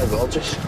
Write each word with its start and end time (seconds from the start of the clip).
I 0.00 0.67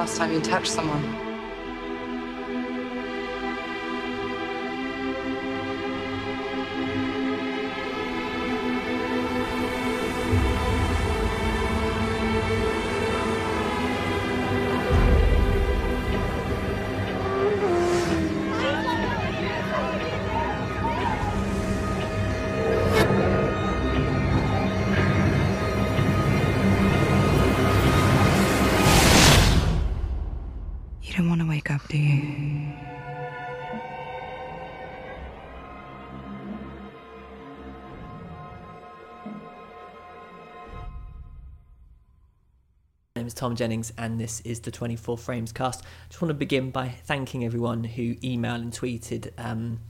last 0.00 0.16
time 0.16 0.32
you 0.32 0.40
touched 0.40 0.72
someone? 0.72 1.09
Don't 31.20 31.28
want 31.28 31.42
to 31.42 31.46
wake 31.46 31.70
up, 31.70 31.86
do 31.88 31.98
you? 31.98 32.22
My 43.14 43.20
name 43.20 43.26
is 43.26 43.34
Tom 43.34 43.54
Jennings, 43.54 43.92
and 43.98 44.18
this 44.18 44.40
is 44.46 44.60
the 44.60 44.70
24 44.70 45.18
Frames 45.18 45.52
cast. 45.52 45.84
Just 46.08 46.22
want 46.22 46.30
to 46.30 46.34
begin 46.34 46.70
by 46.70 46.88
thanking 46.88 47.44
everyone 47.44 47.84
who 47.84 48.14
emailed 48.14 48.62
and 48.62 48.72
tweeted 48.72 49.30
um, 49.36 49.80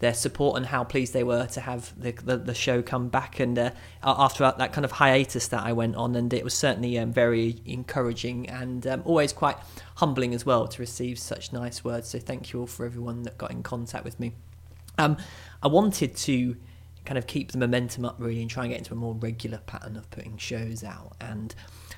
their 0.00 0.14
support 0.14 0.56
and 0.56 0.66
how 0.66 0.82
pleased 0.82 1.12
they 1.12 1.22
were 1.22 1.46
to 1.46 1.60
have 1.60 1.98
the, 2.00 2.12
the, 2.12 2.36
the 2.36 2.54
show 2.54 2.82
come 2.82 3.08
back. 3.08 3.38
And 3.38 3.58
uh, 3.58 3.70
after 4.02 4.50
that 4.58 4.72
kind 4.72 4.84
of 4.84 4.92
hiatus 4.92 5.48
that 5.48 5.62
I 5.62 5.72
went 5.72 5.96
on, 5.96 6.16
and 6.16 6.32
it 6.34 6.42
was 6.42 6.54
certainly 6.54 6.98
um, 6.98 7.12
very 7.12 7.60
encouraging 7.64 8.48
and 8.48 8.86
um, 8.86 9.02
always 9.04 9.32
quite 9.32 9.56
humbling 9.96 10.34
as 10.34 10.44
well 10.44 10.66
to 10.68 10.82
receive 10.82 11.18
such 11.18 11.52
nice 11.52 11.84
words. 11.84 12.08
So 12.08 12.18
thank 12.18 12.52
you 12.52 12.60
all 12.60 12.66
for 12.66 12.84
everyone 12.84 13.22
that 13.22 13.38
got 13.38 13.50
in 13.50 13.62
contact 13.62 14.04
with 14.04 14.18
me. 14.18 14.32
Um, 14.98 15.16
I 15.62 15.68
wanted 15.68 16.16
to 16.16 16.56
kind 17.04 17.16
of 17.16 17.26
keep 17.26 17.52
the 17.52 17.58
momentum 17.58 18.04
up 18.04 18.16
really 18.18 18.40
and 18.42 18.50
try 18.50 18.64
and 18.64 18.72
get 18.72 18.78
into 18.78 18.92
a 18.92 18.96
more 18.96 19.14
regular 19.14 19.58
pattern 19.58 19.96
of 19.96 20.10
putting 20.10 20.36
shows 20.36 20.84
out. 20.84 21.16
And 21.20 21.54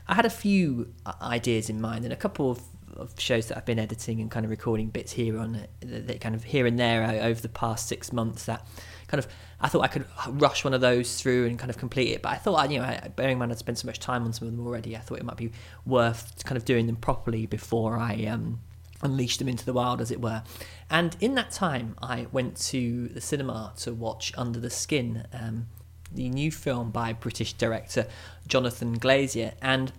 I 0.08 0.14
had 0.14 0.26
a 0.26 0.30
few 0.30 0.92
uh, 1.06 1.12
ideas 1.20 1.70
in 1.70 1.80
mind 1.80 2.04
and 2.04 2.12
a 2.12 2.16
couple 2.16 2.50
of, 2.50 2.62
of 2.96 3.18
shows 3.18 3.48
that 3.48 3.56
I've 3.56 3.64
been 3.64 3.78
editing 3.78 4.20
and 4.20 4.30
kind 4.30 4.44
of 4.44 4.50
recording 4.50 4.88
bits 4.88 5.12
here 5.12 5.38
on 5.38 5.66
that 5.80 6.20
kind 6.20 6.34
of 6.34 6.44
here 6.44 6.66
and 6.66 6.78
there 6.78 7.04
over 7.22 7.40
the 7.40 7.48
past 7.48 7.88
six 7.88 8.12
months 8.12 8.44
that 8.46 8.66
kind 9.08 9.18
of 9.18 9.28
I 9.60 9.68
thought 9.68 9.82
I 9.82 9.88
could 9.88 10.06
rush 10.28 10.64
one 10.64 10.74
of 10.74 10.80
those 10.80 11.20
through 11.20 11.46
and 11.46 11.58
kind 11.58 11.70
of 11.70 11.78
complete 11.78 12.10
it. 12.10 12.22
But 12.22 12.32
I 12.32 12.36
thought, 12.36 12.70
you 12.70 12.80
know, 12.80 12.98
bearing 13.14 13.34
in 13.34 13.38
mind 13.38 13.52
I'd 13.52 13.58
spent 13.58 13.78
so 13.78 13.86
much 13.86 14.00
time 14.00 14.24
on 14.24 14.32
some 14.32 14.48
of 14.48 14.56
them 14.56 14.66
already, 14.66 14.96
I 14.96 15.00
thought 15.00 15.18
it 15.18 15.24
might 15.24 15.36
be 15.36 15.52
worth 15.86 16.44
kind 16.44 16.56
of 16.56 16.64
doing 16.64 16.86
them 16.86 16.96
properly 16.96 17.46
before 17.46 17.96
I 17.96 18.24
um, 18.24 18.60
unleashed 19.02 19.38
them 19.38 19.48
into 19.48 19.64
the 19.64 19.72
wild, 19.72 20.00
as 20.00 20.10
it 20.10 20.20
were. 20.20 20.42
And 20.90 21.16
in 21.20 21.36
that 21.36 21.52
time, 21.52 21.96
I 22.02 22.26
went 22.32 22.56
to 22.68 23.08
the 23.08 23.20
cinema 23.20 23.72
to 23.78 23.92
watch 23.92 24.32
Under 24.36 24.58
the 24.58 24.70
Skin, 24.70 25.26
um, 25.32 25.68
the 26.10 26.28
new 26.28 26.50
film 26.50 26.90
by 26.90 27.12
British 27.12 27.52
director 27.52 28.06
Jonathan 28.46 28.98
Glazer, 28.98 29.54
and 29.62 29.92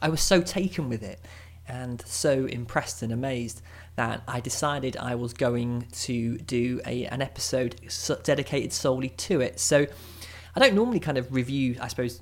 I 0.00 0.08
was 0.08 0.20
so 0.20 0.40
taken 0.40 0.88
with 0.88 1.02
it 1.02 1.20
and 1.68 2.02
so 2.06 2.46
impressed 2.46 3.02
and 3.02 3.12
amazed 3.12 3.62
that 3.96 4.22
I 4.26 4.40
decided 4.40 4.96
I 4.96 5.14
was 5.14 5.32
going 5.32 5.86
to 5.92 6.38
do 6.38 6.80
a, 6.86 7.06
an 7.06 7.22
episode 7.22 7.76
dedicated 8.22 8.72
solely 8.72 9.10
to 9.10 9.40
it. 9.40 9.60
So 9.60 9.86
I 10.54 10.60
don't 10.60 10.74
normally 10.74 11.00
kind 11.00 11.18
of 11.18 11.32
review, 11.32 11.76
I 11.80 11.88
suppose, 11.88 12.20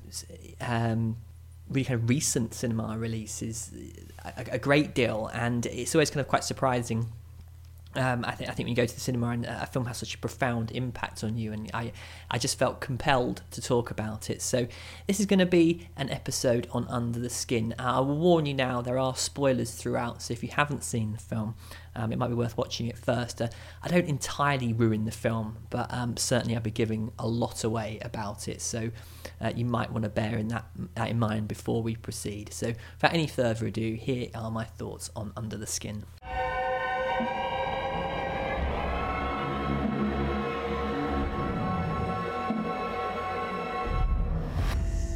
um, 0.61 1.17
really 1.69 1.85
kind 1.85 2.03
of 2.03 2.09
recent 2.09 2.55
cinema 2.55 2.97
releases 2.99 3.73
a, 4.25 4.45
a 4.53 4.59
great 4.59 4.95
deal, 4.95 5.31
and 5.33 5.67
it's 5.67 5.95
always 5.95 6.11
kind 6.11 6.21
of 6.21 6.29
quite 6.29 6.45
surprising 6.45 7.09
um, 7.95 8.25
I 8.25 8.33
think 8.33 8.51
I 8.51 8.55
think 8.55 8.67
when 8.67 8.69
you 8.69 8.77
go 8.77 8.87
to 8.87 8.95
the 8.95 9.01
cinema 9.01 9.29
and 9.29 9.45
a 9.45 9.67
film 9.67 9.87
has 9.87 9.99
such 9.99 10.15
a 10.15 10.19
profound 10.19 10.71
impact 10.73 11.23
on 11.25 11.37
you, 11.37 11.53
and 11.53 11.71
I 11.75 11.93
I 12.31 12.39
just 12.39 12.59
felt 12.59 12.81
compelled 12.81 13.43
to 13.51 13.61
talk 13.61 13.91
about 13.91 14.31
it. 14.31 14.41
So 14.43 14.67
this 15.07 15.21
is 15.21 15.27
going 15.27 15.39
to 15.41 15.47
be 15.47 15.89
an 15.97 16.11
episode 16.11 16.69
on 16.73 16.87
Under 16.89 17.19
the 17.19 17.31
Skin. 17.31 17.75
Uh, 17.79 17.99
I 17.99 18.01
will 18.01 18.19
warn 18.19 18.47
you 18.47 18.55
now, 18.55 18.81
there 18.81 18.99
are 18.99 19.15
spoilers 19.15 19.73
throughout. 19.73 20.23
So 20.23 20.33
if 20.33 20.43
you 20.43 20.49
haven't 20.51 20.85
seen 20.85 21.13
the 21.13 21.19
film, 21.19 21.55
um, 21.95 22.13
it 22.13 22.19
might 22.19 22.29
be 22.29 22.35
worth 22.35 22.57
watching 22.57 22.87
it 22.87 22.97
first. 22.97 23.43
Uh, 23.43 23.49
I 23.83 23.89
don't 23.89 24.07
entirely 24.07 24.73
ruin 24.73 25.05
the 25.05 25.11
film, 25.11 25.59
but 25.69 25.93
um, 25.93 26.17
certainly 26.17 26.57
I'll 26.57 26.63
be 26.63 26.71
giving 26.71 27.13
a 27.19 27.27
lot 27.27 27.65
away 27.65 27.99
about 28.03 28.49
it. 28.49 28.63
So 28.63 28.91
uh, 29.41 29.53
you 29.55 29.65
might 29.65 29.93
want 29.93 30.05
to 30.05 30.09
bear 30.09 30.39
in 30.39 30.49
that, 30.49 30.65
that 30.95 31.11
in 31.11 31.19
mind 31.19 31.49
before 31.49 31.83
we 31.83 31.97
proceed. 31.97 32.53
So 32.53 32.69
without 32.69 33.13
any 33.13 33.27
further 33.27 33.67
ado, 33.67 33.95
here 33.95 34.29
are 34.35 34.51
my 34.51 34.65
thoughts 34.65 35.11
on 35.15 35.33
Under 35.37 35.57
the 35.57 35.67
Skin. 35.67 36.05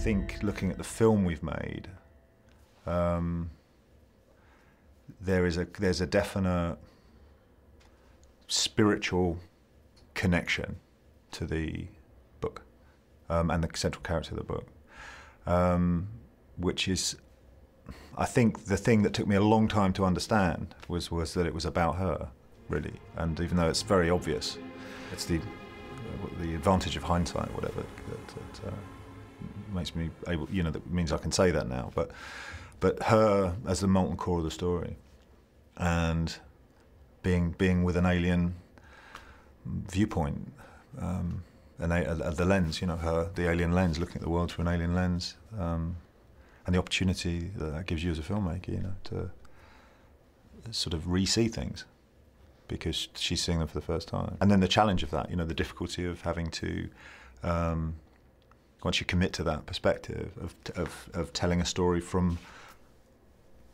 Think 0.07 0.41
looking 0.41 0.71
at 0.71 0.79
the 0.79 0.85
film 0.85 1.25
we've 1.25 1.43
made, 1.43 1.89
um, 2.87 3.51
there 5.21 5.45
is 5.45 5.57
a 5.57 5.67
there's 5.81 6.01
a 6.01 6.07
definite 6.07 6.77
spiritual 8.47 9.37
connection 10.15 10.77
to 11.33 11.45
the 11.45 11.89
book 12.41 12.63
um, 13.29 13.51
and 13.51 13.65
the 13.65 13.77
central 13.77 14.01
character 14.05 14.31
of 14.31 14.39
the 14.39 14.45
book, 14.45 14.67
um, 15.45 16.07
which 16.57 16.87
is, 16.87 17.17
I 18.17 18.27
think, 18.27 18.67
the 18.67 18.77
thing 18.77 19.03
that 19.03 19.13
took 19.13 19.27
me 19.27 19.35
a 19.35 19.43
long 19.55 19.67
time 19.67 19.93
to 19.95 20.05
understand 20.05 20.77
was 20.87 21.11
was 21.11 21.35
that 21.35 21.47
it 21.47 21.55
was 21.55 21.65
about 21.65 21.97
her, 21.97 22.29
really. 22.69 23.01
And 23.17 23.41
even 23.41 23.57
though 23.57 23.69
it's 23.69 23.83
very 23.83 24.09
obvious, 24.09 24.57
it's 25.13 25.25
the 25.25 25.41
the 26.39 26.55
advantage 26.55 26.97
of 26.97 27.03
hindsight, 27.03 27.53
whatever. 27.57 27.83
That, 28.09 28.29
that, 28.29 28.69
uh, 28.69 28.96
makes 29.73 29.95
me 29.95 30.11
able, 30.29 30.49
you 30.51 30.63
know, 30.63 30.71
that 30.71 30.91
means 30.91 31.13
I 31.13 31.19
can 31.19 31.33
say 31.33 31.51
that 31.51 31.69
now. 31.69 31.93
But, 31.95 32.11
but 32.81 33.03
her 33.05 33.55
as 33.67 33.81
the 33.81 33.87
molten 33.89 34.17
core 34.17 34.39
of 34.39 34.45
the 34.45 34.51
story, 34.51 34.97
and 35.77 36.37
being 37.23 37.51
being 37.59 37.85
with 37.85 37.97
an 37.97 38.07
alien 38.07 38.55
viewpoint, 39.65 40.53
um, 41.01 41.43
and 41.79 41.93
a, 41.93 42.29
a, 42.29 42.33
the 42.33 42.45
lens, 42.45 42.81
you 42.81 42.87
know, 42.87 42.97
her 42.97 43.31
the 43.35 43.51
alien 43.51 43.73
lens, 43.73 43.99
looking 43.99 44.17
at 44.17 44.23
the 44.23 44.31
world 44.31 44.53
through 44.53 44.67
an 44.67 44.75
alien 44.75 44.95
lens, 44.95 45.37
um, 45.59 45.97
and 46.65 46.75
the 46.75 46.79
opportunity 46.79 47.51
that, 47.57 47.73
that 47.73 47.87
gives 47.87 48.03
you 48.05 48.11
as 48.11 48.19
a 48.19 48.23
filmmaker, 48.23 48.69
you 48.69 48.81
know, 48.81 48.95
to 49.05 49.31
sort 50.71 50.95
of 50.95 51.09
re-see 51.09 51.47
things 51.49 51.85
because 52.67 53.09
she's 53.15 53.41
seeing 53.43 53.61
them 53.61 53.69
for 53.69 53.75
the 53.75 53.87
first 53.87 54.09
time, 54.09 54.37
and 54.41 54.51
then 54.51 54.61
the 54.61 54.69
challenge 54.69 55.03
of 55.03 55.11
that, 55.11 55.31
you 55.31 55.37
know, 55.37 55.45
the 55.45 55.55
difficulty 55.55 56.05
of 56.05 56.23
having 56.23 56.51
to. 56.51 56.89
Um, 57.43 57.97
once 58.87 59.01
you 59.01 59.05
commit 59.05 59.33
to 59.33 59.43
that 59.43 59.67
perspective 59.67 60.31
of, 60.41 60.55
of, 60.77 61.11
of 61.13 61.33
telling 61.33 61.61
a 61.61 61.65
story 61.65 62.01
from 62.01 62.39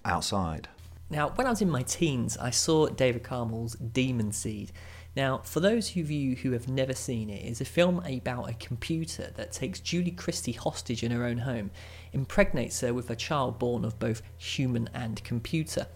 outside. 0.07 0.69
Now, 1.11 1.29
when 1.35 1.47
I 1.47 1.51
was 1.51 1.61
in 1.61 1.69
my 1.69 1.83
teens, 1.83 2.39
I 2.39 2.49
saw 2.49 2.87
David 2.87 3.23
Cammell's 3.23 3.75
Demon 3.75 4.33
Seed. 4.33 4.73
Now, 5.15 5.43
for 5.45 5.61
those 5.61 5.95
of 5.95 6.11
you 6.11 6.37
who 6.37 6.53
have 6.53 6.67
never 6.67 6.95
seen 6.95 7.29
it, 7.29 7.45
it's 7.45 7.61
a 7.61 7.67
film 7.67 7.99
about 7.99 8.49
a 8.49 8.55
computer 8.55 9.31
that 9.37 9.53
takes 9.53 9.81
Julie 9.81 10.13
Christie 10.13 10.53
hostage 10.53 11.03
in 11.03 11.13
her 11.13 11.25
own 11.25 11.37
home, 11.37 11.71
impregnates 12.15 12.81
her 12.81 12.95
with 12.95 13.11
a 13.11 13.17
child 13.17 13.59
born 13.59 13.85
of 13.85 13.99
both 13.99 14.23
human 14.39 14.89
and 14.95 15.23
computer. 15.23 15.89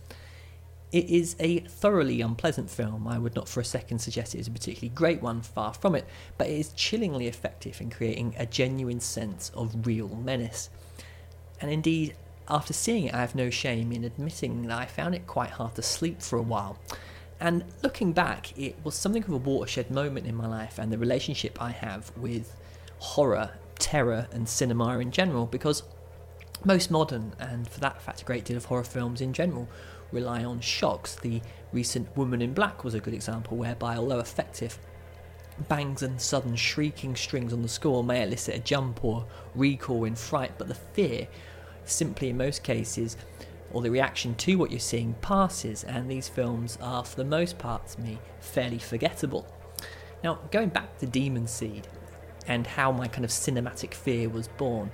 It 0.92 1.10
is 1.10 1.34
a 1.40 1.60
thoroughly 1.60 2.20
unpleasant 2.20 2.70
film. 2.70 3.08
I 3.08 3.18
would 3.18 3.34
not 3.34 3.48
for 3.48 3.60
a 3.60 3.64
second 3.64 3.98
suggest 3.98 4.34
it 4.34 4.38
is 4.38 4.48
a 4.48 4.52
particularly 4.52 4.94
great 4.94 5.20
one, 5.20 5.42
far 5.42 5.74
from 5.74 5.94
it, 5.94 6.06
but 6.38 6.46
it 6.46 6.58
is 6.58 6.72
chillingly 6.72 7.26
effective 7.26 7.80
in 7.80 7.90
creating 7.90 8.34
a 8.38 8.46
genuine 8.46 9.00
sense 9.00 9.50
of 9.54 9.86
real 9.86 10.08
menace. 10.08 10.70
And 11.60 11.70
indeed, 11.70 12.14
after 12.48 12.72
seeing 12.72 13.06
it, 13.06 13.14
I 13.14 13.18
have 13.18 13.34
no 13.34 13.50
shame 13.50 13.90
in 13.90 14.04
admitting 14.04 14.62
that 14.66 14.78
I 14.78 14.86
found 14.86 15.14
it 15.14 15.26
quite 15.26 15.50
hard 15.50 15.74
to 15.74 15.82
sleep 15.82 16.22
for 16.22 16.38
a 16.38 16.42
while. 16.42 16.78
And 17.40 17.64
looking 17.82 18.12
back, 18.12 18.56
it 18.58 18.76
was 18.84 18.94
something 18.94 19.24
of 19.24 19.30
a 19.30 19.36
watershed 19.36 19.90
moment 19.90 20.26
in 20.26 20.36
my 20.36 20.46
life 20.46 20.78
and 20.78 20.92
the 20.92 20.98
relationship 20.98 21.60
I 21.60 21.70
have 21.70 22.16
with 22.16 22.54
horror, 22.98 23.50
terror, 23.78 24.28
and 24.32 24.48
cinema 24.48 24.98
in 24.98 25.10
general 25.10 25.46
because 25.46 25.82
most 26.64 26.90
modern, 26.90 27.34
and 27.38 27.68
for 27.68 27.80
that 27.80 28.00
fact, 28.00 28.22
a 28.22 28.24
great 28.24 28.44
deal 28.44 28.56
of 28.56 28.66
horror 28.66 28.84
films 28.84 29.20
in 29.20 29.32
general, 29.32 29.68
rely 30.12 30.44
on 30.44 30.60
shocks. 30.60 31.14
The 31.16 31.40
recent 31.72 32.16
Woman 32.16 32.42
in 32.42 32.54
Black 32.54 32.84
was 32.84 32.94
a 32.94 33.00
good 33.00 33.14
example, 33.14 33.56
whereby, 33.56 33.96
although 33.96 34.20
effective, 34.20 34.78
bangs 35.68 36.02
and 36.02 36.20
sudden 36.20 36.56
shrieking 36.56 37.16
strings 37.16 37.52
on 37.52 37.62
the 37.62 37.68
score 37.68 38.04
may 38.04 38.22
elicit 38.22 38.56
a 38.56 38.58
jump 38.58 39.04
or 39.04 39.26
recoil 39.54 40.04
in 40.04 40.14
fright, 40.14 40.52
but 40.58 40.68
the 40.68 40.74
fear, 40.74 41.26
simply 41.84 42.30
in 42.30 42.36
most 42.36 42.62
cases, 42.62 43.16
or 43.72 43.82
the 43.82 43.90
reaction 43.90 44.34
to 44.36 44.56
what 44.56 44.70
you're 44.70 44.80
seeing 44.80 45.14
passes, 45.22 45.84
and 45.84 46.10
these 46.10 46.28
films 46.28 46.78
are, 46.80 47.04
for 47.04 47.16
the 47.16 47.24
most 47.24 47.58
part 47.58 47.86
to 47.88 48.00
me, 48.00 48.18
fairly 48.40 48.78
forgettable. 48.78 49.46
Now, 50.22 50.38
going 50.50 50.68
back 50.70 50.98
to 50.98 51.06
Demon 51.06 51.46
Seed 51.46 51.88
and 52.46 52.66
how 52.66 52.92
my 52.92 53.08
kind 53.08 53.24
of 53.24 53.30
cinematic 53.30 53.92
fear 53.92 54.28
was 54.28 54.48
born, 54.48 54.90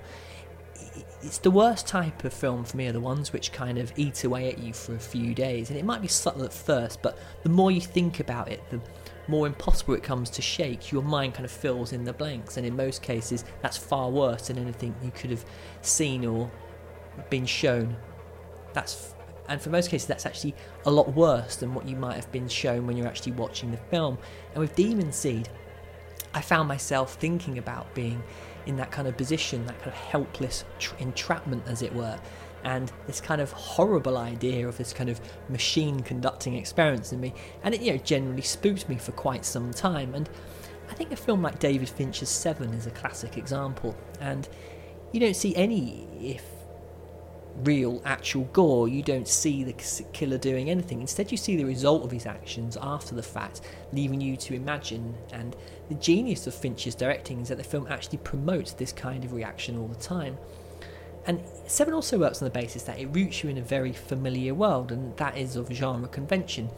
it's 1.23 1.39
the 1.39 1.51
worst 1.51 1.87
type 1.87 2.25
of 2.25 2.33
film 2.33 2.65
for 2.65 2.77
me 2.77 2.89
are 2.89 2.93
the 2.93 3.01
ones 3.01 3.33
which 3.33 3.53
kind 3.53 3.79
of 3.79 3.93
eat 3.97 4.25
away 4.25 4.49
at 4.49 4.59
you 4.59 4.73
for 4.73 4.95
a 4.95 5.01
few 5.01 5.35
days, 5.35 5.71
and 5.71 5.79
it 5.79 5.85
might 5.85 6.03
be 6.03 6.09
subtle 6.09 6.45
at 6.45 6.53
first, 6.53 7.01
but 7.03 7.19
the 7.43 7.49
more 7.49 7.71
you 7.71 7.81
think 7.81 8.21
about 8.21 8.51
it, 8.51 8.63
the 8.71 8.81
more 9.29 9.47
impossible 9.47 9.95
it 9.95 10.03
comes 10.03 10.29
to 10.31 10.43
shake. 10.43 10.91
Your 10.91 11.03
mind 11.03 11.35
kind 11.35 11.45
of 11.45 11.51
fills 11.51 11.93
in 11.93 12.05
the 12.05 12.13
blanks, 12.13 12.57
and 12.57 12.67
in 12.67 12.75
most 12.75 13.03
cases, 13.03 13.45
that's 13.63 13.77
far 13.77 14.11
worse 14.11 14.49
than 14.49 14.59
anything 14.59 14.95
you 15.03 15.11
could 15.13 15.31
have 15.31 15.45
seen 15.81 16.25
or 16.25 16.51
been 17.31 17.47
shown 17.47 17.97
that's 18.73 19.15
and 19.49 19.61
for 19.61 19.71
most 19.71 19.91
cases 19.91 20.07
that's 20.07 20.27
actually 20.27 20.55
a 20.87 20.91
lot 20.91 21.13
worse 21.15 21.57
than 21.57 21.75
what 21.75 21.87
you 21.87 21.97
might 21.97 22.15
have 22.15 22.31
been 22.33 22.49
shown 22.49 22.87
when 22.87 22.97
you're 22.97 23.07
actually 23.07 23.33
watching 23.33 23.71
the 23.71 23.77
film 23.77 24.17
and 24.53 24.59
with 24.59 24.75
demon 24.75 25.13
seed 25.13 25.49
i 26.35 26.41
found 26.41 26.69
myself 26.69 27.15
thinking 27.15 27.59
about 27.59 27.93
being 27.95 28.23
in 28.67 28.77
that 28.77 28.91
kind 28.91 29.09
of 29.09 29.17
position 29.17 29.67
that 29.67 29.79
kind 29.79 29.89
of 29.89 29.95
helpless 29.95 30.65
tra- 30.79 30.99
entrapment 31.01 31.63
as 31.67 31.83
it 31.83 31.95
were. 31.95 32.19
And 32.65 32.93
this 33.07 33.21
kind 33.21 33.41
of 33.41 33.51
horrible 33.51 34.17
idea 34.17 34.69
of 34.69 34.79
this 34.79 34.93
kind 34.93 35.11
of 35.11 35.21
machine 35.49 36.01
conducting 36.01 36.55
experiments 36.55 37.13
in 37.13 37.21
me 37.21 37.35
and 37.65 37.75
it 37.75 37.83
you 37.83 37.93
know 37.93 37.99
generally 37.99 38.43
spooked 38.43 38.89
me 38.89 38.97
for 38.97 39.13
quite 39.13 39.45
some 39.45 39.71
time. 39.73 40.15
And 40.15 40.29
i 40.91 40.95
think 40.95 41.11
a 41.11 41.17
film 41.17 41.41
like 41.41 41.59
david 41.59 41.89
fincher's 41.89 42.29
seven 42.29 42.73
is 42.75 42.87
a 42.87 42.91
classic 42.91 43.37
example. 43.37 43.97
And 44.21 44.49
you 45.13 45.21
don't 45.21 45.37
see 45.37 45.55
any 45.57 46.07
if 46.21 46.45
real, 47.57 48.01
actual 48.05 48.45
gore, 48.45 48.89
you 48.89 49.03
don't 49.03 49.29
see 49.29 49.65
the 49.65 49.75
killer 50.13 50.39
doing 50.39 50.71
anything. 50.71 51.01
Instead, 51.01 51.31
you 51.31 51.37
see 51.37 51.57
the 51.57 51.65
result 51.65 52.03
of 52.05 52.11
his 52.11 52.27
actions 52.27 52.77
after 52.81 53.15
the 53.15 53.23
fact, 53.23 53.61
leaving 53.93 54.21
you 54.21 54.37
to 54.39 54.55
imagine. 54.55 55.15
And 55.33 55.55
the 55.89 55.95
genius 55.95 56.47
of 56.47 56.55
Fincher's 56.55 56.95
directing 56.95 57.41
is 57.41 57.49
that 57.49 57.59
the 57.59 57.65
film 57.65 57.87
actually 57.89 58.19
promotes 58.19 58.73
this 58.73 58.93
kind 58.93 59.25
of 59.25 59.33
reaction 59.33 59.79
all 59.79 59.89
the 59.89 59.95
time. 59.97 60.39
And 61.27 61.41
Seven 61.67 61.95
also 61.95 62.19
works 62.19 62.43
on 62.43 62.47
the 62.47 62.59
basis 62.59 62.83
that 62.85 62.99
it 62.99 63.07
roots 63.07 63.45
you 63.45 63.51
in 63.51 63.59
a 63.59 63.63
very 63.63 63.93
familiar 63.93 64.55
world, 64.55 64.91
and 64.91 65.17
that 65.19 65.37
is 65.37 65.55
of 65.57 65.71
genre 65.71 66.09
convention. 66.09 66.69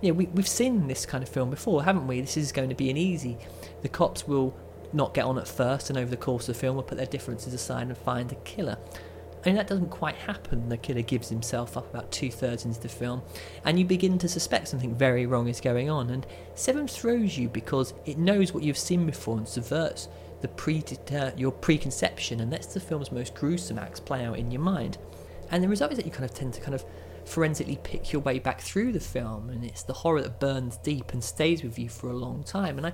You 0.00 0.12
know, 0.12 0.14
we, 0.14 0.26
we've 0.26 0.48
seen 0.48 0.88
this 0.88 1.04
kind 1.04 1.22
of 1.22 1.28
film 1.28 1.50
before, 1.50 1.84
haven't 1.84 2.06
we? 2.06 2.20
This 2.20 2.36
is 2.36 2.52
going 2.52 2.70
to 2.70 2.74
be 2.74 2.90
an 2.90 2.96
easy. 2.96 3.38
The 3.82 3.88
cops 3.88 4.26
will 4.26 4.56
not 4.92 5.14
get 5.14 5.24
on 5.24 5.38
at 5.38 5.46
first, 5.46 5.90
and 5.90 5.98
over 5.98 6.10
the 6.10 6.16
course 6.16 6.48
of 6.48 6.54
the 6.54 6.60
film 6.60 6.76
will 6.76 6.82
put 6.82 6.96
their 6.96 7.06
differences 7.06 7.52
aside 7.52 7.88
and 7.88 7.96
find 7.96 8.32
a 8.32 8.36
killer. 8.36 8.78
Mean, 9.44 9.56
that 9.56 9.66
doesn't 9.66 9.90
quite 9.90 10.14
happen. 10.14 10.68
The 10.68 10.76
killer 10.76 11.02
gives 11.02 11.28
himself 11.28 11.76
up 11.76 11.90
about 11.90 12.12
two 12.12 12.30
thirds 12.30 12.64
into 12.64 12.80
the 12.80 12.88
film, 12.88 13.22
and 13.64 13.78
you 13.78 13.84
begin 13.84 14.16
to 14.18 14.28
suspect 14.28 14.68
something 14.68 14.94
very 14.94 15.26
wrong 15.26 15.48
is 15.48 15.60
going 15.60 15.90
on. 15.90 16.10
And 16.10 16.26
Seven 16.54 16.86
throws 16.86 17.36
you 17.36 17.48
because 17.48 17.92
it 18.06 18.18
knows 18.18 18.52
what 18.52 18.62
you've 18.62 18.78
seen 18.78 19.04
before 19.04 19.38
and 19.38 19.48
subverts 19.48 20.08
the 20.42 20.48
pre- 20.48 20.84
your 21.36 21.52
preconception 21.52 22.40
and 22.40 22.50
lets 22.50 22.66
the 22.66 22.80
film's 22.80 23.10
most 23.10 23.34
gruesome 23.34 23.78
acts 23.78 24.00
play 24.00 24.24
out 24.24 24.38
in 24.38 24.50
your 24.50 24.60
mind. 24.60 24.98
And 25.50 25.62
the 25.62 25.68
result 25.68 25.92
is 25.92 25.98
that 25.98 26.06
you 26.06 26.12
kind 26.12 26.24
of 26.24 26.34
tend 26.34 26.54
to 26.54 26.60
kind 26.60 26.74
of 26.74 26.84
forensically 27.24 27.78
pick 27.82 28.12
your 28.12 28.22
way 28.22 28.38
back 28.38 28.60
through 28.60 28.92
the 28.92 29.00
film, 29.00 29.50
and 29.50 29.64
it's 29.64 29.82
the 29.82 29.92
horror 29.92 30.22
that 30.22 30.40
burns 30.40 30.76
deep 30.78 31.12
and 31.12 31.22
stays 31.22 31.62
with 31.62 31.78
you 31.78 31.88
for 31.88 32.10
a 32.10 32.16
long 32.16 32.42
time. 32.42 32.78
And 32.78 32.86
I, 32.86 32.92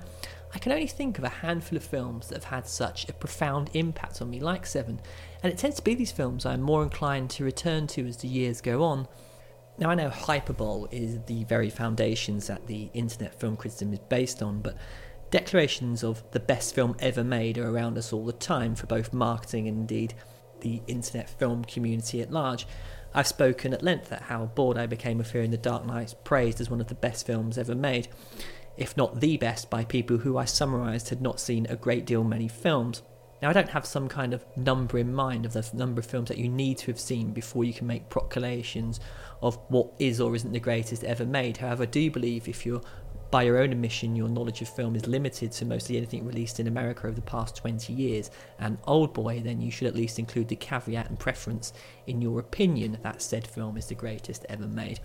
I 0.53 0.59
can 0.59 0.71
only 0.71 0.87
think 0.87 1.17
of 1.17 1.23
a 1.23 1.29
handful 1.29 1.77
of 1.77 1.83
films 1.83 2.27
that 2.27 2.35
have 2.35 2.43
had 2.55 2.67
such 2.67 3.07
a 3.07 3.13
profound 3.13 3.69
impact 3.73 4.21
on 4.21 4.29
me, 4.29 4.39
like 4.39 4.65
Seven, 4.65 4.99
and 5.43 5.51
it 5.51 5.57
tends 5.57 5.77
to 5.77 5.83
be 5.83 5.95
these 5.95 6.11
films 6.11 6.45
I'm 6.45 6.61
more 6.61 6.83
inclined 6.83 7.29
to 7.31 7.43
return 7.43 7.87
to 7.87 8.07
as 8.07 8.17
the 8.17 8.27
years 8.27 8.61
go 8.61 8.83
on. 8.83 9.07
Now, 9.77 9.89
I 9.89 9.95
know 9.95 10.09
hyperbole 10.09 10.89
is 10.91 11.19
the 11.25 11.45
very 11.45 11.69
foundations 11.69 12.47
that 12.47 12.67
the 12.67 12.89
internet 12.93 13.39
film 13.39 13.55
criticism 13.55 13.93
is 13.93 13.99
based 13.99 14.43
on, 14.43 14.61
but 14.61 14.77
declarations 15.31 16.03
of 16.03 16.23
the 16.31 16.39
best 16.39 16.75
film 16.75 16.95
ever 16.99 17.23
made 17.23 17.57
are 17.57 17.69
around 17.69 17.97
us 17.97 18.11
all 18.11 18.25
the 18.25 18.33
time 18.33 18.75
for 18.75 18.87
both 18.87 19.13
marketing 19.13 19.67
and 19.67 19.77
indeed 19.77 20.13
the 20.59 20.81
internet 20.87 21.29
film 21.29 21.63
community 21.63 22.21
at 22.21 22.31
large. 22.31 22.67
I've 23.13 23.27
spoken 23.27 23.73
at 23.73 23.81
length 23.81 24.11
at 24.11 24.23
how 24.23 24.47
bored 24.47 24.77
I 24.77 24.85
became 24.85 25.19
of 25.19 25.31
hearing 25.31 25.51
The 25.51 25.57
Dark 25.57 25.85
Knight 25.85 26.13
praised 26.25 26.59
as 26.59 26.69
one 26.69 26.81
of 26.81 26.87
the 26.87 26.95
best 26.95 27.25
films 27.25 27.57
ever 27.57 27.75
made 27.75 28.09
if 28.79 28.95
not 28.95 29.19
the 29.19 29.35
best, 29.35 29.69
by 29.69 29.83
people 29.83 30.19
who 30.19 30.37
I 30.37 30.45
summarised 30.45 31.09
had 31.09 31.21
not 31.21 31.41
seen 31.41 31.67
a 31.67 31.75
great 31.75 32.05
deal 32.05 32.23
many 32.23 32.47
films. 32.47 33.01
Now, 33.41 33.49
I 33.49 33.53
don't 33.53 33.69
have 33.69 33.85
some 33.85 34.09
kind 34.09 34.33
of 34.33 34.45
number 34.57 34.97
in 34.97 35.13
mind 35.13 35.45
of 35.45 35.53
the 35.53 35.69
number 35.73 35.99
of 35.99 36.05
films 36.05 36.27
that 36.27 36.37
you 36.37 36.49
need 36.49 36.77
to 36.79 36.87
have 36.87 36.99
seen 36.99 37.31
before 37.31 37.63
you 37.63 37.73
can 37.73 37.87
make 37.87 38.09
proclamations 38.09 38.99
of 39.41 39.57
what 39.69 39.93
is 39.97 40.19
or 40.19 40.35
isn't 40.35 40.51
the 40.51 40.59
greatest 40.59 41.05
ever 41.05 41.25
made. 41.25 41.57
However, 41.57 41.83
I 41.83 41.85
do 41.85 42.11
believe 42.11 42.49
if 42.49 42.65
you're 42.65 42.81
by 43.31 43.43
your 43.43 43.59
own 43.59 43.71
admission, 43.71 44.15
your 44.15 44.27
knowledge 44.27 44.61
of 44.61 44.69
film 44.69 44.95
is 44.95 45.05
limited 45.05 45.51
to 45.51 45.65
mostly 45.65 45.97
anything 45.97 46.25
released 46.25 46.59
in 46.59 46.67
America 46.67 47.05
over 47.05 47.15
the 47.15 47.21
past 47.21 47.55
20 47.55 47.93
years, 47.93 48.31
and 48.57 48.77
Old 48.87 49.13
Boy, 49.13 49.39
then 49.39 49.61
you 49.61 49.69
should 49.69 49.87
at 49.87 49.95
least 49.95 50.17
include 50.17 50.47
the 50.47 50.55
caveat 50.55 51.09
and 51.09 51.19
preference 51.19 51.71
in 52.07 52.21
your 52.21 52.39
opinion 52.39 52.97
that 53.03 53.21
said 53.21 53.45
film 53.45 53.77
is 53.77 53.85
the 53.85 53.95
greatest 53.95 54.45
ever 54.49 54.67
made. 54.67 54.99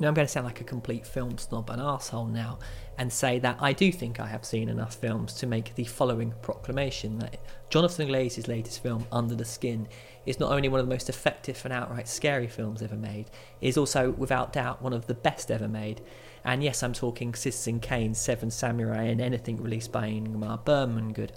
Now, 0.00 0.06
I'm 0.06 0.14
going 0.14 0.26
to 0.26 0.32
sound 0.32 0.46
like 0.46 0.60
a 0.60 0.64
complete 0.64 1.04
film 1.04 1.38
snob 1.38 1.70
and 1.70 1.82
asshole 1.82 2.26
now 2.26 2.60
and 2.98 3.12
say 3.12 3.40
that 3.40 3.56
I 3.60 3.72
do 3.72 3.90
think 3.90 4.20
I 4.20 4.26
have 4.26 4.44
seen 4.44 4.68
enough 4.68 4.94
films 4.94 5.32
to 5.34 5.46
make 5.46 5.74
the 5.74 5.84
following 5.84 6.34
proclamation 6.40 7.18
that 7.18 7.40
Jonathan 7.68 8.08
Glazer's 8.08 8.46
latest 8.46 8.80
film, 8.80 9.06
Under 9.10 9.34
the 9.34 9.44
Skin, 9.44 9.88
is 10.24 10.38
not 10.38 10.52
only 10.52 10.68
one 10.68 10.78
of 10.78 10.86
the 10.86 10.94
most 10.94 11.08
effective 11.08 11.60
and 11.64 11.72
outright 11.72 12.06
scary 12.06 12.46
films 12.46 12.80
ever 12.80 12.96
made, 12.96 13.26
is 13.60 13.76
also, 13.76 14.12
without 14.12 14.52
doubt, 14.52 14.82
one 14.82 14.92
of 14.92 15.06
the 15.06 15.14
best 15.14 15.50
ever 15.50 15.68
made. 15.68 16.00
And 16.44 16.62
yes, 16.62 16.82
I'm 16.84 16.92
talking 16.92 17.34
Citizen 17.34 17.80
Kane, 17.80 18.14
Seven 18.14 18.50
Samurai, 18.50 19.04
and 19.04 19.20
anything 19.20 19.60
released 19.60 19.90
by 19.90 20.08
Ingmar 20.08 20.64
Bergman 20.64 21.12
good. 21.12 21.32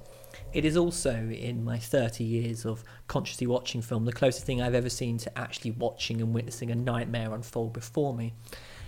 It 0.54 0.66
is 0.66 0.76
also, 0.76 1.14
in 1.14 1.64
my 1.64 1.78
30 1.78 2.24
years 2.24 2.66
of 2.66 2.84
consciously 3.08 3.48
watching 3.48 3.82
film, 3.82 4.06
the 4.06 4.12
closest 4.12 4.46
thing 4.46 4.62
I've 4.62 4.76
ever 4.76 4.90
seen 4.90 5.18
to 5.20 5.38
actually 5.38 5.72
watching 5.72 6.22
and 6.22 6.34
witnessing 6.34 6.72
a 6.72 6.76
nightmare 6.76 7.34
unfold 7.34 7.74
before 7.74 8.14
me. 8.14 8.34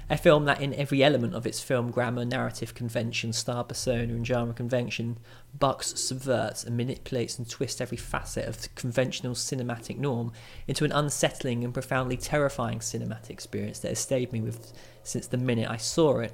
A 0.10 0.18
film 0.18 0.44
that, 0.46 0.62
in 0.62 0.74
every 0.74 1.02
element 1.02 1.34
of 1.34 1.48
its 1.48 1.62
film 1.62 1.90
grammar, 1.90 2.26
narrative 2.26 2.74
convention, 2.74 3.32
star 3.32 3.64
persona, 3.64 4.14
and 4.14 4.28
genre 4.28 4.54
convention, 4.54 5.18
bucks, 5.58 6.00
subverts, 6.00 6.66
and 6.66 6.76
manipulates 6.76 7.38
and 7.38 7.50
twists 7.50 7.80
every 7.80 7.98
facet 7.98 8.46
of 8.46 8.62
the 8.62 8.70
conventional 8.76 9.34
cinematic 9.34 9.98
norm 9.98 10.34
into 10.68 10.84
an 10.84 10.92
unsettling 10.92 11.64
and 11.64 11.74
profoundly 11.74 12.18
terrifying 12.18 12.80
cinematic 12.80 13.30
experience 13.30 13.80
that 13.80 13.90
has 13.90 14.00
stayed 14.00 14.34
me 14.34 14.42
with 14.42 14.74
since 15.04 15.28
the 15.28 15.38
minute 15.38 15.70
I 15.70 15.78
saw 15.78 16.20
it. 16.20 16.34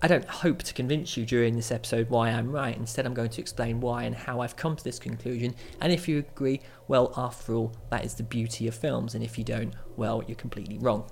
I 0.00 0.06
don't 0.06 0.28
hope 0.28 0.62
to 0.62 0.74
convince 0.74 1.16
you 1.16 1.26
during 1.26 1.56
this 1.56 1.72
episode 1.72 2.08
why 2.08 2.30
I'm 2.30 2.52
right. 2.52 2.76
Instead, 2.76 3.04
I'm 3.04 3.14
going 3.14 3.30
to 3.30 3.40
explain 3.40 3.80
why 3.80 4.04
and 4.04 4.14
how 4.14 4.40
I've 4.40 4.54
come 4.54 4.76
to 4.76 4.84
this 4.84 5.00
conclusion. 5.00 5.56
And 5.80 5.92
if 5.92 6.06
you 6.06 6.18
agree, 6.18 6.60
well, 6.86 7.12
after 7.16 7.54
all, 7.54 7.72
that 7.90 8.04
is 8.04 8.14
the 8.14 8.22
beauty 8.22 8.68
of 8.68 8.76
films. 8.76 9.16
And 9.16 9.24
if 9.24 9.36
you 9.36 9.42
don't, 9.42 9.74
well, 9.96 10.22
you're 10.26 10.36
completely 10.36 10.78
wrong. 10.78 11.10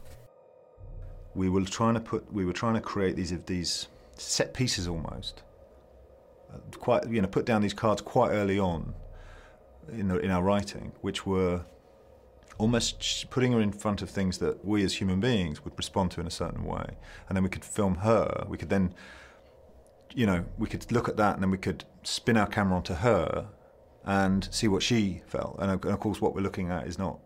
We 1.35 1.49
were 1.49 1.65
trying 1.65 1.95
to 1.95 2.01
put, 2.01 2.33
we 2.33 2.45
were 2.45 2.53
trying 2.53 2.75
to 2.75 2.81
create 2.81 3.17
these 3.17 3.37
these 3.47 3.89
set 4.17 4.55
pieces 4.55 4.87
almost. 4.87 5.43
Uh, 6.53 6.59
quite, 6.79 7.11
you 7.11 7.21
know, 7.21 7.27
put 7.27 7.45
down 7.45 7.63
these 7.63 7.75
cards 7.75 8.01
quite 8.01 8.31
early 8.31 8.61
on 8.61 8.95
in 9.91 10.07
the, 10.07 10.19
in 10.21 10.31
our 10.31 10.45
writing, 10.45 10.93
which 11.01 11.27
were 11.27 11.65
almost 12.59 13.29
putting 13.31 13.53
her 13.53 13.61
in 13.61 13.73
front 13.73 14.03
of 14.03 14.11
things 14.11 14.39
that 14.39 14.65
we 14.65 14.83
as 14.85 14.95
human 14.95 15.21
beings 15.21 15.65
would 15.65 15.75
respond 15.77 16.11
to 16.13 16.21
in 16.21 16.27
a 16.27 16.31
certain 16.31 16.65
way. 16.65 16.97
And 17.29 17.37
then 17.37 17.43
we 17.43 17.51
could 17.51 17.65
film 17.65 17.97
her. 17.97 18.47
We 18.49 18.57
could 18.57 18.71
then, 18.71 18.95
you 20.15 20.27
know, 20.27 20.45
we 20.59 20.67
could 20.67 20.91
look 20.91 21.09
at 21.09 21.17
that 21.17 21.35
and 21.35 21.43
then 21.43 21.51
we 21.51 21.59
could 21.59 21.85
spin 22.03 22.37
our 22.37 22.47
camera 22.47 22.77
onto 22.77 22.95
her 22.95 23.49
and 24.05 24.49
see 24.51 24.69
what 24.69 24.83
she 24.83 25.23
felt. 25.27 25.57
And 25.59 25.85
of 25.85 26.01
course, 26.01 26.21
what 26.21 26.35
we're 26.35 26.41
looking 26.41 26.71
at 26.71 26.87
is 26.87 26.99
not, 26.99 27.19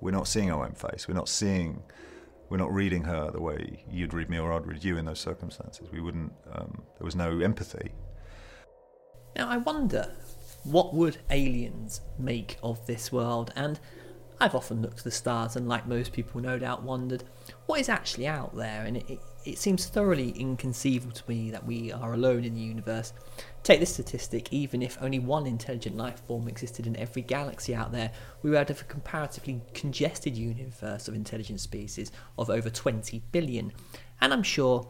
we're 0.00 0.10
not 0.10 0.28
seeing 0.28 0.50
our 0.50 0.64
own 0.64 0.72
face. 0.72 1.08
We're 1.08 1.14
not 1.14 1.28
seeing, 1.28 1.82
we're 2.50 2.58
not 2.58 2.72
reading 2.72 3.04
her 3.04 3.30
the 3.30 3.40
way 3.40 3.84
you'd 3.90 4.12
read 4.12 4.28
me 4.28 4.38
or 4.38 4.52
I'd 4.52 4.66
read 4.66 4.84
you 4.84 4.98
in 4.98 5.04
those 5.04 5.20
circumstances. 5.20 5.88
We 5.92 6.00
wouldn't, 6.00 6.32
um, 6.52 6.82
there 6.98 7.04
was 7.04 7.16
no 7.16 7.40
empathy. 7.40 7.92
Now, 9.36 9.48
I 9.48 9.58
wonder 9.58 10.12
what 10.64 10.92
would 10.92 11.18
aliens 11.30 12.00
make 12.18 12.58
of 12.62 12.84
this 12.86 13.12
world? 13.12 13.52
And 13.56 13.78
I've 14.40 14.54
often 14.54 14.82
looked 14.82 14.98
to 14.98 15.04
the 15.04 15.10
stars 15.10 15.56
and, 15.56 15.68
like 15.68 15.86
most 15.86 16.12
people, 16.12 16.40
no 16.40 16.58
doubt 16.58 16.84
wondered 16.84 17.24
what 17.66 17.80
is 17.80 17.88
actually 17.88 18.28
out 18.28 18.54
there, 18.54 18.84
and 18.84 18.96
it, 18.96 19.10
it, 19.10 19.20
it, 19.44 19.58
seems 19.58 19.86
thoroughly 19.86 20.30
inconceivable 20.30 21.12
to 21.12 21.24
me 21.26 21.50
that 21.50 21.66
we 21.66 21.90
are 21.92 22.14
alone 22.14 22.44
in 22.44 22.54
the 22.54 22.60
universe. 22.60 23.12
Take 23.64 23.80
this 23.80 23.92
statistic 23.92 24.52
even 24.52 24.80
if 24.80 24.96
only 25.00 25.18
one 25.18 25.46
intelligent 25.46 25.96
life 25.96 26.22
form 26.26 26.46
existed 26.46 26.86
in 26.86 26.96
every 26.96 27.22
galaxy 27.22 27.74
out 27.74 27.90
there, 27.90 28.12
we 28.42 28.50
would 28.50 28.68
have 28.68 28.80
a 28.80 28.84
comparatively 28.84 29.60
congested 29.74 30.36
universe 30.36 31.08
of 31.08 31.14
intelligent 31.14 31.60
species 31.60 32.12
of 32.38 32.48
over 32.48 32.70
20 32.70 33.20
billion. 33.32 33.72
And 34.20 34.32
I'm 34.32 34.44
sure 34.44 34.88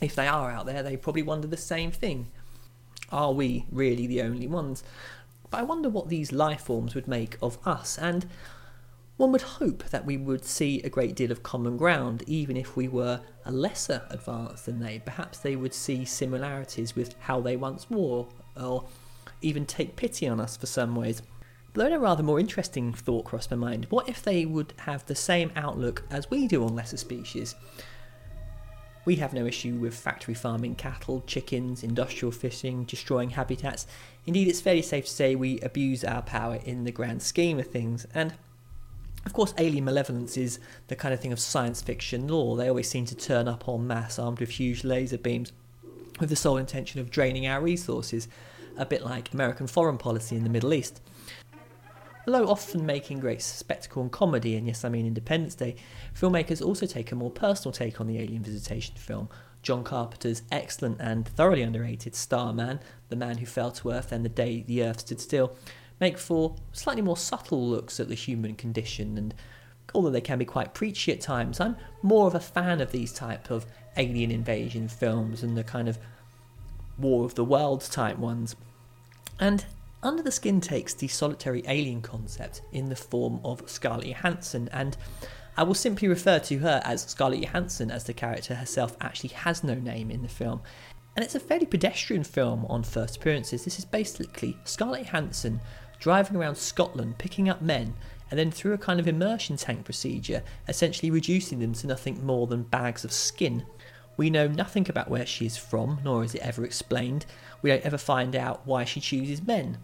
if 0.00 0.16
they 0.16 0.26
are 0.26 0.50
out 0.50 0.66
there, 0.66 0.82
they 0.82 0.96
probably 0.96 1.22
wonder 1.22 1.46
the 1.46 1.56
same 1.56 1.92
thing. 1.92 2.28
Are 3.12 3.32
we 3.32 3.66
really 3.70 4.06
the 4.06 4.22
only 4.22 4.48
ones? 4.48 4.82
But 5.50 5.60
I 5.60 5.62
wonder 5.62 5.88
what 5.88 6.08
these 6.08 6.32
life 6.32 6.62
forms 6.62 6.94
would 6.94 7.08
make 7.08 7.36
of 7.42 7.58
us, 7.66 7.98
and 7.98 8.26
one 9.20 9.32
would 9.32 9.42
hope 9.42 9.84
that 9.90 10.06
we 10.06 10.16
would 10.16 10.46
see 10.46 10.80
a 10.80 10.88
great 10.88 11.14
deal 11.14 11.30
of 11.30 11.42
common 11.42 11.76
ground, 11.76 12.24
even 12.26 12.56
if 12.56 12.74
we 12.74 12.88
were 12.88 13.20
a 13.44 13.52
lesser 13.52 14.00
advanced 14.08 14.64
than 14.64 14.80
they. 14.80 14.98
Perhaps 15.04 15.40
they 15.40 15.56
would 15.56 15.74
see 15.74 16.06
similarities 16.06 16.96
with 16.96 17.14
how 17.20 17.38
they 17.38 17.54
once 17.54 17.90
were, 17.90 18.24
or 18.56 18.88
even 19.42 19.66
take 19.66 19.94
pity 19.94 20.26
on 20.26 20.40
us 20.40 20.56
for 20.56 20.64
some 20.64 20.96
ways. 20.96 21.20
But 21.74 21.82
then 21.82 21.92
a 21.92 21.98
rather 21.98 22.22
more 22.22 22.40
interesting 22.40 22.94
thought 22.94 23.26
crossed 23.26 23.50
my 23.50 23.58
mind. 23.58 23.88
What 23.90 24.08
if 24.08 24.22
they 24.22 24.46
would 24.46 24.72
have 24.78 25.04
the 25.04 25.14
same 25.14 25.52
outlook 25.54 26.02
as 26.10 26.30
we 26.30 26.48
do 26.48 26.64
on 26.64 26.74
lesser 26.74 26.96
species? 26.96 27.54
We 29.04 29.16
have 29.16 29.34
no 29.34 29.44
issue 29.44 29.74
with 29.74 29.94
factory 29.94 30.34
farming 30.34 30.76
cattle, 30.76 31.22
chickens, 31.26 31.82
industrial 31.82 32.32
fishing, 32.32 32.84
destroying 32.84 33.28
habitats. 33.28 33.86
Indeed, 34.24 34.48
it's 34.48 34.62
fairly 34.62 34.80
safe 34.80 35.04
to 35.04 35.10
say 35.10 35.34
we 35.34 35.60
abuse 35.60 36.04
our 36.04 36.22
power 36.22 36.58
in 36.64 36.84
the 36.84 36.92
grand 36.92 37.20
scheme 37.20 37.58
of 37.60 37.66
things. 37.66 38.06
And 38.14 38.32
of 39.26 39.32
course, 39.32 39.54
alien 39.58 39.84
malevolence 39.84 40.36
is 40.36 40.58
the 40.88 40.96
kind 40.96 41.12
of 41.12 41.20
thing 41.20 41.32
of 41.32 41.40
science 41.40 41.82
fiction 41.82 42.28
lore. 42.28 42.56
They 42.56 42.68
always 42.68 42.88
seem 42.88 43.04
to 43.06 43.14
turn 43.14 43.48
up 43.48 43.68
en 43.68 43.86
masse 43.86 44.18
armed 44.18 44.40
with 44.40 44.50
huge 44.50 44.84
laser 44.84 45.18
beams 45.18 45.52
with 46.18 46.28
the 46.28 46.36
sole 46.36 46.56
intention 46.56 47.00
of 47.00 47.10
draining 47.10 47.46
our 47.46 47.60
resources, 47.60 48.28
a 48.76 48.86
bit 48.86 49.04
like 49.04 49.32
American 49.32 49.66
foreign 49.66 49.98
policy 49.98 50.36
in 50.36 50.44
the 50.44 50.50
Middle 50.50 50.74
East. 50.74 51.00
Although 52.26 52.48
often 52.48 52.84
making 52.84 53.20
great 53.20 53.42
spectacle 53.42 54.02
and 54.02 54.12
comedy, 54.12 54.54
and 54.56 54.66
yes, 54.66 54.84
I 54.84 54.88
mean 54.88 55.06
Independence 55.06 55.54
Day, 55.54 55.76
filmmakers 56.14 56.64
also 56.64 56.86
take 56.86 57.12
a 57.12 57.16
more 57.16 57.30
personal 57.30 57.72
take 57.72 58.00
on 58.00 58.06
the 58.06 58.18
alien 58.18 58.42
visitation 58.42 58.94
film. 58.96 59.28
John 59.62 59.84
Carpenter's 59.84 60.42
excellent 60.50 61.00
and 61.00 61.26
thoroughly 61.26 61.62
underrated 61.62 62.14
Starman, 62.14 62.80
the 63.08 63.16
man 63.16 63.38
who 63.38 63.46
fell 63.46 63.70
to 63.72 63.90
Earth 63.90 64.12
and 64.12 64.24
the 64.24 64.30
day 64.30 64.64
the 64.66 64.82
Earth 64.82 65.00
stood 65.00 65.20
still, 65.20 65.56
make 66.00 66.18
for 66.18 66.56
slightly 66.72 67.02
more 67.02 67.16
subtle 67.16 67.68
looks 67.68 68.00
at 68.00 68.08
the 68.08 68.14
human 68.14 68.54
condition 68.54 69.18
and 69.18 69.34
although 69.94 70.10
they 70.10 70.20
can 70.20 70.38
be 70.38 70.44
quite 70.44 70.74
preachy 70.74 71.12
at 71.12 71.20
times, 71.20 71.60
I'm 71.60 71.76
more 72.02 72.26
of 72.26 72.34
a 72.34 72.40
fan 72.40 72.80
of 72.80 72.92
these 72.92 73.12
type 73.12 73.50
of 73.50 73.66
alien 73.96 74.30
invasion 74.30 74.88
films 74.88 75.42
and 75.42 75.56
the 75.56 75.64
kind 75.64 75.88
of 75.88 75.98
War 76.98 77.24
of 77.24 77.34
the 77.34 77.44
Worlds 77.44 77.88
type 77.88 78.18
ones. 78.18 78.56
And 79.38 79.64
under 80.02 80.22
the 80.22 80.32
Skin 80.32 80.60
takes 80.60 80.94
the 80.94 81.08
solitary 81.08 81.62
alien 81.66 82.02
concept 82.02 82.62
in 82.72 82.88
the 82.88 82.96
form 82.96 83.40
of 83.44 83.68
Scarlett 83.68 84.06
Johansson, 84.06 84.68
and 84.72 84.96
I 85.56 85.62
will 85.62 85.74
simply 85.74 86.08
refer 86.08 86.38
to 86.40 86.58
her 86.58 86.80
as 86.84 87.02
Scarlett 87.02 87.40
Johansson 87.40 87.90
as 87.90 88.04
the 88.04 88.12
character 88.12 88.54
herself 88.54 88.96
actually 89.00 89.30
has 89.30 89.64
no 89.64 89.74
name 89.74 90.10
in 90.10 90.22
the 90.22 90.28
film. 90.28 90.62
And 91.16 91.24
it's 91.24 91.34
a 91.34 91.40
fairly 91.40 91.66
pedestrian 91.66 92.22
film 92.22 92.64
on 92.66 92.82
first 92.82 93.16
appearances. 93.16 93.64
This 93.64 93.78
is 93.78 93.84
basically 93.84 94.56
Scarlett 94.64 95.06
Johansson 95.06 95.60
driving 96.00 96.36
around 96.36 96.56
Scotland 96.56 97.18
picking 97.18 97.48
up 97.48 97.62
men 97.62 97.94
and 98.30 98.38
then 98.38 98.50
through 98.50 98.72
a 98.72 98.78
kind 98.78 98.98
of 98.98 99.06
immersion 99.06 99.56
tank 99.56 99.84
procedure, 99.84 100.42
essentially 100.66 101.10
reducing 101.10 101.60
them 101.60 101.72
to 101.74 101.86
nothing 101.86 102.24
more 102.26 102.48
than 102.48 102.62
bags 102.64 103.04
of 103.04 103.12
skin. 103.12 103.64
We 104.16 104.30
know 104.30 104.48
nothing 104.48 104.88
about 104.88 105.08
where 105.08 105.26
she 105.26 105.46
is 105.46 105.56
from, 105.56 106.00
nor 106.04 106.24
is 106.24 106.34
it 106.34 106.42
ever 106.42 106.64
explained. 106.64 107.26
We 107.62 107.70
don't 107.70 107.84
ever 107.84 107.98
find 107.98 108.34
out 108.34 108.66
why 108.66 108.84
she 108.84 109.00
chooses 109.00 109.46
men 109.46 109.78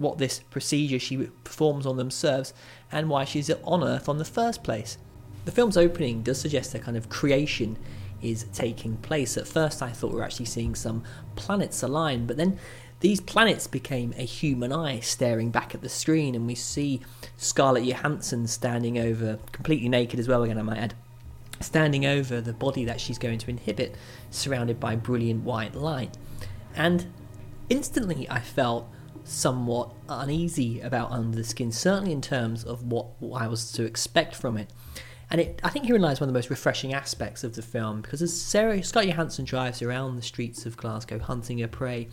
what 0.00 0.18
this 0.18 0.40
procedure 0.50 0.98
she 0.98 1.28
performs 1.44 1.84
on 1.86 1.96
them 1.98 2.10
serves, 2.10 2.54
and 2.90 3.08
why 3.08 3.24
she's 3.24 3.50
on 3.62 3.84
Earth 3.84 4.08
on 4.08 4.18
the 4.18 4.24
first 4.24 4.64
place. 4.64 4.96
The 5.44 5.52
film's 5.52 5.76
opening 5.76 6.22
does 6.22 6.40
suggest 6.40 6.74
a 6.74 6.78
kind 6.78 6.96
of 6.96 7.10
creation 7.10 7.76
is 8.22 8.46
taking 8.52 8.96
place. 8.96 9.36
At 9.36 9.46
first, 9.46 9.82
I 9.82 9.90
thought 9.90 10.12
we 10.12 10.16
were 10.16 10.24
actually 10.24 10.46
seeing 10.46 10.74
some 10.74 11.04
planets 11.36 11.82
align, 11.82 12.26
but 12.26 12.36
then 12.36 12.58
these 13.00 13.20
planets 13.20 13.66
became 13.66 14.14
a 14.16 14.24
human 14.24 14.72
eye 14.72 15.00
staring 15.00 15.50
back 15.50 15.74
at 15.74 15.80
the 15.80 15.88
screen, 15.88 16.34
and 16.34 16.46
we 16.46 16.54
see 16.54 17.00
Scarlett 17.36 17.84
Johansson 17.84 18.46
standing 18.46 18.98
over, 18.98 19.38
completely 19.52 19.88
naked 19.88 20.20
as 20.20 20.28
well, 20.28 20.42
again, 20.42 20.58
I 20.58 20.62
might 20.62 20.78
add, 20.78 20.94
standing 21.60 22.04
over 22.04 22.40
the 22.40 22.52
body 22.52 22.84
that 22.84 23.00
she's 23.00 23.18
going 23.18 23.38
to 23.38 23.50
inhibit, 23.50 23.96
surrounded 24.30 24.78
by 24.78 24.96
brilliant 24.96 25.44
white 25.44 25.74
light. 25.74 26.16
And 26.74 27.12
instantly, 27.70 28.28
I 28.28 28.40
felt 28.40 28.86
somewhat 29.24 29.92
uneasy 30.08 30.80
about 30.80 31.10
Under 31.10 31.36
the 31.36 31.44
Skin, 31.44 31.72
certainly 31.72 32.12
in 32.12 32.20
terms 32.20 32.64
of 32.64 32.82
what, 32.82 33.06
I 33.34 33.46
was 33.48 33.72
to 33.72 33.84
expect 33.84 34.34
from 34.34 34.58
it. 34.58 34.70
And 35.30 35.40
it, 35.40 35.60
I 35.62 35.70
think 35.70 35.86
herein 35.86 36.02
lies 36.02 36.20
one 36.20 36.28
of 36.28 36.34
the 36.34 36.38
most 36.38 36.50
refreshing 36.50 36.92
aspects 36.92 37.44
of 37.44 37.54
the 37.54 37.62
film 37.62 38.00
because 38.00 38.20
as 38.20 38.38
Sarah 38.38 38.82
Scott 38.82 39.06
Johansson 39.06 39.44
drives 39.44 39.80
around 39.80 40.16
the 40.16 40.22
streets 40.22 40.66
of 40.66 40.76
Glasgow 40.76 41.20
hunting 41.20 41.58
her 41.58 41.68
prey, 41.68 42.08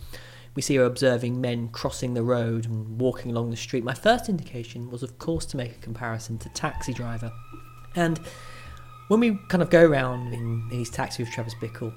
we 0.58 0.62
see 0.62 0.74
her 0.74 0.84
observing 0.84 1.40
men 1.40 1.68
crossing 1.68 2.14
the 2.14 2.22
road 2.24 2.66
and 2.66 3.00
walking 3.00 3.30
along 3.30 3.48
the 3.48 3.56
street. 3.56 3.84
My 3.84 3.94
first 3.94 4.28
indication 4.28 4.90
was, 4.90 5.04
of 5.04 5.16
course, 5.20 5.46
to 5.46 5.56
make 5.56 5.70
a 5.70 5.78
comparison 5.78 6.36
to 6.38 6.48
Taxi 6.48 6.92
Driver. 6.92 7.30
And 7.94 8.18
when 9.06 9.20
we 9.20 9.38
kind 9.46 9.62
of 9.62 9.70
go 9.70 9.86
around 9.86 10.34
in, 10.34 10.66
in 10.72 10.78
his 10.80 10.90
taxi 10.90 11.22
with 11.22 11.30
Travis 11.30 11.54
Bickle, 11.54 11.94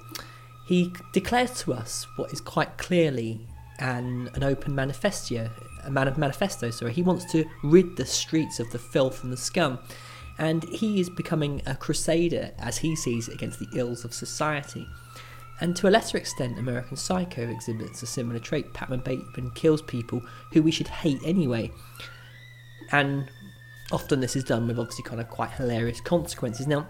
he 0.64 0.94
declares 1.12 1.58
to 1.62 1.72
us 1.72 2.06
what 2.14 2.32
is 2.32 2.40
quite 2.40 2.78
clearly 2.78 3.48
an, 3.80 4.30
an 4.34 4.44
open 4.44 4.76
manifesto, 4.76 5.50
a 5.82 5.90
man 5.90 6.14
manifesto. 6.16 6.70
Sorry, 6.70 6.92
he 6.92 7.02
wants 7.02 7.24
to 7.32 7.44
rid 7.64 7.96
the 7.96 8.06
streets 8.06 8.60
of 8.60 8.70
the 8.70 8.78
filth 8.78 9.24
and 9.24 9.32
the 9.32 9.36
scum, 9.36 9.80
and 10.38 10.62
he 10.68 11.00
is 11.00 11.10
becoming 11.10 11.62
a 11.66 11.74
crusader 11.74 12.52
as 12.60 12.78
he 12.78 12.94
sees 12.94 13.26
it 13.26 13.34
against 13.34 13.58
the 13.58 13.66
ills 13.74 14.04
of 14.04 14.14
society. 14.14 14.86
And 15.62 15.76
to 15.76 15.86
a 15.86 15.90
lesser 15.90 16.18
extent, 16.18 16.58
American 16.58 16.96
Psycho 16.96 17.48
exhibits 17.48 18.02
a 18.02 18.06
similar 18.06 18.40
trait. 18.40 18.74
Patman 18.74 18.98
Bateman 18.98 19.52
kills 19.52 19.80
people 19.80 20.20
who 20.52 20.60
we 20.60 20.72
should 20.72 20.88
hate 20.88 21.20
anyway, 21.24 21.70
and 22.90 23.30
often 23.92 24.18
this 24.18 24.34
is 24.34 24.42
done 24.42 24.66
with 24.66 24.76
obviously 24.76 25.04
kind 25.04 25.20
of 25.20 25.30
quite 25.30 25.52
hilarious 25.52 26.00
consequences. 26.00 26.66
Now, 26.66 26.88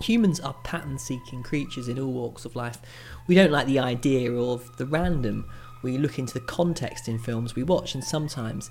humans 0.00 0.40
are 0.40 0.54
pattern 0.64 0.98
seeking 0.98 1.42
creatures 1.42 1.88
in 1.88 1.98
all 1.98 2.10
walks 2.10 2.46
of 2.46 2.56
life. 2.56 2.78
We 3.26 3.34
don't 3.34 3.52
like 3.52 3.66
the 3.66 3.80
idea 3.80 4.32
of 4.32 4.78
the 4.78 4.86
random 4.86 5.44
we 5.82 5.98
look 5.98 6.18
into 6.18 6.32
the 6.32 6.46
context 6.46 7.06
in 7.06 7.18
films 7.18 7.54
we 7.54 7.64
watch, 7.64 7.94
and 7.94 8.02
sometimes, 8.02 8.70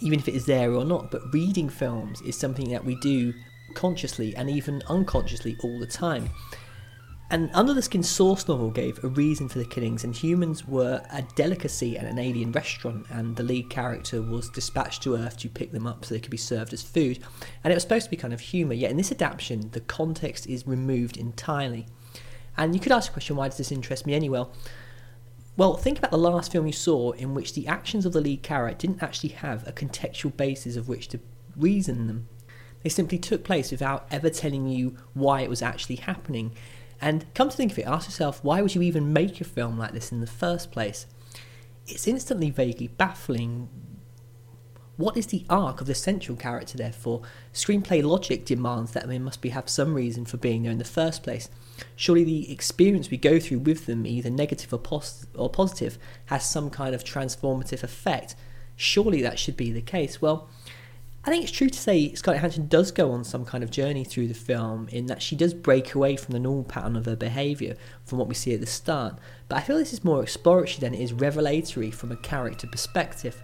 even 0.00 0.18
if 0.18 0.26
it 0.26 0.34
is 0.34 0.46
there 0.46 0.72
or 0.72 0.84
not, 0.84 1.12
but 1.12 1.32
reading 1.32 1.68
films 1.68 2.20
is 2.22 2.36
something 2.36 2.70
that 2.70 2.84
we 2.84 2.96
do 2.96 3.34
consciously 3.74 4.34
and 4.34 4.50
even 4.50 4.82
unconsciously 4.88 5.56
all 5.62 5.78
the 5.78 5.86
time. 5.86 6.28
And 7.32 7.50
Under 7.54 7.72
the 7.72 7.80
Skin 7.80 8.02
source 8.02 8.46
novel 8.46 8.70
gave 8.70 9.02
a 9.02 9.08
reason 9.08 9.48
for 9.48 9.58
the 9.58 9.64
killings, 9.64 10.04
and 10.04 10.14
humans 10.14 10.68
were 10.68 11.02
a 11.10 11.22
delicacy 11.34 11.96
at 11.96 12.04
an 12.04 12.18
alien 12.18 12.52
restaurant, 12.52 13.06
and 13.08 13.34
the 13.34 13.42
lead 13.42 13.70
character 13.70 14.20
was 14.20 14.50
dispatched 14.50 15.02
to 15.04 15.16
Earth 15.16 15.38
to 15.38 15.48
pick 15.48 15.72
them 15.72 15.86
up 15.86 16.04
so 16.04 16.12
they 16.12 16.20
could 16.20 16.30
be 16.30 16.36
served 16.36 16.74
as 16.74 16.82
food. 16.82 17.20
And 17.64 17.72
it 17.72 17.74
was 17.74 17.84
supposed 17.84 18.04
to 18.04 18.10
be 18.10 18.18
kind 18.18 18.34
of 18.34 18.40
humour, 18.40 18.74
yet 18.74 18.90
in 18.90 18.98
this 18.98 19.10
adaptation, 19.10 19.70
the 19.70 19.80
context 19.80 20.46
is 20.46 20.66
removed 20.66 21.16
entirely. 21.16 21.86
And 22.58 22.74
you 22.74 22.80
could 22.82 22.92
ask 22.92 23.08
the 23.08 23.14
question, 23.14 23.36
why 23.36 23.48
does 23.48 23.56
this 23.56 23.72
interest 23.72 24.04
me 24.04 24.12
anyway? 24.12 24.44
Well, 25.56 25.78
think 25.78 25.96
about 25.96 26.10
the 26.10 26.18
last 26.18 26.52
film 26.52 26.66
you 26.66 26.74
saw 26.74 27.12
in 27.12 27.32
which 27.32 27.54
the 27.54 27.66
actions 27.66 28.04
of 28.04 28.12
the 28.12 28.20
lead 28.20 28.42
character 28.42 28.86
didn't 28.86 29.02
actually 29.02 29.30
have 29.30 29.66
a 29.66 29.72
contextual 29.72 30.36
basis 30.36 30.76
of 30.76 30.86
which 30.86 31.08
to 31.08 31.20
reason 31.56 32.08
them. 32.08 32.28
They 32.82 32.90
simply 32.90 33.16
took 33.16 33.42
place 33.42 33.70
without 33.70 34.06
ever 34.10 34.28
telling 34.28 34.68
you 34.68 34.98
why 35.14 35.40
it 35.40 35.48
was 35.48 35.62
actually 35.62 35.96
happening. 35.96 36.52
And 37.02 37.26
come 37.34 37.50
to 37.50 37.56
think 37.56 37.72
of 37.72 37.78
it, 37.78 37.86
ask 37.86 38.08
yourself, 38.08 38.42
why 38.42 38.62
would 38.62 38.74
you 38.74 38.80
even 38.82 39.12
make 39.12 39.40
a 39.40 39.44
film 39.44 39.76
like 39.78 39.92
this 39.92 40.12
in 40.12 40.20
the 40.20 40.26
first 40.26 40.70
place? 40.70 41.06
It's 41.86 42.06
instantly 42.06 42.50
vaguely 42.50 42.88
baffling. 42.88 43.68
What 44.96 45.16
is 45.16 45.26
the 45.26 45.44
arc 45.50 45.80
of 45.80 45.86
the 45.88 45.94
central 45.94 46.36
character, 46.36 46.78
therefore? 46.78 47.22
Screenplay 47.52 48.02
logic 48.02 48.44
demands 48.44 48.92
that 48.92 49.08
they 49.08 49.18
must 49.18 49.42
be 49.42 49.48
have 49.50 49.68
some 49.68 49.94
reason 49.94 50.24
for 50.24 50.36
being 50.36 50.62
there 50.62 50.72
in 50.72 50.78
the 50.78 50.84
first 50.84 51.22
place 51.22 51.48
surely 51.96 52.24
the 52.24 52.52
experience 52.52 53.10
we 53.10 53.16
go 53.16 53.38
through 53.38 53.60
with 53.60 53.86
them, 53.86 54.06
either 54.06 54.30
negative 54.30 54.72
or, 54.72 54.78
pos- 54.78 55.26
or 55.34 55.48
positive, 55.48 55.98
has 56.26 56.48
some 56.48 56.70
kind 56.70 56.94
of 56.94 57.04
transformative 57.04 57.82
effect. 57.82 58.34
Surely 58.76 59.22
that 59.22 59.38
should 59.38 59.56
be 59.56 59.72
the 59.72 59.82
case. 59.82 60.20
Well, 60.20 60.48
I 61.24 61.30
think 61.30 61.44
it's 61.44 61.52
true 61.52 61.68
to 61.68 61.78
say 61.78 62.12
Scarlett 62.14 62.40
Johansson 62.40 62.66
does 62.66 62.90
go 62.90 63.12
on 63.12 63.22
some 63.22 63.44
kind 63.44 63.62
of 63.62 63.70
journey 63.70 64.02
through 64.02 64.26
the 64.26 64.34
film 64.34 64.88
in 64.88 65.06
that 65.06 65.22
she 65.22 65.36
does 65.36 65.54
break 65.54 65.94
away 65.94 66.16
from 66.16 66.32
the 66.32 66.40
normal 66.40 66.64
pattern 66.64 66.96
of 66.96 67.06
her 67.06 67.14
behaviour 67.14 67.76
from 68.04 68.18
what 68.18 68.26
we 68.26 68.34
see 68.34 68.52
at 68.54 68.60
the 68.60 68.66
start. 68.66 69.18
But 69.48 69.58
I 69.58 69.60
feel 69.60 69.76
this 69.78 69.92
is 69.92 70.02
more 70.02 70.22
exploratory 70.22 70.80
than 70.80 70.94
it 70.94 71.00
is 71.00 71.12
revelatory 71.12 71.92
from 71.92 72.10
a 72.10 72.16
character 72.16 72.66
perspective. 72.66 73.40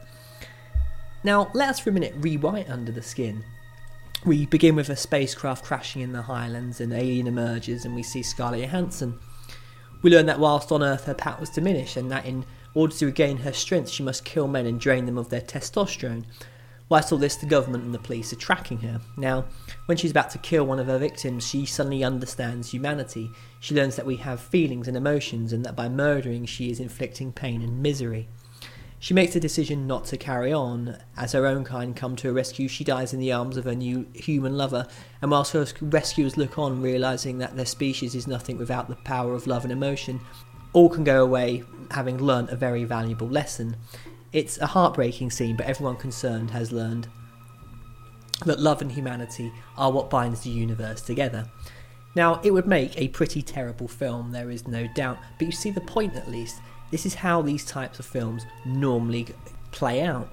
Now, 1.23 1.51
let 1.55 1.69
us 1.69 1.79
for 1.79 1.91
a 1.91 1.93
minute 1.93 2.15
rewrite 2.17 2.69
Under 2.69 2.91
the 2.91 3.03
Skin 3.03 3.45
we 4.25 4.47
begin 4.47 4.75
with 4.75 4.89
a 4.89 4.97
spacecraft 4.97 5.65
crashing 5.65 6.03
in 6.03 6.13
the 6.13 6.23
Highlands, 6.23 6.81
and 6.81 6.93
Alien 6.93 7.27
emerges, 7.27 7.85
and 7.85 7.95
we 7.95 8.03
see 8.03 8.23
Scarlett 8.23 8.61
Johansson. 8.61 9.19
We 10.03 10.11
learn 10.11 10.27
that 10.27 10.41
whilst 10.41 10.73
on 10.73 10.83
Earth 10.83 11.05
her 11.05 11.15
power 11.15 11.39
was 11.39 11.51
diminished, 11.51 11.97
and 11.97 12.11
that 12.11 12.27
in 12.27 12.45
order 12.75 12.95
to 12.97 13.07
regain 13.07 13.39
her 13.39 13.53
strength, 13.53 13.91
she 13.91 14.03
must 14.03 14.25
kill 14.25 14.49
men 14.49 14.67
and 14.67 14.81
drain 14.81 15.07
them 15.07 15.19
of 15.19 15.29
their 15.29 15.41
testosterone. 15.41 16.25
Whilst 16.89 17.13
all 17.13 17.19
this, 17.19 17.37
the 17.37 17.47
government 17.47 17.85
and 17.85 17.93
the 17.93 17.99
police 17.99 18.33
are 18.33 18.37
tracking 18.37 18.79
her. 18.79 19.01
Now, 19.17 19.45
when 19.87 19.99
she's 19.99 20.11
about 20.11 20.31
to 20.31 20.39
kill 20.39 20.65
one 20.65 20.79
of 20.79 20.87
her 20.87 20.99
victims, 20.99 21.47
she 21.47 21.67
suddenly 21.67 22.03
understands 22.03 22.71
humanity. 22.71 23.31
She 23.61 23.75
learns 23.75 23.97
that 23.97 24.07
we 24.07 24.17
have 24.17 24.41
feelings 24.41 24.89
and 24.89 24.97
emotions, 24.97 25.53
and 25.53 25.65
that 25.67 25.77
by 25.77 25.89
murdering, 25.89 26.47
she 26.47 26.71
is 26.71 26.81
inflicting 26.81 27.33
pain 27.33 27.61
and 27.61 27.83
misery. 27.83 28.29
She 29.01 29.15
makes 29.15 29.37
a 29.37 29.41
decision 29.41 29.87
not 29.87 30.07
to 30.07 30.17
carry 30.17 30.53
on. 30.53 30.97
As 31.17 31.33
her 31.33 31.47
own 31.47 31.63
kind 31.65 31.95
come 31.95 32.17
to 32.17 32.29
her 32.29 32.33
rescue, 32.33 32.69
she 32.69 32.85
dies 32.85 33.13
in 33.13 33.21
the 33.21 33.33
arms 33.33 33.57
of 33.57 33.65
her 33.65 33.75
new 33.75 34.07
human 34.15 34.57
lover, 34.57 34.89
and 35.21 35.31
whilst 35.31 35.53
her 35.53 35.67
rescuers 35.83 36.37
look 36.37 36.59
on, 36.59 36.83
realizing 36.83 37.39
that 37.39 37.55
their 37.55 37.67
species 37.67 38.15
is 38.15 38.27
nothing 38.27 38.57
without 38.57 38.89
the 38.89 38.97
power 38.97 39.35
of 39.35 39.47
love 39.47 39.65
and 39.65 39.73
emotion, 39.73 40.21
all 40.73 40.89
can 40.89 41.05
go 41.05 41.23
away 41.23 41.63
having 41.91 42.19
learnt 42.19 42.51
a 42.51 42.57
very 42.57 42.85
valuable 42.85 43.29
lesson. 43.29 43.77
It's 44.33 44.59
a 44.59 44.67
heartbreaking 44.67 45.31
scene, 45.31 45.57
but 45.57 45.67
everyone 45.67 45.97
concerned 45.97 46.51
has 46.51 46.73
learned 46.73 47.09
that 48.45 48.61
love 48.61 48.83
and 48.83 48.93
humanity 48.93 49.53
are 49.77 49.91
what 49.91 50.11
binds 50.11 50.43
the 50.43 50.51
universe 50.51 51.01
together. 51.01 51.51
Now, 52.15 52.41
it 52.43 52.51
would 52.51 52.67
make 52.67 52.99
a 52.99 53.09
pretty 53.09 53.43
terrible 53.43 53.89
film, 53.89 54.33
there 54.33 54.51
is 54.51 54.67
no 54.67 54.87
doubt, 54.89 55.19
but 55.39 55.47
you 55.47 55.53
see 55.53 55.71
the 55.71 55.81
point 55.81 56.15
at 56.15 56.31
least. 56.31 56.61
This 56.91 57.05
is 57.05 57.15
how 57.15 57.43
these 57.43 57.65
types 57.65 57.99
of 57.99 58.07
films 58.07 58.47
normally 58.65 59.27
play 59.71 60.03
out. 60.03 60.29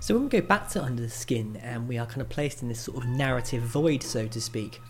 So 0.00 0.14
when 0.14 0.24
we 0.24 0.30
go 0.30 0.40
back 0.40 0.68
to 0.70 0.82
Under 0.82 1.02
the 1.02 1.10
Skin 1.10 1.56
and 1.56 1.88
we 1.88 1.98
are 1.98 2.06
kind 2.06 2.20
of 2.20 2.28
placed 2.28 2.62
in 2.62 2.68
this 2.68 2.80
sort 2.80 3.04
of 3.04 3.10
narrative 3.10 3.62
void, 3.62 4.02
so 4.02 4.28
to 4.28 4.40
speak, 4.40 4.80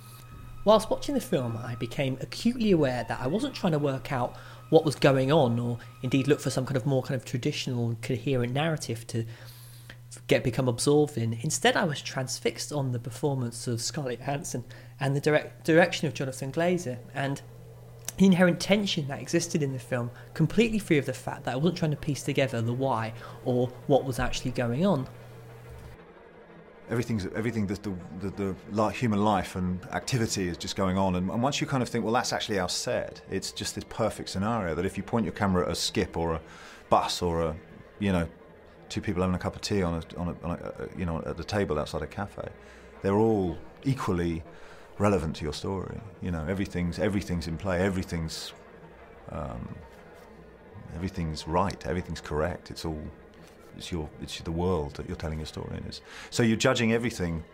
whilst 0.64 0.90
watching 0.90 1.14
the 1.14 1.20
film, 1.20 1.56
I 1.56 1.74
became 1.76 2.18
acutely 2.20 2.72
aware 2.72 3.04
that 3.08 3.20
I 3.20 3.26
wasn't 3.26 3.54
trying 3.54 3.72
to 3.72 3.78
work 3.78 4.12
out 4.12 4.36
what 4.70 4.84
was 4.84 4.94
going 4.94 5.32
on, 5.32 5.58
or 5.58 5.78
indeed 6.02 6.28
look 6.28 6.40
for 6.40 6.50
some 6.50 6.66
kind 6.66 6.76
of 6.76 6.86
more 6.86 7.02
kind 7.02 7.14
of 7.14 7.24
traditional, 7.24 7.96
coherent 8.02 8.52
narrative 8.52 9.06
to 9.08 9.24
get 10.26 10.44
become 10.44 10.68
absorbed 10.68 11.16
in. 11.16 11.38
Instead, 11.42 11.76
I 11.76 11.84
was 11.84 12.00
transfixed 12.00 12.72
on 12.72 12.92
the 12.92 12.98
performance 12.98 13.66
of 13.66 13.80
Scarlett 13.80 14.20
Johansson 14.20 14.64
and 15.00 15.14
the 15.14 15.20
direct, 15.20 15.64
direction 15.64 16.06
of 16.06 16.14
Jonathan 16.14 16.52
Glazer, 16.52 16.98
and 17.14 17.40
the 18.16 18.26
inherent 18.26 18.58
tension 18.60 19.06
that 19.08 19.20
existed 19.20 19.62
in 19.62 19.72
the 19.72 19.78
film, 19.78 20.10
completely 20.34 20.78
free 20.78 20.98
of 20.98 21.06
the 21.06 21.12
fact 21.12 21.44
that 21.44 21.54
I 21.54 21.56
wasn't 21.56 21.78
trying 21.78 21.90
to 21.92 21.96
piece 21.96 22.22
together 22.22 22.60
the 22.60 22.72
why 22.72 23.12
or 23.44 23.68
what 23.86 24.04
was 24.04 24.18
actually 24.18 24.50
going 24.50 24.84
on 24.84 25.06
everything's 26.90 27.26
everything 27.34 27.66
the, 27.66 27.94
the, 28.20 28.54
the, 28.70 28.88
human 28.88 29.22
life 29.24 29.56
and 29.56 29.84
activity 29.92 30.48
is 30.48 30.56
just 30.56 30.76
going 30.76 30.96
on. 30.96 31.16
And, 31.16 31.30
and, 31.30 31.42
once 31.42 31.60
you 31.60 31.66
kind 31.66 31.82
of 31.82 31.88
think 31.88 32.04
well 32.04 32.14
that's 32.14 32.32
actually 32.32 32.58
our 32.58 32.68
set 32.68 33.20
it's 33.30 33.52
just 33.52 33.74
this 33.74 33.84
perfect 33.88 34.28
scenario 34.30 34.74
that 34.74 34.86
if 34.86 34.96
you 34.96 35.02
point 35.02 35.24
your 35.24 35.34
camera 35.34 35.66
at 35.66 35.72
a 35.72 35.74
skip 35.74 36.16
or 36.16 36.34
a 36.34 36.40
bus 36.88 37.22
or 37.22 37.42
a 37.42 37.56
you 37.98 38.12
know 38.12 38.26
two 38.88 39.00
people 39.00 39.22
having 39.22 39.34
a 39.34 39.38
cup 39.38 39.54
of 39.54 39.60
tea 39.60 39.82
on 39.82 39.94
a, 39.94 40.18
on 40.18 40.28
a, 40.28 40.46
on 40.46 40.50
a 40.52 40.98
you 40.98 41.04
know 41.04 41.22
at 41.26 41.36
the 41.36 41.44
table 41.44 41.78
outside 41.78 42.02
a 42.02 42.06
cafe 42.06 42.48
they're 43.02 43.18
all 43.18 43.56
equally 43.84 44.42
relevant 44.98 45.36
to 45.36 45.44
your 45.44 45.52
story. 45.52 46.00
You 46.20 46.30
know 46.30 46.44
everything's 46.48 46.98
everything's 46.98 47.46
in 47.46 47.56
play 47.56 47.80
everything's 47.80 48.52
um, 49.30 49.76
everything's 50.94 51.46
right 51.46 51.86
everything's 51.86 52.20
correct 52.20 52.70
it's 52.70 52.84
all 52.84 53.02
it's 53.76 53.92
your 53.92 54.08
it's 54.22 54.40
the 54.40 54.52
world 54.52 54.94
that 54.94 55.06
you're 55.06 55.16
telling 55.16 55.38
your 55.38 55.46
story 55.46 55.76
in. 55.76 55.84
Is 55.84 56.00
so 56.30 56.42
you're 56.42 56.56
judging 56.56 56.92
everything, 56.92 57.44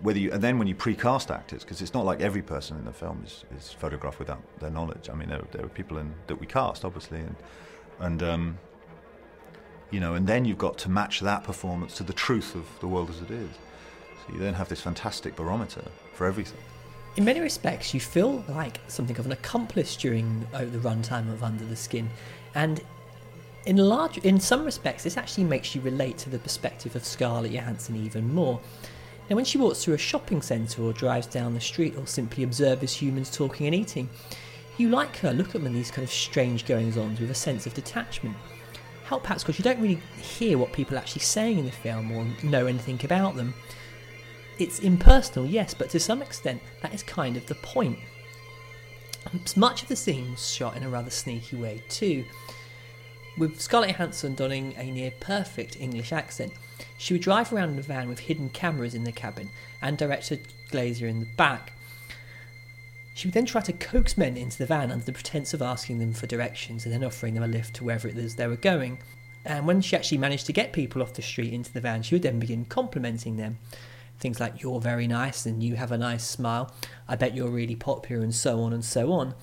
whether 0.00 0.18
you 0.18 0.32
and 0.32 0.42
then 0.42 0.58
when 0.58 0.68
you 0.68 0.74
precast 0.74 1.34
actors, 1.34 1.62
because 1.62 1.80
it's 1.80 1.94
not 1.94 2.04
like 2.04 2.20
every 2.20 2.42
person 2.42 2.76
in 2.78 2.84
the 2.84 2.92
film 2.92 3.22
is, 3.24 3.44
is 3.56 3.72
photographed 3.72 4.18
without 4.18 4.42
their 4.60 4.70
knowledge. 4.70 5.08
I 5.10 5.14
mean, 5.14 5.28
there, 5.28 5.42
there 5.52 5.64
are 5.64 5.68
people 5.68 5.98
in, 5.98 6.14
that 6.26 6.36
we 6.36 6.46
cast, 6.46 6.84
obviously, 6.84 7.20
and 7.20 7.36
and 8.00 8.22
um, 8.22 8.58
you 9.90 10.00
know, 10.00 10.14
and 10.14 10.26
then 10.26 10.44
you've 10.44 10.58
got 10.58 10.78
to 10.78 10.88
match 10.88 11.20
that 11.20 11.44
performance 11.44 11.96
to 11.98 12.02
the 12.02 12.14
truth 12.14 12.54
of 12.54 12.66
the 12.80 12.88
world 12.88 13.10
as 13.10 13.20
it 13.20 13.30
is. 13.30 13.50
So 14.26 14.32
you 14.34 14.38
then 14.38 14.54
have 14.54 14.68
this 14.68 14.80
fantastic 14.80 15.36
barometer 15.36 15.84
for 16.14 16.26
everything. 16.26 16.58
In 17.16 17.24
many 17.26 17.40
respects, 17.40 17.92
you 17.92 18.00
feel 18.00 18.42
like 18.48 18.80
something 18.88 19.18
of 19.18 19.26
an 19.26 19.32
accomplice 19.32 19.96
during 19.96 20.46
uh, 20.54 20.60
the 20.60 20.78
runtime 20.78 21.30
of 21.30 21.42
Under 21.42 21.64
the 21.64 21.76
Skin, 21.76 22.08
and 22.54 22.80
in 23.66 23.76
large, 23.76 24.18
in 24.18 24.40
some 24.40 24.64
respects, 24.64 25.04
this 25.04 25.16
actually 25.16 25.44
makes 25.44 25.74
you 25.74 25.80
relate 25.80 26.18
to 26.18 26.30
the 26.30 26.38
perspective 26.38 26.96
of 26.96 27.04
Scarlett 27.04 27.52
Johansson 27.52 27.96
even 27.96 28.32
more. 28.34 28.60
Now, 29.30 29.36
when 29.36 29.44
she 29.44 29.58
walks 29.58 29.84
through 29.84 29.94
a 29.94 29.98
shopping 29.98 30.42
centre 30.42 30.82
or 30.82 30.92
drives 30.92 31.26
down 31.26 31.54
the 31.54 31.60
street 31.60 31.96
or 31.96 32.06
simply 32.06 32.42
observes 32.42 32.92
humans 32.92 33.30
talking 33.30 33.66
and 33.66 33.74
eating, 33.74 34.08
you 34.78 34.88
like 34.88 35.16
her, 35.18 35.32
look 35.32 35.48
at 35.48 35.52
them 35.52 35.66
in 35.66 35.74
these 35.74 35.90
kind 35.90 36.04
of 36.04 36.10
strange 36.10 36.66
goings 36.66 36.96
on 36.96 37.10
with 37.10 37.30
a 37.30 37.34
sense 37.34 37.66
of 37.66 37.74
detachment. 37.74 38.36
How 39.04 39.18
perhaps 39.18 39.42
because 39.42 39.58
you 39.58 39.62
don't 39.62 39.80
really 39.80 40.00
hear 40.20 40.58
what 40.58 40.72
people 40.72 40.96
are 40.96 41.00
actually 41.00 41.22
saying 41.22 41.58
in 41.58 41.66
the 41.66 41.70
film 41.70 42.10
or 42.10 42.26
know 42.42 42.66
anything 42.66 42.98
about 43.04 43.36
them. 43.36 43.54
It's 44.58 44.80
impersonal, 44.80 45.46
yes, 45.46 45.74
but 45.74 45.90
to 45.90 46.00
some 46.00 46.22
extent, 46.22 46.60
that 46.82 46.94
is 46.94 47.02
kind 47.02 47.36
of 47.36 47.46
the 47.46 47.54
point. 47.56 47.98
Much 49.56 49.82
of 49.82 49.88
the 49.88 49.96
scene 49.96 50.32
was 50.32 50.50
shot 50.50 50.76
in 50.76 50.82
a 50.82 50.88
rather 50.88 51.10
sneaky 51.10 51.56
way, 51.56 51.82
too. 51.88 52.24
With 53.38 53.60
Scarlett 53.60 53.92
Johansson 53.92 54.34
donning 54.34 54.74
a 54.76 54.90
near 54.90 55.10
perfect 55.18 55.80
English 55.80 56.12
accent, 56.12 56.52
she 56.98 57.14
would 57.14 57.22
drive 57.22 57.52
around 57.52 57.70
in 57.70 57.78
a 57.78 57.82
van 57.82 58.08
with 58.08 58.18
hidden 58.18 58.50
cameras 58.50 58.94
in 58.94 59.04
the 59.04 59.12
cabin 59.12 59.48
and 59.80 59.96
director 59.96 60.38
Glazer 60.70 61.08
in 61.08 61.20
the 61.20 61.28
back. 61.36 61.72
She 63.14 63.26
would 63.26 63.34
then 63.34 63.46
try 63.46 63.60
to 63.62 63.72
coax 63.72 64.18
men 64.18 64.36
into 64.36 64.58
the 64.58 64.66
van 64.66 64.90
under 64.90 65.04
the 65.04 65.12
pretense 65.12 65.54
of 65.54 65.62
asking 65.62 65.98
them 65.98 66.12
for 66.12 66.26
directions 66.26 66.84
and 66.84 66.92
then 66.92 67.04
offering 67.04 67.34
them 67.34 67.42
a 67.42 67.48
lift 67.48 67.74
to 67.76 67.84
wherever 67.84 68.06
it 68.06 68.18
is 68.18 68.34
they 68.34 68.46
were 68.46 68.56
going. 68.56 68.98
And 69.44 69.66
when 69.66 69.80
she 69.80 69.96
actually 69.96 70.18
managed 70.18 70.46
to 70.46 70.52
get 70.52 70.72
people 70.72 71.02
off 71.02 71.14
the 71.14 71.22
street 71.22 71.52
into 71.52 71.72
the 71.72 71.80
van, 71.80 72.02
she 72.02 72.14
would 72.14 72.22
then 72.22 72.38
begin 72.38 72.64
complimenting 72.66 73.36
them. 73.36 73.58
Things 74.18 74.40
like, 74.40 74.62
you're 74.62 74.80
very 74.80 75.06
nice 75.06 75.46
and 75.46 75.62
you 75.62 75.74
have 75.76 75.90
a 75.90 75.98
nice 75.98 76.24
smile, 76.24 76.72
I 77.08 77.16
bet 77.16 77.34
you're 77.34 77.50
really 77.50 77.76
popular, 77.76 78.22
and 78.22 78.34
so 78.34 78.60
on 78.60 78.72
and 78.72 78.84
so 78.84 79.12
on. 79.12 79.34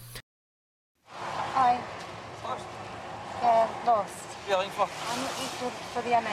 You 3.90 4.58
looking 4.58 4.72
for? 4.78 4.86
I'm 4.86 5.22
looking 5.26 5.50
for, 5.58 5.70
for 5.98 6.02
the 6.06 6.14
M8. 6.14 6.30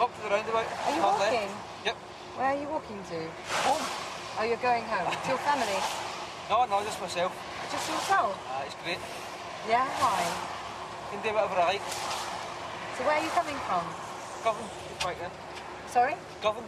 Up 0.00 0.08
to 0.16 0.22
the 0.24 0.30
roundabout. 0.32 0.64
Are 0.64 0.94
you 0.96 1.02
walking? 1.04 1.50
Yep. 1.84 1.96
Where 2.36 2.46
are 2.48 2.56
you 2.56 2.68
walking 2.68 2.96
to? 3.12 3.18
Home. 3.68 3.84
Oh, 4.40 4.44
you're 4.48 4.64
going 4.64 4.84
home? 4.84 5.12
to 5.12 5.28
your 5.28 5.42
family? 5.44 5.76
No, 6.50 6.66
no, 6.66 6.82
just 6.84 7.00
myself. 7.00 7.32
Just 7.70 7.88
yourself? 7.88 8.36
Uh, 8.50 8.66
it's 8.66 8.74
great. 8.84 8.98
Yeah, 9.68 9.86
why? 10.02 10.20
Can 11.08 11.22
do 11.22 11.32
whatever 11.32 11.54
I 11.54 11.78
like. 11.78 11.86
So 12.98 13.04
where 13.06 13.16
are 13.16 13.24
you 13.24 13.30
coming 13.30 13.56
from? 13.64 13.84
Govan, 14.44 14.68
right 15.06 15.16
then. 15.20 15.30
Sorry? 15.88 16.14
Govan. 16.42 16.64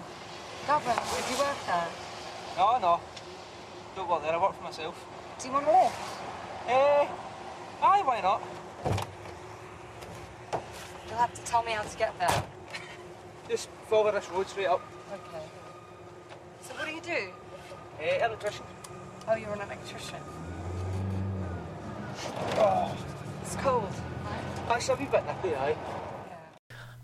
Govan, 0.68 0.96
did 0.96 1.26
you 1.28 1.36
work 1.36 1.58
there? 1.66 1.88
No, 2.56 2.78
no. 2.78 3.00
Don't 3.96 4.08
work 4.08 4.22
there, 4.22 4.32
I 4.32 4.40
work 4.40 4.56
for 4.56 4.62
myself. 4.64 4.94
Do 5.40 5.48
you 5.48 5.52
want 5.52 5.66
to 5.66 5.72
live? 5.72 5.92
Eh, 6.68 7.08
aye, 7.82 8.02
why 8.06 8.20
not? 8.22 8.40
You'll 11.14 11.20
have 11.20 11.34
to 11.34 11.42
tell 11.42 11.62
me 11.62 11.70
how 11.70 11.82
to 11.82 11.96
get 11.96 12.18
there. 12.18 12.42
Just 13.48 13.68
follow 13.88 14.10
this 14.10 14.28
road 14.30 14.48
straight 14.48 14.66
up. 14.66 14.80
Okay. 15.12 15.44
So 16.60 16.74
what 16.74 16.88
do 16.88 16.92
you 16.92 17.00
do? 17.00 17.30
Uh, 18.02 18.26
electrician. 18.26 18.64
Oh, 19.28 19.36
you're 19.36 19.52
an 19.52 19.60
electrician. 19.60 20.18
Oh. 22.56 22.96
It's 23.42 23.54
cold. 23.54 23.92
That's 24.66 24.88
a 24.88 24.96
wee 24.96 25.04
bit 25.04 25.24
nippy, 25.24 25.54
aye. 25.54 25.76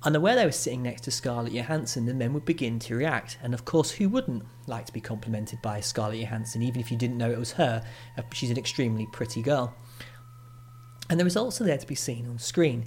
Unaware 0.03 0.35
they 0.35 0.45
were 0.45 0.51
sitting 0.51 0.83
next 0.83 1.03
to 1.03 1.13
Scarlett 1.13 1.53
Johansson, 1.53 2.07
the 2.07 2.13
men 2.13 2.33
would 2.33 2.45
begin 2.45 2.81
to 2.81 2.97
react. 2.97 3.39
And 3.45 3.55
of 3.55 3.65
course, 3.65 3.93
who 3.93 4.09
wouldn't 4.09 4.43
like 4.67 4.87
to 4.87 4.93
be 4.93 5.01
complimented 5.01 5.63
by 5.63 5.79
Scarlett 5.79 6.19
Johansson, 6.19 6.63
even 6.63 6.81
if 6.81 6.91
you 6.91 6.97
didn't 6.97 7.17
know 7.17 7.31
it 7.31 7.39
was 7.39 7.53
her? 7.53 7.85
Uh, 8.19 8.23
she's 8.33 8.51
an 8.51 8.59
extremely 8.59 9.07
pretty 9.13 9.41
girl. 9.41 9.73
And 11.09 11.21
the 11.21 11.25
results 11.25 11.61
are 11.61 11.65
there 11.65 11.79
to 11.79 11.87
be 11.87 11.95
seen 11.95 12.27
on 12.27 12.41
screen. 12.41 12.87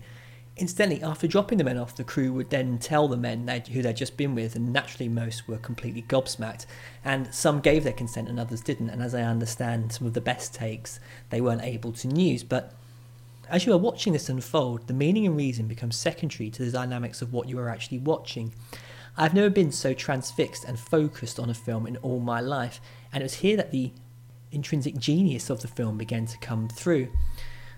Incidentally, 0.55 1.01
after 1.01 1.27
dropping 1.27 1.57
the 1.57 1.63
men 1.63 1.79
off, 1.79 1.95
the 1.95 2.03
crew 2.03 2.31
would 2.31 2.51
then 2.51 2.77
tell 2.77 3.07
the 3.07 3.17
men 3.17 3.47
who 3.71 3.81
they'd 3.81 3.95
just 3.95 4.17
been 4.17 4.35
with, 4.35 4.55
and 4.55 4.71
naturally 4.71 5.09
most 5.09 5.47
were 5.47 5.57
completely 5.57 6.03
gobsmacked. 6.03 6.67
And 7.03 7.33
some 7.33 7.59
gave 7.59 7.83
their 7.83 7.93
consent 7.93 8.29
and 8.29 8.39
others 8.39 8.61
didn't. 8.61 8.91
And 8.91 9.01
as 9.01 9.15
I 9.15 9.23
understand 9.23 9.91
some 9.91 10.05
of 10.05 10.13
the 10.13 10.21
best 10.21 10.53
takes, 10.53 10.99
they 11.31 11.41
weren't 11.41 11.63
able 11.63 11.91
to 11.93 12.07
use. 12.07 12.43
But 12.43 12.71
as 13.49 13.65
you 13.65 13.73
are 13.73 13.77
watching 13.77 14.13
this 14.13 14.29
unfold, 14.29 14.87
the 14.87 14.93
meaning 14.93 15.25
and 15.25 15.35
reason 15.35 15.67
becomes 15.67 15.95
secondary 15.95 16.51
to 16.51 16.63
the 16.63 16.71
dynamics 16.71 17.21
of 17.23 17.33
what 17.33 17.49
you 17.49 17.57
are 17.57 17.69
actually 17.69 17.99
watching. 17.99 18.53
I've 19.17 19.33
never 19.33 19.49
been 19.49 19.71
so 19.71 19.93
transfixed 19.93 20.63
and 20.65 20.79
focused 20.79 21.39
on 21.39 21.49
a 21.49 21.53
film 21.53 21.87
in 21.87 21.97
all 21.97 22.19
my 22.19 22.41
life, 22.41 22.79
and 23.11 23.21
it 23.21 23.25
was 23.25 23.35
here 23.35 23.57
that 23.57 23.71
the 23.71 23.91
intrinsic 24.51 24.97
genius 24.97 25.49
of 25.49 25.61
the 25.61 25.67
film 25.67 25.97
began 25.97 26.25
to 26.27 26.37
come 26.37 26.67
through. 26.67 27.09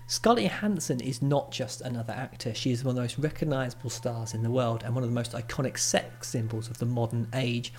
Scarlett 0.08 0.44
Johansson 0.44 1.00
is 1.00 1.20
not 1.20 1.50
just 1.50 1.80
another 1.80 2.12
actor, 2.12 2.54
she 2.54 2.70
is 2.70 2.84
one 2.84 2.92
of 2.92 2.96
the 2.96 3.02
most 3.02 3.18
recognisable 3.18 3.90
stars 3.90 4.34
in 4.34 4.44
the 4.44 4.50
world 4.50 4.84
and 4.84 4.94
one 4.94 5.02
of 5.02 5.10
the 5.10 5.14
most 5.14 5.32
iconic 5.32 5.76
sex 5.76 6.28
symbols 6.28 6.70
of 6.70 6.78
the 6.78 6.86
modern 6.86 7.26
age. 7.34 7.72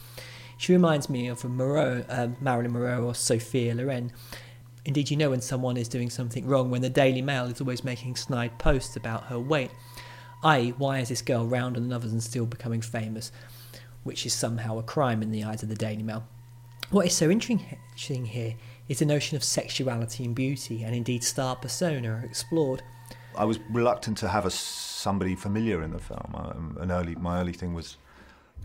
She 0.57 0.73
reminds 0.73 1.09
me 1.09 1.29
of 1.29 1.45
Moreau, 1.45 2.03
um, 2.09 2.35
Marilyn 2.41 2.73
Monroe 2.73 3.05
or 3.05 3.15
Sophia 3.15 3.73
Loren. 3.73 4.11
Indeed, 4.83 5.09
you 5.09 5.15
know 5.15 5.29
when 5.29 5.39
someone 5.39 5.77
is 5.77 5.87
doing 5.87 6.09
something 6.09 6.45
wrong 6.45 6.69
when 6.69 6.81
the 6.81 6.89
Daily 6.89 7.21
Mail 7.21 7.45
is 7.45 7.61
always 7.61 7.85
making 7.85 8.17
snide 8.17 8.57
posts 8.57 8.97
about 8.97 9.25
her 9.25 9.39
weight. 9.39 9.71
I.e., 10.43 10.73
why 10.77 10.99
is 10.99 11.09
this 11.09 11.21
girl 11.21 11.45
rounder 11.45 11.79
than 11.79 11.93
others 11.93 12.11
and 12.11 12.21
still 12.21 12.45
becoming 12.45 12.81
famous? 12.81 13.31
Which 14.03 14.25
is 14.25 14.33
somehow 14.33 14.77
a 14.77 14.83
crime 14.83 15.21
in 15.21 15.31
the 15.31 15.45
eyes 15.45 15.63
of 15.63 15.69
the 15.69 15.75
Daily 15.75 16.03
Mail. 16.03 16.27
What 16.89 17.05
is 17.05 17.15
so 17.15 17.29
interesting 17.29 18.25
here 18.25 18.55
is 18.89 19.00
the 19.00 19.06
notion 19.06 19.36
of 19.36 19.43
sexuality 19.43 20.26
and 20.26 20.36
beauty, 20.36 20.84
and 20.84 20.95
indeed 20.95 21.23
star 21.23 21.56
persona 21.56 22.10
are 22.10 22.26
explored. 22.26 22.82
I 23.36 23.45
was 23.45 23.60
reluctant 23.69 24.17
to 24.19 24.28
have 24.28 24.45
a 24.45 24.50
somebody 24.50 25.36
familiar 25.36 25.84
in 25.84 25.91
the 25.91 26.00
film. 26.00 26.34
Um, 26.34 26.78
an 26.80 26.91
early, 26.91 27.15
my 27.15 27.39
early 27.39 27.54
thing 27.54 27.73
was, 27.73 27.97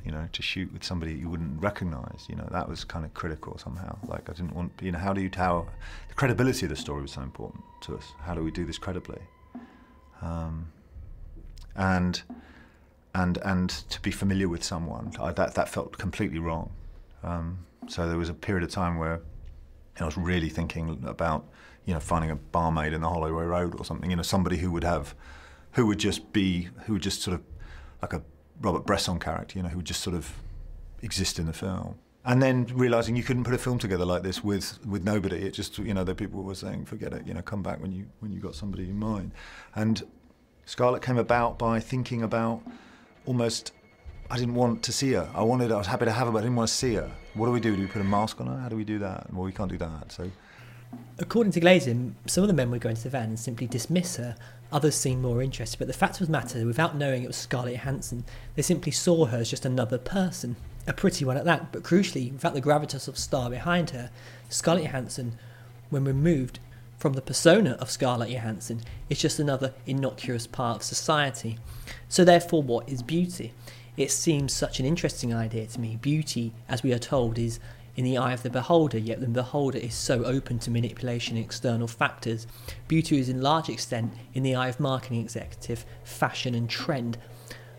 you 0.04 0.10
know, 0.10 0.26
to 0.32 0.42
shoot 0.42 0.72
with 0.72 0.82
somebody 0.82 1.12
you 1.12 1.28
wouldn't 1.28 1.60
recognise. 1.60 2.26
You 2.28 2.36
know, 2.36 2.48
that 2.50 2.68
was 2.68 2.84
kind 2.84 3.04
of 3.04 3.12
critical 3.14 3.58
somehow. 3.58 3.98
Like 4.06 4.30
I 4.30 4.32
didn't 4.32 4.54
want, 4.54 4.72
you 4.80 4.92
know, 4.92 4.98
how 4.98 5.12
do 5.12 5.20
you 5.20 5.28
tell 5.28 5.68
the 6.08 6.14
credibility 6.14 6.66
of 6.66 6.70
the 6.70 6.76
story 6.76 7.02
was 7.02 7.12
so 7.12 7.22
important 7.22 7.62
to 7.82 7.96
us. 7.96 8.12
How 8.20 8.34
do 8.34 8.42
we 8.42 8.50
do 8.50 8.64
this 8.64 8.78
credibly? 8.78 9.20
Um, 10.22 10.72
and 11.76 12.22
and 13.14 13.38
and 13.38 13.68
to 13.68 14.00
be 14.00 14.10
familiar 14.10 14.48
with 14.48 14.64
someone, 14.64 15.12
I, 15.20 15.32
that 15.32 15.54
that 15.54 15.68
felt 15.68 15.98
completely 15.98 16.38
wrong. 16.38 16.70
Um, 17.22 17.58
so 17.88 18.08
there 18.08 18.18
was 18.18 18.28
a 18.28 18.34
period 18.34 18.64
of 18.64 18.70
time 18.70 18.98
where 18.98 19.20
I 20.00 20.04
was 20.04 20.16
really 20.16 20.48
thinking 20.48 21.04
about, 21.06 21.46
you 21.84 21.94
know, 21.94 22.00
finding 22.00 22.30
a 22.30 22.36
barmaid 22.36 22.92
in 22.92 23.02
the 23.02 23.08
Holloway 23.08 23.44
Road 23.44 23.78
or 23.78 23.84
something. 23.84 24.10
You 24.10 24.16
know, 24.16 24.22
somebody 24.22 24.56
who 24.56 24.70
would 24.70 24.84
have, 24.84 25.14
who 25.72 25.86
would 25.86 25.98
just 25.98 26.32
be, 26.32 26.68
who 26.86 26.94
would 26.94 27.02
just 27.02 27.22
sort 27.22 27.34
of, 27.34 27.42
like 28.00 28.12
a 28.12 28.22
Robert 28.60 28.86
Bresson 28.86 29.18
character. 29.18 29.58
You 29.58 29.62
know, 29.62 29.68
who 29.68 29.76
would 29.76 29.86
just 29.86 30.00
sort 30.00 30.16
of 30.16 30.34
exist 31.02 31.38
in 31.38 31.46
the 31.46 31.52
film. 31.52 31.96
And 32.24 32.40
then 32.40 32.66
realizing 32.72 33.16
you 33.16 33.24
couldn't 33.24 33.44
put 33.44 33.54
a 33.54 33.58
film 33.58 33.78
together 33.78 34.04
like 34.04 34.22
this 34.22 34.44
with, 34.44 34.78
with 34.86 35.02
nobody. 35.02 35.38
It 35.38 35.50
just, 35.52 35.76
you 35.78 35.92
know, 35.92 36.04
the 36.04 36.14
people 36.14 36.42
were 36.42 36.54
saying, 36.54 36.84
forget 36.84 37.12
it. 37.12 37.26
You 37.26 37.34
know, 37.34 37.42
come 37.42 37.62
back 37.62 37.80
when 37.80 37.90
you 37.90 38.06
when 38.20 38.32
you 38.32 38.40
got 38.40 38.54
somebody 38.54 38.84
in 38.84 38.98
mind. 38.98 39.32
And 39.74 40.02
Scarlett 40.64 41.02
came 41.02 41.18
about 41.18 41.58
by 41.58 41.80
thinking 41.80 42.22
about 42.22 42.62
almost 43.26 43.72
I 44.32 44.38
didn't 44.38 44.54
want 44.54 44.82
to 44.84 44.92
see 44.92 45.12
her. 45.12 45.28
I 45.34 45.42
wanted, 45.42 45.70
I 45.70 45.76
was 45.76 45.86
happy 45.86 46.06
to 46.06 46.10
have 46.10 46.26
her, 46.26 46.32
but 46.32 46.38
I 46.38 46.42
didn't 46.42 46.56
want 46.56 46.70
to 46.70 46.74
see 46.74 46.94
her. 46.94 47.10
What 47.34 47.46
do 47.46 47.52
we 47.52 47.60
do? 47.60 47.76
Do 47.76 47.82
we 47.82 47.86
put 47.86 48.00
a 48.00 48.04
mask 48.04 48.40
on 48.40 48.46
her? 48.46 48.56
How 48.56 48.70
do 48.70 48.76
we 48.76 48.84
do 48.84 48.98
that? 49.00 49.30
Well, 49.30 49.44
we 49.44 49.52
can't 49.52 49.70
do 49.70 49.76
that. 49.76 50.10
So, 50.10 50.30
According 51.18 51.52
to 51.52 51.60
Glazer, 51.60 52.12
some 52.26 52.42
of 52.42 52.48
the 52.48 52.54
men 52.54 52.70
would 52.70 52.80
go 52.80 52.88
into 52.88 53.02
the 53.02 53.10
van 53.10 53.28
and 53.28 53.38
simply 53.38 53.66
dismiss 53.66 54.16
her. 54.16 54.34
Others 54.72 54.94
seemed 54.94 55.20
more 55.20 55.42
interested, 55.42 55.78
but 55.78 55.86
the 55.86 55.92
fact 55.92 56.18
the 56.18 56.30
matter, 56.30 56.64
without 56.64 56.96
knowing 56.96 57.22
it 57.22 57.26
was 57.26 57.36
Scarlett 57.36 57.78
Hansen, 57.78 58.24
they 58.56 58.62
simply 58.62 58.90
saw 58.90 59.26
her 59.26 59.36
as 59.36 59.50
just 59.50 59.66
another 59.66 59.98
person. 59.98 60.56
A 60.86 60.94
pretty 60.94 61.26
one 61.26 61.36
at 61.36 61.44
that, 61.44 61.70
but 61.70 61.82
crucially, 61.82 62.32
without 62.32 62.54
the 62.54 62.62
gravitas 62.62 63.08
of 63.08 63.18
star 63.18 63.50
behind 63.50 63.90
her, 63.90 64.10
Scarlett 64.48 64.86
Hansen, 64.86 65.38
when 65.90 66.04
removed 66.04 66.58
from 66.96 67.12
the 67.12 67.20
persona 67.20 67.72
of 67.72 67.90
Scarlett 67.90 68.30
Johansson, 68.30 68.80
is 69.10 69.20
just 69.20 69.38
another 69.38 69.74
innocuous 69.86 70.46
part 70.46 70.76
of 70.76 70.82
society. 70.82 71.58
So, 72.08 72.24
therefore, 72.24 72.62
what 72.62 72.88
is 72.88 73.02
beauty? 73.02 73.52
It 73.96 74.10
seems 74.10 74.54
such 74.54 74.80
an 74.80 74.86
interesting 74.86 75.34
idea 75.34 75.66
to 75.66 75.80
me. 75.80 75.98
Beauty, 76.00 76.54
as 76.66 76.82
we 76.82 76.94
are 76.94 76.98
told, 76.98 77.38
is 77.38 77.60
in 77.94 78.04
the 78.04 78.16
eye 78.16 78.32
of 78.32 78.42
the 78.42 78.48
beholder, 78.48 78.96
yet 78.96 79.20
the 79.20 79.28
beholder 79.28 79.76
is 79.76 79.94
so 79.94 80.24
open 80.24 80.58
to 80.60 80.70
manipulation 80.70 81.36
and 81.36 81.44
external 81.44 81.86
factors. 81.86 82.46
Beauty 82.88 83.18
is 83.18 83.28
in 83.28 83.42
large 83.42 83.68
extent 83.68 84.14
in 84.32 84.42
the 84.42 84.54
eye 84.54 84.68
of 84.68 84.80
marketing 84.80 85.20
executive, 85.20 85.84
fashion 86.04 86.54
and 86.54 86.70
trend. 86.70 87.18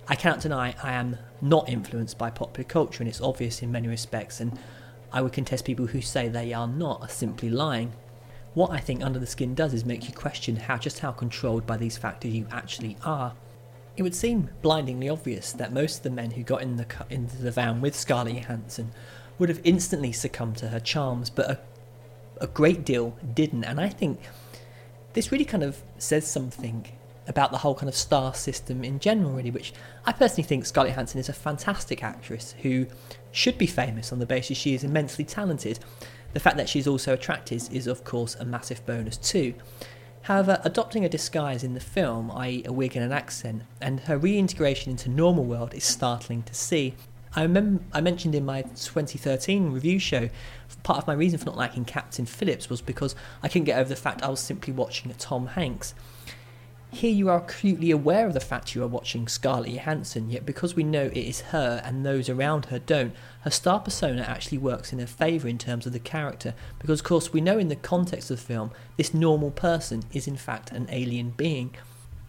I 0.08 0.13
cannot 0.13 0.41
deny 0.41 0.76
I 0.84 0.93
am 0.93 1.17
not 1.41 1.67
influenced 1.67 2.19
by 2.19 2.30
popular 2.30 2.67
culture 2.67 3.02
and 3.02 3.10
it's 3.10 3.21
obvious 3.21 3.63
in 3.63 3.71
many 3.71 3.88
respects 3.88 4.39
and 4.39 4.60
I 5.12 5.21
would 5.21 5.34
contest 5.34 5.65
people 5.65 5.88
who 5.88 6.02
say 6.02 6.28
they 6.28 6.54
are 6.54 6.67
not 6.67 7.02
are 7.02 7.10
simply 7.10 7.49
lying. 7.49 7.93
What 8.54 8.69
I 8.69 8.80
think 8.80 9.02
Under 9.02 9.17
the 9.17 9.26
Skin 9.26 9.56
does 9.56 9.73
is 9.73 9.84
make 9.84 10.08
you 10.08 10.13
question 10.13 10.58
how 10.58 10.78
just 10.78 10.99
how 10.99 11.12
controlled 11.12 11.65
by 11.65 11.78
these 11.78 11.97
factors 11.97 12.34
you 12.34 12.45
actually 12.52 12.97
are. 13.04 13.34
It 13.95 14.03
would 14.03 14.15
seem 14.15 14.49
blindingly 14.62 15.10
obvious 15.10 15.51
that 15.53 15.71
most 15.71 15.97
of 15.97 16.03
the 16.03 16.10
men 16.10 16.32
who 16.32 16.43
got 16.43 16.62
in 16.62 16.77
the 16.77 16.86
into 17.10 17.38
the 17.38 17.51
van 17.51 17.79
with 17.79 17.95
Scarlett 17.95 18.36
Johansson 18.36 18.91
would 19.38 19.49
have 19.49 19.62
instantly 19.63 20.12
succumbed 20.12 20.58
to 20.58 20.69
her 20.69 20.79
charms, 20.79 21.29
but 21.29 21.49
a, 21.49 21.60
a 22.41 22.47
great 22.47 22.86
deal 22.86 23.15
didn't. 23.34 23.63
And 23.63 23.79
I 23.79 23.89
think 23.89 24.19
this 25.13 25.32
really 25.32 25.45
kind 25.45 25.63
of 25.63 25.82
says 25.97 26.27
something 26.27 26.88
about 27.27 27.51
the 27.51 27.58
whole 27.60 27.75
kind 27.75 27.88
of 27.88 27.95
star 27.95 28.34
system 28.34 28.84
in 28.84 28.99
general, 28.99 29.32
really, 29.32 29.51
which 29.51 29.73
I 30.06 30.12
personally 30.12 30.43
think 30.43 30.65
Scarlett 30.65 30.93
Johansson 30.93 31.19
is 31.19 31.29
a 31.29 31.34
fantastic 31.34 32.03
actress 32.03 32.53
who 32.62 32.88
should 33.32 33.58
be 33.58 33.67
famous 33.67 34.12
on 34.12 34.19
the 34.19 34.25
basis 34.25 34.58
she 34.58 34.73
is 34.73 34.84
immensely 34.84 35.23
talented. 35.23 35.79
The 36.34 36.39
fact 36.39 36.58
that 36.58 36.67
she's 36.67 36.88
also 36.88 37.13
attractive 37.13 37.69
is, 37.71 37.88
of 37.88 38.03
course, 38.03 38.36
a 38.36 38.45
massive 38.45 38.86
bonus 38.86 39.17
too. 39.17 39.53
However, 40.23 40.62
adopting 40.63 41.03
a 41.03 41.09
disguise 41.09 41.63
in 41.63 41.73
the 41.73 41.81
film, 41.81 42.31
i.e., 42.31 42.63
a 42.65 42.71
wig 42.71 42.95
and 42.95 43.03
an 43.03 43.12
accent, 43.12 43.63
and 43.81 43.99
her 44.01 44.17
reintegration 44.17 44.91
into 44.91 45.09
normal 45.09 45.43
world 45.43 45.73
is 45.73 45.83
startling 45.83 46.43
to 46.43 46.53
see. 46.53 46.95
I 47.36 47.41
remember 47.41 47.83
I 47.91 47.99
mentioned 47.99 48.33
in 48.33 48.45
my 48.45 48.62
2013 48.62 49.71
review 49.71 49.99
show 49.99 50.29
part 50.83 50.99
of 50.99 51.07
my 51.07 51.13
reason 51.13 51.39
for 51.39 51.45
not 51.45 51.57
liking 51.57 51.86
Captain 51.86 52.25
Phillips 52.25 52.69
was 52.69 52.81
because 52.81 53.15
I 53.41 53.47
couldn't 53.47 53.65
get 53.65 53.79
over 53.79 53.89
the 53.89 53.95
fact 53.95 54.21
I 54.21 54.29
was 54.29 54.39
simply 54.39 54.73
watching 54.73 55.13
Tom 55.17 55.47
Hanks. 55.47 55.93
Here 56.93 57.12
you 57.12 57.27
are 57.29 57.39
acutely 57.39 57.89
aware 57.89 58.27
of 58.27 58.36
the 58.36 58.39
fact 58.39 58.75
you 58.75 58.84
are 58.84 58.88
watching 58.88 59.27
Scarlett 59.27 59.73
Johansson, 59.73 60.29
yet 60.29 60.45
because 60.45 60.75
we 60.75 60.84
know 60.84 61.08
it 61.08 61.17
is 61.17 61.41
her 61.41 61.82
and 61.84 62.06
those 62.06 62.29
around 62.29 62.65
her 62.65 62.77
don't, 62.77 63.15
her 63.41 63.49
star 63.49 63.79
persona 63.79 64.21
actually 64.21 64.60
works 64.60 64.93
in 64.93 64.99
her 64.99 65.08
favour 65.08 65.47
in 65.47 65.58
terms 65.58 65.88
of 65.88 65.91
the 65.91 65.99
character, 65.99 66.53
because 66.77 66.99
of 66.99 67.06
course 67.06 67.34
we 67.34 67.41
know 67.41 67.58
in 67.58 67.67
the 67.67 67.75
context 67.75 68.29
of 68.29 68.38
the 68.38 68.45
film, 68.45 68.69
this 68.95 69.12
normal 69.12 69.49
person 69.49 70.03
is 70.13 70.27
in 70.27 70.38
fact 70.38 70.71
an 70.71 70.88
alien 70.91 71.32
being. 71.32 71.75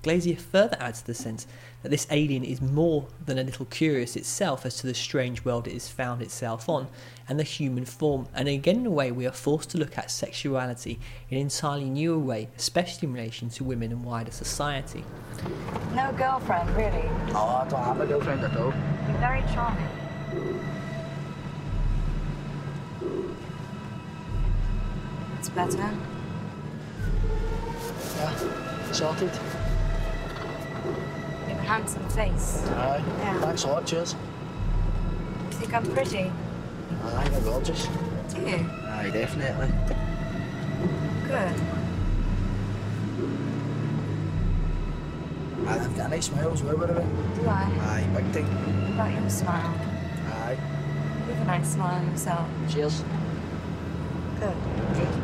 Glazer 0.03 0.39
further 0.39 0.79
adds 0.81 1.03
to 1.03 1.09
the 1.09 1.15
sense 1.15 1.47
that 1.83 1.91
this 1.91 2.07
alien 2.11 2.43
is 2.43 2.63
more 2.63 3.07
than 3.25 3.39
a 3.39 3.45
little 3.45 3.67
curious 3.67 4.17
itself 4.17 4.65
as 4.65 4.77
to 4.79 4.87
the 4.87 4.95
strange 4.95 5.45
world 5.45 5.69
it 5.69 5.75
has 5.75 5.89
found 5.89 6.23
itself 6.23 6.71
on 6.71 6.89
and 7.29 7.39
the 7.39 7.45
human 7.45 7.85
form, 7.85 8.29
and 8.35 8.49
again, 8.49 8.81
in 8.81 8.87
a 8.87 8.91
way, 8.91 9.11
we 9.11 9.27
are 9.27 9.33
forced 9.33 9.71
to 9.71 9.79
look 9.79 9.97
at 9.97 10.11
sexuality 10.11 10.99
in 11.31 11.39
an 11.39 11.43
entirely 11.45 11.89
new 11.89 12.19
way, 12.19 12.49
especially 12.57 13.09
in 13.09 13.15
relation 13.15 13.49
to 13.51 13.65
women 13.65 13.93
and 13.93 14.05
wider 14.05 14.31
society. 14.31 15.05
No 15.95 16.13
girlfriend, 16.13 16.69
really. 16.77 17.09
Oh, 17.35 17.63
I 17.65 17.69
don't 17.69 17.83
have 17.83 18.01
a 18.01 18.07
girlfriend 18.07 18.43
at 18.43 18.57
all. 18.57 18.73
You're 19.09 19.19
very 19.19 19.43
charming. 19.53 19.89
It's 25.39 25.49
better. 25.51 25.91
Yeah, 28.17 28.93
sorted. 28.93 29.31
You 31.49 31.55
have 31.55 31.59
a 31.59 31.63
handsome 31.63 32.09
face. 32.11 32.63
Aye. 32.67 33.03
Yeah. 33.19 33.41
Thanks 33.41 33.65
a 33.65 33.69
lot, 33.69 33.87
cheers. 33.87 34.13
Do 34.13 34.19
you 35.51 35.53
think 35.59 35.75
I'm 35.75 35.87
pretty? 35.93 36.31
Aye, 37.05 37.29
you're 37.33 37.41
gorgeous. 37.43 37.87
Do 38.33 38.41
you? 38.41 38.57
Aye, 38.87 39.11
definitely. 39.13 39.69
Good. 41.27 41.61
Aye, 45.67 45.79
I've 45.79 45.97
got 45.97 46.07
a 46.07 46.09
nice 46.09 46.27
smile 46.27 46.53
as 46.53 46.63
well, 46.63 46.77
way. 46.77 46.87
Do 46.87 47.49
I? 47.49 47.63
Aye, 47.81 48.09
big 48.15 48.27
thing. 48.33 48.47
What 48.47 49.07
about 49.09 49.21
your 49.21 49.31
smile? 49.31 49.75
Aye. 50.45 50.59
You 51.27 51.33
have 51.35 51.43
a 51.43 51.45
nice 51.47 51.73
smile 51.73 52.05
yourself. 52.05 52.49
Cheers. 52.69 53.03
Good. 54.41 54.57
Good. 54.95 55.24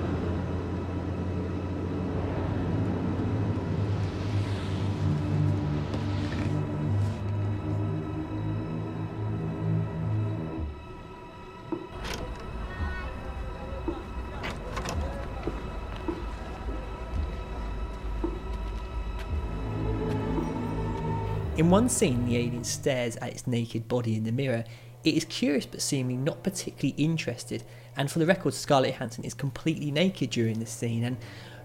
In 21.70 21.72
one 21.72 21.88
scene, 21.88 22.26
the 22.26 22.37
alien 22.37 22.64
stares 22.64 23.14
at 23.18 23.30
its 23.30 23.46
naked 23.46 23.87
body 23.87 24.16
in 24.16 24.24
the 24.24 24.33
mirror. 24.33 24.64
It 25.04 25.14
is 25.14 25.24
curious 25.26 25.66
but 25.66 25.80
seemingly 25.80 26.16
not 26.20 26.42
particularly 26.42 27.00
interested, 27.00 27.62
and 27.96 28.11
for 28.11 28.18
the 28.18 28.26
record, 28.26 28.54
Scarlett 28.54 28.94
Johansson 28.94 29.22
is 29.22 29.35
completely 29.35 29.92
naked 29.92 30.30
during 30.30 30.59
this 30.59 30.72
scene, 30.72 31.04
and 31.04 31.16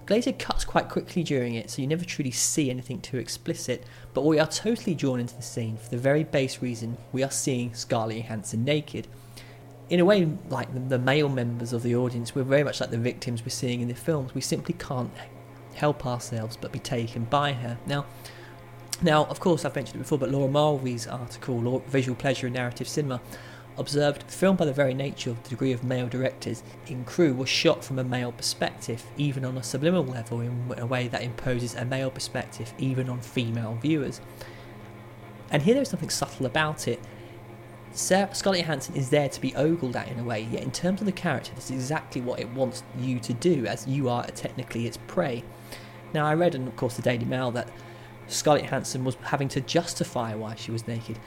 Glazer 0.06 0.38
cuts 0.38 0.63
quite 0.63 0.89
quickly 0.89 1.24
during 1.24 1.56
it, 1.56 1.72
so 1.72 1.82
you 1.82 1.88
never 1.88 2.06
truly 2.06 2.30
see 2.30 2.70
anything 2.70 3.02
too 3.02 3.18
explicit, 3.18 3.84
but 4.13 4.24
we 4.26 4.38
are 4.38 4.46
totally 4.46 4.94
drawn 4.94 5.20
into 5.20 5.36
the 5.36 5.41
scene 5.41 5.76
for 5.76 5.89
the 5.89 5.98
very 5.98 6.24
base 6.24 6.62
reason 6.62 6.98
we 7.12 7.24
are 7.24 7.32
seeing 7.32 7.74
Scarlett 7.74 8.18
Johansson 8.18 8.63
naked. 8.63 9.08
In 9.89 10.00
a 10.00 10.06
way, 10.06 10.30
like 10.50 10.72
the, 10.72 10.82
the 10.82 11.00
male 11.00 11.30
members 11.30 11.74
of 11.74 11.82
the 11.82 11.96
audience, 11.96 12.36
we're 12.36 12.44
very 12.44 12.63
much 12.63 12.80
like 12.80 12.91
the 12.91 13.00
victims 13.00 13.41
we're 13.41 13.50
seeing 13.50 13.82
in 13.82 13.88
the 13.88 13.96
films. 13.96 14.36
We 14.36 14.41
simply 14.41 14.76
can't 14.78 15.10
help 15.74 16.06
ourselves 16.06 16.58
but 16.62 16.72
be 16.72 16.78
taken 16.78 17.24
by 17.24 17.54
her. 17.54 17.80
Now, 17.88 18.06
now, 19.02 19.26
of 19.26 19.40
course, 19.40 19.66
I've 19.66 19.76
mentioned 19.76 19.98
it 19.98 20.04
before, 20.04 20.18
but 20.18 20.30
Laura 20.30 20.50
Mulvey's 20.50 21.08
article, 21.08 21.84
Visual 21.88 22.16
Pleasure 22.16 22.48
and 22.48 22.56
Narrative 22.56 22.88
Cinema, 22.88 23.22
observed 23.78 24.28
the 24.28 24.32
film 24.32 24.56
by 24.56 24.66
the 24.66 24.74
very 24.74 24.94
nature 24.94 25.30
of 25.30 25.44
the 25.44 25.50
degree 25.50 25.72
of 25.72 25.84
male 25.84 26.08
directors 26.08 26.64
in 26.88 27.04
crew 27.04 27.34
was 27.34 27.50
shot 27.50 27.84
from 27.84 28.00
a 28.00 28.04
male 28.04 28.32
perspective, 28.32 29.04
even 29.18 29.44
on 29.44 29.58
a 29.58 29.64
subliminal 29.64 30.06
level 30.06 30.40
in 30.40 30.74
a 30.78 30.86
way 30.86 31.08
that 31.08 31.24
imposes 31.24 31.76
a 31.76 31.84
male 31.84 32.10
perspective 32.10 32.74
even 32.78 33.10
on 33.10 33.20
female 33.20 33.78
viewers. 33.82 34.22
And 35.52 35.64
here 35.64 35.76
there's 35.76 35.90
something 35.90 36.10
subtle 36.10 36.46
about 36.46 36.88
it. 36.88 37.00
Sarah, 37.92 38.34
Scarlett 38.34 38.62
Johansson 38.62 38.96
is 38.96 39.10
there 39.10 39.30
to 39.30 39.42
be 39.42 39.56
ogled 39.56 39.96
at 39.96 40.10
in 40.10 40.20
a 40.20 40.24
way, 40.24 40.48
yet 40.52 40.64
in 40.64 40.72
terms 40.72 41.02
of 41.02 41.06
the 41.06 41.14
character, 41.14 41.54
this 41.56 41.70
is 41.70 41.78
exactly 41.78 42.22
what 42.22 42.40
it 42.40 42.50
wants 42.50 42.84
you 43.00 43.20
to 43.20 43.34
do, 43.34 43.66
as 43.66 43.88
you 43.88 44.10
are 44.10 44.26
technically 44.28 44.86
its 44.86 44.98
prey. 45.08 45.44
Now, 46.14 46.26
I 46.26 46.34
read 46.34 46.56
and 46.56 46.68
of 46.68 46.76
course, 46.76 46.96
the 46.96 47.02
Daily 47.02 47.26
Mail 47.26 47.52
that 47.52 47.70
Scarlett 48.28 48.64
Johansson 48.64 49.04
was 49.04 49.16
having 49.16 49.48
to 49.50 49.62
justify 49.62 50.34
why 50.36 50.56
she 50.56 50.72
was 50.72 50.88
naked, 50.88 51.20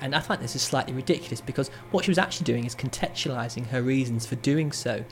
and 0.00 0.14
I 0.14 0.20
find 0.20 0.42
this 0.42 0.56
is 0.56 0.62
slightly 0.62 0.92
ridiculous 0.92 1.40
because 1.40 1.68
what 1.92 2.04
she 2.04 2.10
was 2.10 2.18
actually 2.18 2.44
doing 2.44 2.64
is 2.64 2.74
contextualizing 2.74 3.66
her 3.68 3.82
reasons 3.82 4.26
for 4.26 4.34
doing 4.36 4.72
so 4.72 5.04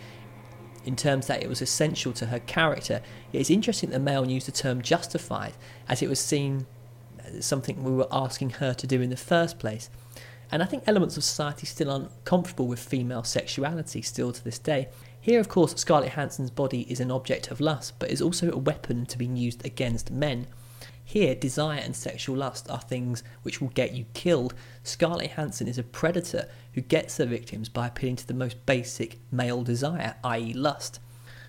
in 0.85 0.97
terms 0.97 1.27
that 1.27 1.43
it 1.43 1.49
was 1.49 1.63
essential 1.63 2.13
to 2.15 2.27
her 2.27 2.41
character. 2.41 3.01
It's 3.33 3.51
interesting 3.51 3.91
that 3.91 3.99
the 3.99 4.05
Mail 4.05 4.29
used 4.29 4.49
the 4.49 4.53
term 4.53 4.83
justified 4.83 5.53
as 5.89 6.03
it 6.03 6.09
was 6.09 6.19
seen 6.19 6.67
as 7.25 7.45
something 7.45 7.85
we 7.85 7.93
were 7.93 8.09
asking 8.11 8.51
her 8.51 8.75
to 8.75 8.87
do 8.87 9.01
in 9.01 9.11
the 9.11 9.17
first 9.17 9.59
place. 9.59 9.91
And 10.51 10.63
I 10.63 10.67
think 10.67 10.83
elements 10.87 11.17
of 11.17 11.23
society 11.23 11.67
still 11.67 11.91
aren't 11.91 12.25
comfortable 12.25 12.67
with 12.67 12.81
female 12.81 13.23
sexuality 13.23 14.03
still 14.03 14.33
to 14.33 14.43
this 14.43 14.59
day. 14.59 14.89
Here, 15.21 15.39
of 15.39 15.49
course, 15.49 15.75
Scarlett 15.77 16.11
Johansson's 16.11 16.51
body 16.51 16.91
is 16.91 16.99
an 16.99 17.11
object 17.11 17.51
of 17.51 17.61
lust, 17.61 17.95
but 17.99 18.11
is 18.11 18.23
also 18.23 18.51
a 18.51 18.57
weapon 18.57 19.07
to 19.07 19.19
be 19.19 19.27
used 19.27 19.65
against 19.65 20.11
men. 20.11 20.49
Here, 21.11 21.35
desire 21.35 21.81
and 21.81 21.97
sexual 21.97 22.37
lust 22.37 22.71
are 22.71 22.79
things 22.79 23.25
which 23.43 23.61
will 23.61 23.71
get 23.71 23.95
you 23.95 24.05
killed. 24.15 24.55
Scarlett 24.85 25.33
Johansson 25.33 25.67
is 25.67 25.77
a 25.77 25.83
predator 25.83 26.49
who 26.75 26.83
gets 26.83 27.17
her 27.17 27.27
victims 27.27 27.69
by 27.69 27.89
appealing 27.89 28.15
to 28.15 28.29
the 28.29 28.33
most 28.33 28.65
basic 28.65 29.19
male 29.33 29.65
desire, 29.65 30.15
i.e., 30.23 30.53
lust. 30.53 31.01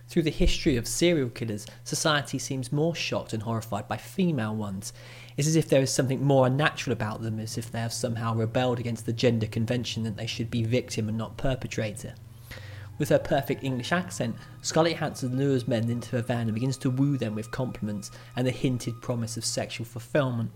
Through 0.08 0.24
the 0.24 0.32
history 0.32 0.78
of 0.78 0.88
serial 0.88 1.30
killers, 1.30 1.68
society 1.84 2.40
seems 2.40 2.72
more 2.72 2.96
shocked 2.96 3.34
and 3.34 3.44
horrified 3.44 3.88
by 3.88 3.98
female 3.98 4.56
ones. 4.56 4.94
It's 5.38 5.48
as 5.48 5.56
if 5.56 5.70
there 5.70 5.84
is 5.84 5.94
something 5.94 6.24
more 6.24 6.48
unnatural 6.48 6.94
about 6.94 7.22
them, 7.22 7.40
as 7.40 7.56
if 7.56 7.72
they 7.72 7.82
have 7.82 7.94
somehow 7.94 8.34
rebelled 8.34 8.80
against 8.80 9.06
the 9.06 9.14
gender 9.14 9.46
convention 9.46 10.02
that 10.06 10.18
they 10.18 10.26
should 10.26 10.50
be 10.50 10.64
victim 10.64 11.08
and 11.08 11.20
not 11.20 11.38
perpetrator. 11.38 12.16
With 13.02 13.10
her 13.10 13.18
perfect 13.18 13.64
English 13.64 13.92
accent, 13.92 14.36
Scarlett 14.62 14.94
Johansson 14.94 15.36
lures 15.36 15.68
men 15.68 15.90
into 15.90 16.12
her 16.12 16.22
van 16.22 16.42
and 16.42 16.54
begins 16.54 16.78
to 16.78 16.92
woo 16.92 17.18
them 17.18 17.34
with 17.34 17.50
compliments 17.50 18.12
and 18.36 18.46
the 18.46 18.52
hinted 18.52 19.02
promise 19.02 19.38
of 19.38 19.44
sexual 19.44 19.88
fulfillment. 19.88 20.52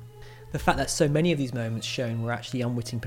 The 0.51 0.59
fact 0.59 0.77
that 0.77 0.91
so 0.91 1.07
many 1.07 1.31
of 1.31 1.39
these 1.39 1.55
moments 1.55 1.87
shown 1.87 2.21
were 2.21 2.31
actually 2.31 2.61
unwitting 2.61 3.01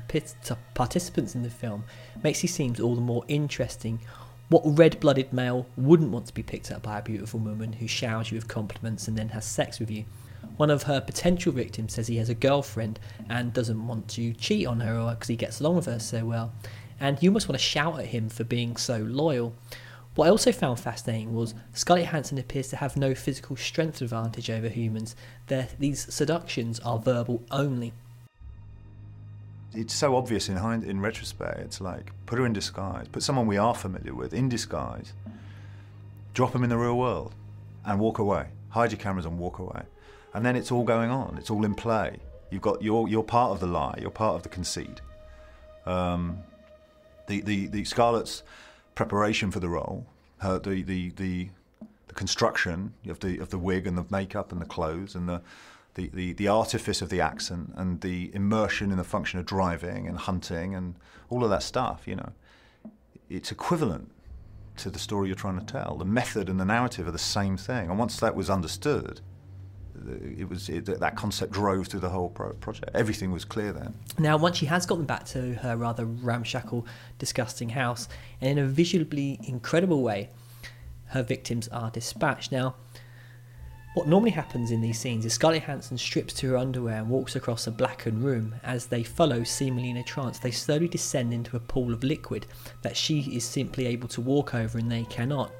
participants 0.75 1.37
in 1.37 1.45
the 1.45 1.51
film 1.51 1.85
makes 2.21 2.41
these 2.41 2.53
scenes 2.53 2.81
all 2.81 2.97
the 2.97 3.01
more 3.01 3.25
interesting. 3.29 4.01
What 4.49 4.77
red 4.77 4.99
blooded 4.99 5.33
male 5.33 5.69
wouldn't 5.77 6.11
want 6.11 6.27
to 6.27 6.35
be 6.35 6.43
picked 6.43 6.73
up 6.73 6.83
by 6.83 6.99
a 6.99 7.03
beautiful 7.03 7.39
woman 7.39 7.75
who 7.75 7.87
showers 7.87 8.33
you 8.33 8.39
with 8.39 8.49
compliments 8.49 9.07
and 9.07 9.17
then 9.17 9.29
has 9.29 9.45
sex 9.45 9.79
with 9.79 9.89
you? 9.89 10.05
One 10.57 10.69
of 10.69 10.83
her 10.83 11.01
potential 11.01 11.53
victims 11.53 11.95
says 11.95 12.09
he 12.09 12.17
has 12.17 12.29
a 12.29 12.35
girlfriend 12.35 12.99
and 13.29 13.53
doesn't 13.53 13.87
want 13.87 14.09
to 14.09 14.33
cheat 14.33 14.67
on 14.67 14.81
her 14.81 15.11
because 15.15 15.29
he 15.29 15.37
gets 15.37 15.61
along 15.61 15.77
with 15.77 15.87
her 15.87 16.01
so 16.01 16.25
well 16.25 16.53
and 17.01 17.23
you 17.23 17.31
almost 17.31 17.49
want 17.49 17.59
to 17.59 17.65
shout 17.65 17.99
at 17.99 18.07
him 18.07 18.29
for 18.29 18.45
being 18.45 18.77
so 18.77 18.99
loyal. 18.99 19.55
What 20.15 20.27
I 20.27 20.31
also 20.31 20.51
found 20.51 20.81
fascinating 20.81 21.35
was 21.35 21.55
Scarlett 21.73 22.07
Johansson 22.07 22.39
appears 22.39 22.69
to 22.69 22.77
have 22.77 22.97
no 22.97 23.15
physical 23.15 23.55
strength 23.57 24.03
advantage 24.03 24.51
over 24.51 24.69
humans. 24.69 25.15
Their, 25.47 25.69
these 25.79 26.13
seductions 26.13 26.81
are 26.81 26.99
verbal 26.99 27.43
only. 27.53 27.93
It's 29.75 29.95
so 29.95 30.17
obvious 30.17 30.49
in, 30.49 30.57
hind, 30.57 30.83
in 30.83 31.01
retrospect. 31.01 31.61
It's 31.61 31.81
like 31.81 32.11
put 32.27 32.39
her 32.39 32.47
in 32.47 32.53
disguise, 32.53 33.07
put 33.07 33.23
someone 33.23 33.47
we 33.47 33.59
are 33.59 33.75
familiar 33.75 34.15
with 34.15 34.33
in 34.33 34.49
disguise, 34.49 35.13
drop 36.35 36.53
them 36.53 36.65
in 36.65 36.71
the 36.71 36.77
real 36.77 36.99
world, 36.99 37.35
and 37.85 38.01
walk 38.01 38.19
away. 38.19 38.47
Hide 38.71 38.91
your 38.91 38.99
cameras 38.99 39.25
and 39.25 39.39
walk 39.39 39.61
away, 39.61 39.83
and 40.35 40.45
then 40.45 40.57
it's 40.57 40.73
all 40.73 40.85
going 40.85 41.11
on. 41.11 41.37
It's 41.39 41.51
all 41.51 41.65
in 41.65 41.75
play. 41.75 42.19
You've 42.51 42.63
got 42.63 42.83
you're 42.83 43.09
you're 43.09 43.23
part 43.23 43.53
of 43.53 43.61
the 43.61 43.67
lie. 43.67 43.99
You're 44.01 44.11
part 44.11 44.35
of 44.35 44.43
the 44.43 44.49
conceit. 44.49 45.01
Um, 45.87 46.43
the, 47.29 47.41
the, 47.43 47.67
the 47.69 47.85
Scarlett's 47.85 48.43
preparation 48.95 49.51
for 49.51 49.61
the 49.61 49.69
role, 49.69 50.07
her, 50.39 50.59
the, 50.59 50.83
the, 50.83 51.11
the, 51.11 51.51
the 52.09 52.15
construction 52.15 52.95
of 53.09 53.21
the, 53.21 53.39
of 53.39 53.51
the 53.51 53.59
wig 53.59 53.87
and 53.87 53.97
the 53.97 54.05
makeup 54.11 54.51
and 54.51 54.61
the 54.61 54.67
clothes 54.67 55.15
and 55.15 55.29
the, 55.29 55.41
the, 55.95 56.09
the, 56.09 56.33
the 56.33 56.49
artifice 56.49 57.01
of 57.01 57.09
the 57.09 57.21
accent 57.21 57.73
and 57.77 58.01
the 58.01 58.35
immersion 58.35 58.91
in 58.91 58.99
the 58.99 59.05
function 59.05 59.39
of 59.39 59.47
driving 59.47 60.07
and 60.09 60.19
hunting 60.19 60.75
and 60.75 60.97
all 61.31 61.45
of 61.45 61.51
that 61.51 61.63
stuff, 61.63 62.03
you 62.07 62.17
know, 62.17 62.33
it's 63.31 63.53
equivalent 63.53 64.11
to 64.77 64.91
the 64.91 64.99
story 64.99 65.29
you're 65.29 65.37
trying 65.37 65.59
to 65.59 65.67
tell. 65.67 65.97
The 65.97 66.05
method 66.05 66.49
and 66.49 66.59
the 66.59 66.65
narrative 66.65 67.07
are 67.09 67.13
the 67.13 67.19
same 67.19 67.57
thing. 67.57 67.91
And 67.91 67.99
once 67.99 68.19
that 68.21 68.35
was 68.35 68.49
understood, 68.49 69.21
it 70.07 70.49
was 70.49 70.69
it, 70.69 70.87
that 70.87 71.17
concept 71.17 71.53
drove 71.53 71.89
through 71.89 72.01
the 72.01 72.09
whole 72.09 72.31
pro- 72.31 72.53
project. 72.55 72.91
Everything 72.95 73.33
was 73.33 73.45
clear 73.45 73.73
then. 73.73 73.95
Now, 74.19 74.37
once 74.37 74.57
she 74.57 74.67
has 74.67 74.87
gotten 74.87 75.05
back 75.05 75.25
to 75.27 75.55
her 75.55 75.77
rather 75.77 76.05
ramshackle, 76.05 76.87
disgusting 77.19 77.71
house, 77.71 78.09
and 78.41 78.59
in 78.59 78.65
a 78.65 78.67
visually 78.67 79.39
incredible 79.45 80.03
way, 80.03 80.31
her 81.07 81.23
victims 81.23 81.69
are 81.69 81.91
dispatched. 81.91 82.53
Now, 82.53 82.75
what 83.95 84.07
normally 84.07 84.31
happens 84.31 84.71
in 84.71 84.81
these 84.81 84.99
scenes 84.99 85.25
is 85.25 85.33
Scarlett 85.33 85.63
Johansson 85.63 85.99
strips 85.99 86.33
to 86.35 86.51
her 86.51 86.57
underwear 86.57 86.99
and 86.99 87.09
walks 87.09 87.35
across 87.35 87.67
a 87.67 87.71
blackened 87.71 88.23
room. 88.23 88.55
As 88.63 88.87
they 88.87 89.03
follow, 89.03 89.43
seemingly 89.43 89.91
in 89.91 89.97
a 89.97 90.05
trance, 90.05 90.39
they 90.39 90.51
slowly 90.51 90.87
descend 90.89 91.33
into 91.33 91.57
a 91.57 91.61
pool 91.61 91.93
of 91.93 92.05
liquid 92.05 92.47
that 92.83 92.97
she 92.97 93.23
is 93.35 93.45
simply 93.45 93.87
able 93.87 94.07
to 94.09 94.21
walk 94.21 94.55
over 94.55 94.79
and 94.79 94.93
they 94.93 95.05
cannot. 95.05 95.51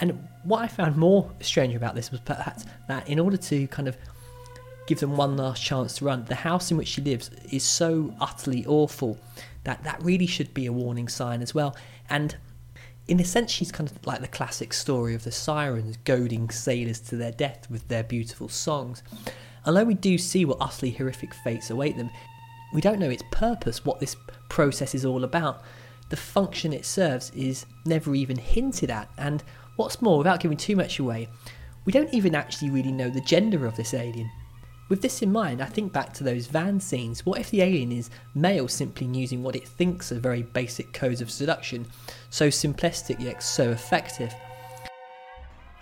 And 0.00 0.26
what 0.42 0.62
I 0.62 0.66
found 0.66 0.96
more 0.96 1.30
strange 1.40 1.74
about 1.74 1.94
this 1.94 2.10
was 2.10 2.20
perhaps 2.20 2.64
that 2.88 3.08
in 3.08 3.18
order 3.18 3.36
to 3.36 3.66
kind 3.68 3.88
of 3.88 3.96
give 4.86 5.00
them 5.00 5.16
one 5.16 5.36
last 5.36 5.62
chance 5.62 5.96
to 5.96 6.04
run, 6.04 6.24
the 6.26 6.34
house 6.34 6.70
in 6.70 6.76
which 6.76 6.88
she 6.88 7.00
lives 7.00 7.30
is 7.50 7.62
so 7.62 8.14
utterly 8.20 8.66
awful 8.66 9.18
that 9.64 9.82
that 9.84 10.02
really 10.02 10.26
should 10.26 10.52
be 10.52 10.66
a 10.66 10.72
warning 10.72 11.08
sign 11.08 11.40
as 11.40 11.54
well. 11.54 11.76
And 12.10 12.36
in 13.06 13.20
a 13.20 13.24
sense, 13.24 13.50
she's 13.50 13.72
kind 13.72 13.90
of 13.90 14.06
like 14.06 14.20
the 14.20 14.28
classic 14.28 14.72
story 14.72 15.14
of 15.14 15.24
the 15.24 15.32
sirens 15.32 15.96
goading 16.04 16.50
sailors 16.50 17.00
to 17.00 17.16
their 17.16 17.32
death 17.32 17.66
with 17.70 17.88
their 17.88 18.02
beautiful 18.02 18.48
songs. 18.48 19.02
Although 19.66 19.84
we 19.84 19.94
do 19.94 20.18
see 20.18 20.44
what 20.44 20.58
utterly 20.60 20.92
horrific 20.92 21.32
fates 21.34 21.70
await 21.70 21.96
them, 21.96 22.10
we 22.72 22.80
don't 22.80 22.98
know 22.98 23.10
its 23.10 23.22
purpose, 23.30 23.84
what 23.84 24.00
this 24.00 24.16
process 24.48 24.94
is 24.94 25.04
all 25.04 25.24
about. 25.24 25.62
The 26.14 26.20
function 26.20 26.72
it 26.72 26.86
serves 26.86 27.32
is 27.34 27.66
never 27.84 28.14
even 28.14 28.38
hinted 28.38 28.88
at, 28.88 29.08
and 29.18 29.42
What's 29.76 30.00
more, 30.00 30.18
without 30.18 30.38
giving 30.38 30.56
too 30.56 30.76
much 30.76 31.00
away, 31.00 31.28
we 31.84 31.92
don't 31.92 32.14
even 32.14 32.36
actually 32.36 32.70
really 32.70 32.92
know 32.92 33.10
the 33.10 33.20
gender 33.20 33.66
of 33.66 33.74
this 33.74 33.92
alien. 33.92 34.30
With 34.88 35.02
this 35.02 35.20
in 35.20 35.32
mind, 35.32 35.60
I 35.60 35.66
think 35.66 35.92
back 35.92 36.12
to 36.14 36.24
those 36.24 36.46
van 36.46 36.78
scenes. 36.78 37.26
What 37.26 37.40
if 37.40 37.50
the 37.50 37.62
alien 37.62 37.90
is 37.90 38.10
male 38.36 38.68
simply 38.68 39.08
using 39.08 39.42
what 39.42 39.56
it 39.56 39.66
thinks 39.66 40.12
are 40.12 40.20
very 40.20 40.42
basic 40.42 40.92
codes 40.92 41.20
of 41.20 41.30
seduction, 41.30 41.86
so 42.30 42.48
simplistic 42.48 43.20
yet 43.20 43.42
so 43.42 43.70
effective? 43.70 44.32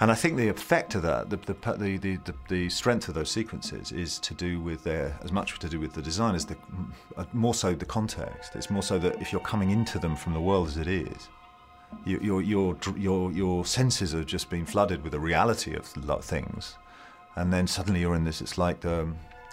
And 0.02 0.10
I 0.10 0.16
think 0.16 0.36
the 0.36 0.48
effect 0.48 0.96
of 0.96 1.02
that, 1.02 1.30
the, 1.30 1.36
the, 1.36 1.96
the, 1.96 2.34
the, 2.48 2.68
strength 2.70 3.06
of 3.06 3.14
those 3.14 3.30
sequences 3.30 3.92
is 3.92 4.18
to 4.18 4.34
do 4.34 4.60
with 4.60 4.82
their, 4.82 5.16
as 5.22 5.30
much 5.30 5.56
to 5.60 5.68
do 5.68 5.78
with 5.78 5.92
the 5.92 6.02
design 6.02 6.34
as 6.34 6.44
the, 6.44 6.56
more 7.32 7.54
so 7.54 7.72
the 7.72 7.84
context. 7.84 8.56
It's 8.56 8.68
more 8.68 8.82
so 8.82 8.98
that 8.98 9.22
if 9.22 9.30
you're 9.30 9.40
coming 9.42 9.70
into 9.70 10.00
them 10.00 10.16
from 10.16 10.32
the 10.32 10.40
world 10.40 10.66
as 10.66 10.76
it 10.76 10.88
is, 10.88 11.28
your, 12.04 12.42
your, 12.42 12.76
your, 12.96 13.30
your 13.30 13.64
senses 13.64 14.10
have 14.10 14.26
just 14.26 14.50
been 14.50 14.66
flooded 14.66 15.04
with 15.04 15.12
the 15.12 15.20
reality 15.20 15.76
of 15.76 15.86
things. 16.24 16.74
And 17.36 17.52
then 17.52 17.68
suddenly 17.68 18.00
you're 18.00 18.16
in 18.16 18.24
this, 18.24 18.40
it's 18.40 18.58
like, 18.58 18.80
the, 18.80 19.06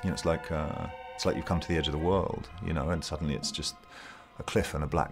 you 0.03 0.09
know, 0.09 0.13
it's 0.13 0.25
like, 0.25 0.51
uh, 0.51 0.87
it's 1.13 1.27
like 1.27 1.35
you've 1.35 1.45
come 1.45 1.59
to 1.59 1.67
the 1.67 1.77
edge 1.77 1.87
of 1.87 1.93
the 1.93 1.99
world, 1.99 2.49
you 2.65 2.73
know, 2.73 2.89
and 2.89 3.03
suddenly 3.03 3.35
it's 3.35 3.51
just 3.51 3.75
a 4.39 4.43
cliff 4.43 4.73
and 4.73 4.83
a 4.83 4.87
black 4.87 5.11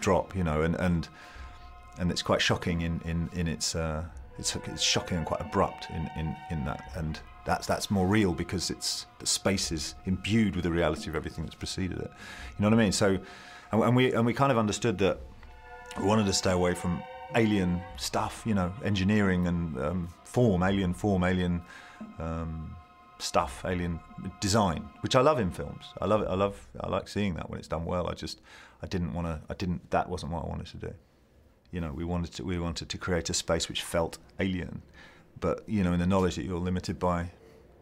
drop, 0.00 0.34
you 0.34 0.44
know, 0.44 0.62
and, 0.62 0.76
and, 0.76 1.08
and 1.98 2.10
it's 2.10 2.22
quite 2.22 2.42
shocking 2.42 2.82
in, 2.82 3.00
in, 3.04 3.30
in 3.34 3.46
its, 3.48 3.74
uh, 3.74 4.04
it's, 4.38 4.56
it's 4.56 4.82
shocking 4.82 5.18
and 5.18 5.26
quite 5.26 5.40
abrupt 5.40 5.88
in, 5.90 6.10
in, 6.16 6.36
in 6.50 6.64
that. 6.64 6.90
And 6.96 7.18
that's, 7.44 7.66
that's 7.66 7.90
more 7.90 8.06
real 8.06 8.32
because 8.32 8.70
it's, 8.70 9.06
the 9.18 9.26
space 9.26 9.70
is 9.70 9.94
imbued 10.06 10.56
with 10.56 10.64
the 10.64 10.70
reality 10.70 11.08
of 11.08 11.16
everything 11.16 11.44
that's 11.44 11.54
preceded 11.54 11.98
it. 11.98 12.10
You 12.58 12.62
know 12.62 12.68
what 12.68 12.74
I 12.74 12.82
mean? 12.82 12.92
So, 12.92 13.18
and, 13.72 13.82
and 13.82 13.96
we, 13.96 14.12
and 14.12 14.26
we 14.26 14.32
kind 14.32 14.50
of 14.50 14.58
understood 14.58 14.98
that 14.98 15.18
we 15.98 16.04
wanted 16.04 16.26
to 16.26 16.32
stay 16.32 16.52
away 16.52 16.74
from 16.74 17.02
alien 17.34 17.80
stuff, 17.96 18.42
you 18.44 18.54
know, 18.54 18.72
engineering 18.84 19.46
and 19.46 19.78
um, 19.78 20.08
form, 20.24 20.62
alien 20.62 20.94
form, 20.94 21.24
alien 21.24 21.62
um, 22.18 22.74
stuff, 23.18 23.64
alien 23.64 24.00
design, 24.40 24.88
which 25.00 25.16
I 25.16 25.20
love 25.20 25.38
in 25.38 25.50
films. 25.50 25.86
I 26.00 26.06
love 26.06 26.22
it. 26.22 26.28
I 26.28 26.34
love. 26.34 26.68
I 26.80 26.88
like 26.88 27.08
seeing 27.08 27.34
that 27.34 27.48
when 27.48 27.58
it's 27.58 27.68
done 27.68 27.84
well. 27.84 28.08
I 28.08 28.14
just, 28.14 28.40
I 28.82 28.86
didn't 28.86 29.14
want 29.14 29.26
to. 29.26 29.40
I 29.48 29.54
didn't. 29.54 29.90
That 29.90 30.08
wasn't 30.08 30.32
what 30.32 30.44
I 30.44 30.48
wanted 30.48 30.66
to 30.66 30.76
do. 30.76 30.94
You 31.74 31.80
know, 31.80 31.90
we 31.92 32.04
wanted 32.04 32.32
to. 32.34 32.44
We 32.44 32.56
wanted 32.60 32.88
to 32.88 32.98
create 32.98 33.28
a 33.30 33.34
space 33.34 33.68
which 33.68 33.82
felt 33.82 34.18
alien, 34.38 34.82
but 35.40 35.64
you 35.66 35.82
know, 35.82 35.92
in 35.92 35.98
the 35.98 36.06
knowledge 36.06 36.36
that 36.36 36.44
you're 36.44 36.56
limited 36.56 37.00
by 37.00 37.30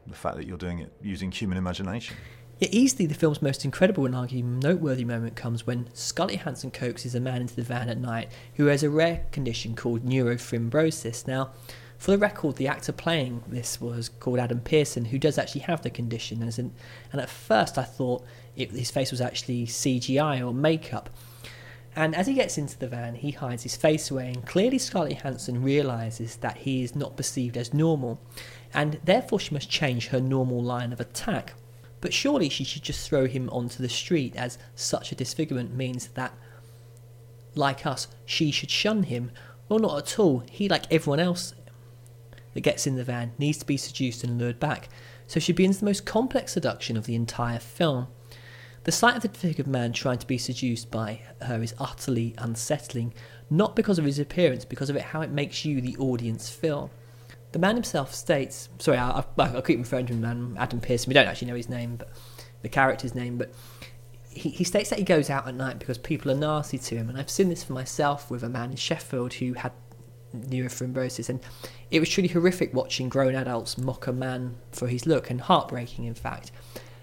the 0.07 0.15
fact 0.15 0.37
that 0.37 0.47
you're 0.47 0.57
doing 0.57 0.79
it 0.79 0.91
using 1.03 1.31
human 1.31 1.59
imagination. 1.59 2.17
Yet 2.59 2.73
easily 2.73 3.05
the 3.05 3.15
film's 3.15 3.43
most 3.43 3.67
incredible 3.67 4.07
and 4.07 4.15
arguably 4.15 4.45
noteworthy 4.45 5.05
moment 5.05 5.37
comes 5.37 5.67
when 5.67 5.93
Scarlett 5.93 6.37
Johansson 6.37 6.71
coaxes 6.71 7.15
a 7.15 7.21
man 7.21 7.43
into 7.43 7.55
the 7.55 7.63
van 7.63 7.91
at 7.91 7.99
night 7.99 8.31
who 8.55 8.67
has 8.67 8.83
a 8.83 8.89
rare 8.89 9.27
condition 9.31 9.77
called 9.77 10.07
neurofibromatosis. 10.07 11.27
Now, 11.27 11.51
for 11.99 12.13
the 12.13 12.19
record, 12.19 12.57
the 12.57 12.69
actor 12.69 12.93
playing 12.93 13.45
this 13.47 13.79
was 13.79 14.09
called 14.09 14.39
Adam 14.39 14.61
Pearson, 14.61 15.05
who 15.05 15.19
does 15.19 15.37
actually 15.37 15.63
have 15.63 15.83
the 15.83 15.91
condition. 15.91 16.43
And, 16.43 16.73
and 17.13 17.21
at 17.21 17.29
first 17.29 17.77
I 17.77 17.83
thought 17.83 18.25
it, 18.57 18.71
his 18.71 18.91
face 18.91 19.11
was 19.11 19.21
actually 19.21 19.67
CGI 19.67 20.41
or 20.41 20.55
makeup. 20.55 21.11
And 21.95 22.15
as 22.15 22.27
he 22.27 22.35
gets 22.35 22.57
into 22.57 22.79
the 22.79 22.89
van, 22.89 23.15
he 23.17 23.33
hides 23.33 23.65
his 23.65 23.77
face 23.77 24.11
away, 24.11 24.29
and 24.29 24.47
clearly 24.47 24.79
Scarlett 24.79 25.19
Johansson 25.19 25.63
realizes 25.63 26.37
that 26.37 26.59
he 26.59 26.83
is 26.83 26.97
not 26.97 27.17
perceived 27.17 27.57
as 27.57 27.75
normal, 27.75 28.19
and 28.73 28.99
therefore 29.05 29.39
she 29.39 29.55
must 29.55 29.69
change 29.69 30.09
her 30.09 30.21
normal 30.21 30.63
line 30.63 30.93
of 30.93 31.01
attack. 31.01 31.53
But 32.01 32.15
surely 32.15 32.49
she 32.49 32.65
should 32.65 32.83
just 32.83 33.09
throw 33.09 33.27
him 33.27 33.51
onto 33.51 33.83
the 33.83 33.91
street, 33.91 34.35
as 34.37 34.59
such 34.75 35.13
a 35.13 35.15
disfigurement 35.15 35.75
means 35.75 36.09
that, 36.09 36.33
like 37.55 37.85
us, 37.85 38.09
she 38.25 38.51
should 38.51 38.71
shun 38.71 39.05
him. 39.05 39.31
Well, 39.69 39.79
not 39.79 39.99
at 39.99 40.19
all. 40.19 40.43
He, 40.51 40.69
like 40.69 40.91
everyone 40.91 41.21
else 41.21 41.55
that 42.55 42.61
gets 42.63 42.87
in 42.87 42.97
the 42.97 43.05
van, 43.05 43.33
needs 43.39 43.59
to 43.59 43.67
be 43.67 43.77
seduced 43.77 44.25
and 44.25 44.39
lured 44.39 44.59
back. 44.59 44.89
So 45.27 45.41
she 45.41 45.53
begins 45.53 45.79
the 45.79 45.85
most 45.85 46.07
complex 46.07 46.53
seduction 46.53 46.97
of 46.97 47.05
the 47.05 47.15
entire 47.15 47.59
film. 47.59 48.09
The 48.85 48.92
sight 48.92 49.16
of 49.16 49.23
the 49.23 49.29
disfigured 49.29 49.68
man 49.68 49.92
trying 49.92 50.18
to 50.18 50.27
be 50.27 50.38
seduced 50.38 50.90
by 50.90 51.21
her 51.42 51.62
is 51.62 51.75
utterly 51.79 52.35
unsettling, 52.38 53.14
not 53.49 53.77
because 53.77 53.99
of 53.99 54.05
his 54.05 54.18
appearance, 54.18 54.64
because 54.64 54.90
of 54.90 54.97
it 54.97 55.03
how 55.03 55.21
it 55.21 55.31
makes 55.31 55.64
you, 55.64 55.81
the 55.81 55.97
audience, 55.99 56.49
feel. 56.49 56.90
The 57.53 57.61
man 57.61 57.77
himself 57.77 58.12
states, 58.12 58.71
sorry, 58.79 58.99
I, 58.99 59.25
I, 59.38 59.57
I 59.57 59.61
keep 59.61 59.79
referring 59.79 60.07
to 60.07 60.14
him, 60.14 60.23
man, 60.23 60.57
Adam 60.59 60.81
Pearson. 60.81 61.11
We 61.11 61.14
don't 61.14 61.29
actually 61.29 61.49
know 61.49 61.57
his 61.57 61.68
name, 61.68 61.97
but 61.97 62.11
the 62.62 62.68
character's 62.68 63.14
name, 63.14 63.38
but 63.38 63.53
he, 64.31 64.49
he 64.49 64.64
states 64.64 64.90
that 64.90 64.99
he 64.99 65.05
goes 65.05 65.31
out 65.31 65.47
at 65.47 65.55
night 65.55 65.79
because 65.79 65.99
people 65.99 66.33
are 66.33 66.37
nasty 66.37 66.79
to 66.79 66.97
him, 66.97 67.09
and 67.09 67.18
I've 67.18 67.31
seen 67.31 67.51
this 67.51 67.62
for 67.62 67.75
myself 67.75 68.31
with 68.31 68.42
a 68.42 68.49
man 68.49 68.71
in 68.71 68.77
Sheffield 68.77 69.35
who 69.35 69.53
had 69.53 69.73
neurofibromatosis, 70.35 71.29
and 71.29 71.40
it 71.90 72.01
was 72.01 72.09
truly 72.09 72.29
horrific 72.29 72.75
watching 72.75 73.09
grown 73.09 73.35
adults 73.37 73.79
mock 73.79 74.07
a 74.09 74.12
man 74.12 74.57
for 74.73 74.88
his 74.88 75.07
look, 75.07 75.31
and 75.31 75.42
heartbreaking, 75.42 76.05
in 76.05 76.14
fact. 76.14 76.51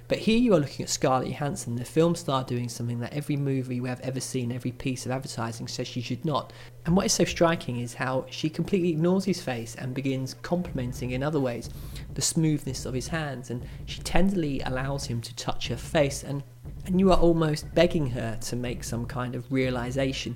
But 0.09 0.17
here 0.17 0.39
you 0.39 0.55
are 0.55 0.59
looking 0.59 0.83
at 0.83 0.89
Scarlett 0.89 1.27
Johansson, 1.27 1.75
the 1.75 1.85
film 1.85 2.15
star 2.15 2.43
doing 2.43 2.67
something 2.67 2.99
that 2.99 3.13
every 3.13 3.37
movie 3.37 3.79
we 3.79 3.87
have 3.87 4.01
ever 4.01 4.19
seen, 4.19 4.51
every 4.51 4.71
piece 4.71 5.05
of 5.05 5.11
advertising 5.11 5.67
says 5.67 5.87
she 5.87 6.01
should 6.01 6.25
not. 6.25 6.51
And 6.87 6.97
what 6.97 7.05
is 7.05 7.13
so 7.13 7.25
striking 7.25 7.79
is 7.79 7.93
how 7.93 8.25
she 8.31 8.49
completely 8.49 8.89
ignores 8.89 9.23
his 9.23 9.39
face 9.39 9.75
and 9.75 9.93
begins 9.93 10.33
complimenting 10.41 11.11
in 11.11 11.21
other 11.21 11.39
ways 11.39 11.69
the 12.15 12.23
smoothness 12.23 12.87
of 12.87 12.95
his 12.95 13.07
hands, 13.07 13.51
and 13.51 13.63
she 13.85 14.01
tenderly 14.01 14.61
allows 14.61 15.05
him 15.05 15.21
to 15.21 15.35
touch 15.35 15.67
her 15.67 15.77
face, 15.77 16.23
and, 16.23 16.43
and 16.87 16.99
you 16.99 17.11
are 17.11 17.19
almost 17.19 17.71
begging 17.75 18.09
her 18.09 18.35
to 18.41 18.55
make 18.55 18.83
some 18.83 19.05
kind 19.05 19.35
of 19.35 19.51
realization, 19.51 20.35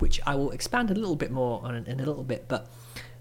which 0.00 0.20
I 0.26 0.34
will 0.34 0.50
expand 0.50 0.90
a 0.90 0.94
little 0.94 1.16
bit 1.16 1.30
more 1.30 1.64
on 1.64 1.74
in 1.74 2.00
a 2.00 2.04
little 2.04 2.22
bit, 2.22 2.44
but 2.48 2.70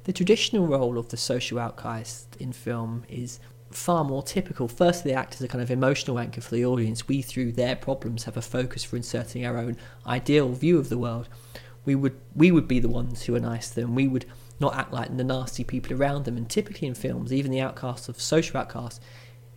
the 0.04 0.12
traditional 0.12 0.68
role 0.68 0.98
of 0.98 1.08
the 1.08 1.18
social 1.18 1.58
outcast 1.58 2.36
in 2.38 2.52
film 2.52 3.06
is 3.08 3.40
far 3.72 4.04
more 4.04 4.24
typical. 4.24 4.68
Firstly, 4.68 5.12
they 5.12 5.18
act 5.18 5.36
as 5.36 5.42
a 5.42 5.48
kind 5.48 5.62
of 5.62 5.72
emotional 5.72 6.20
anchor 6.20 6.42
for 6.42 6.56
the 6.56 6.66
audience. 6.66 7.08
We, 7.08 7.22
through 7.22 7.54
their 7.54 7.76
problems, 7.76 8.24
have 8.24 8.38
a 8.38 8.42
focus 8.42 8.84
for 8.84 8.96
inserting 8.96 9.46
our 9.46 9.58
own 9.58 9.78
ideal 10.06 10.50
view 10.50 10.80
of 10.80 10.90
the 10.90 10.98
world. 10.98 11.30
We 11.86 11.96
would 11.96 12.20
we 12.36 12.52
would 12.52 12.68
be 12.68 12.80
the 12.80 12.90
ones 12.90 13.24
who 13.24 13.36
are 13.36 13.40
nice 13.40 13.70
to 13.70 13.82
them. 13.82 13.96
We 13.96 14.08
would 14.08 14.26
not 14.60 14.76
act 14.76 14.92
like 14.92 15.16
the 15.16 15.24
nasty 15.24 15.64
people 15.64 15.96
around 15.96 16.26
them. 16.26 16.38
And 16.38 16.50
typically 16.50 16.88
in 16.88 16.96
films, 16.96 17.32
even 17.32 17.52
the 17.52 17.62
outcast 17.62 18.10
of 18.10 18.20
social 18.20 18.60
outcast 18.60 19.02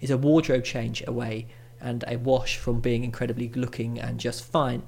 is 0.01 0.11
a 0.11 0.19
wardrobe 0.19 0.65
change 0.65 1.03
away 1.07 1.47
and 1.81 2.05
a 2.07 2.17
wash 2.17 2.57
from 2.57 2.81
being 2.81 3.03
incredibly 3.03 3.49
looking 3.49 3.99
and 3.99 4.21
just 4.21 4.45
fine. 4.45 4.83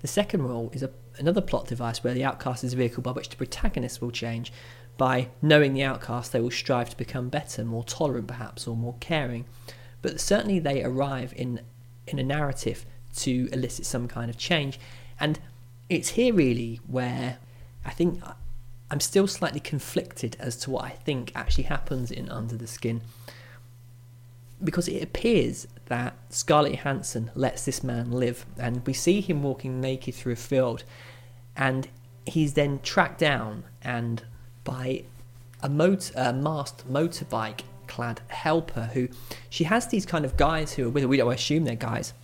The 0.00 0.08
second 0.08 0.42
role 0.42 0.70
is 0.72 0.82
a, 0.82 0.90
another 1.18 1.40
plot 1.40 1.66
device 1.66 2.02
where 2.02 2.14
the 2.14 2.24
outcast 2.24 2.64
is 2.64 2.72
a 2.72 2.76
vehicle 2.76 3.02
by 3.02 3.12
which 3.12 3.28
the 3.28 3.36
protagonist 3.36 4.00
will 4.00 4.10
change 4.10 4.52
by 4.96 5.28
knowing 5.40 5.74
the 5.74 5.82
outcast, 5.82 6.32
they 6.32 6.40
will 6.40 6.50
strive 6.50 6.90
to 6.90 6.96
become 6.96 7.28
better, 7.28 7.64
more 7.64 7.84
tolerant 7.84 8.28
perhaps, 8.28 8.66
or 8.66 8.76
more 8.76 8.96
caring. 9.00 9.46
But 10.00 10.20
certainly 10.20 10.58
they 10.58 10.82
arrive 10.82 11.32
in, 11.36 11.60
in 12.06 12.18
a 12.18 12.24
narrative 12.24 12.84
to 13.16 13.48
elicit 13.52 13.86
some 13.86 14.08
kind 14.08 14.30
of 14.30 14.36
change. 14.36 14.78
And 15.18 15.38
it's 15.88 16.10
here 16.10 16.34
really 16.34 16.80
where 16.86 17.38
I 17.84 17.90
think 17.90 18.22
I'm 18.90 19.00
still 19.00 19.26
slightly 19.26 19.60
conflicted 19.60 20.36
as 20.38 20.56
to 20.58 20.70
what 20.70 20.84
I 20.84 20.90
think 20.90 21.32
actually 21.34 21.64
happens 21.64 22.10
in 22.10 22.28
Under 22.28 22.56
the 22.56 22.66
Skin. 22.66 23.02
Because 24.62 24.86
it 24.86 25.02
appears 25.02 25.66
that 25.86 26.14
Scarlett 26.30 26.72
Johansson 26.72 27.30
lets 27.34 27.64
this 27.64 27.82
man 27.82 28.12
live, 28.12 28.46
and 28.58 28.86
we 28.86 28.92
see 28.92 29.20
him 29.20 29.42
walking 29.42 29.80
naked 29.80 30.14
through 30.14 30.34
a 30.34 30.36
field, 30.36 30.84
and 31.56 31.88
he's 32.24 32.54
then 32.54 32.80
tracked 32.82 33.18
down 33.18 33.64
and 33.82 34.22
by 34.64 35.04
a 35.62 35.68
motor, 35.68 36.12
a 36.16 36.32
masked 36.32 36.90
motorbike 36.90 37.60
clad 37.86 38.20
helper 38.28 38.90
who 38.94 39.08
she 39.50 39.64
has 39.64 39.86
these 39.88 40.06
kind 40.06 40.24
of 40.24 40.36
guys 40.36 40.72
who 40.72 40.86
are 40.86 40.90
with 40.90 41.02
her. 41.02 41.08
We 41.08 41.18
don't 41.18 41.32
assume 41.32 41.64
they're 41.64 41.76
guys 41.76 42.14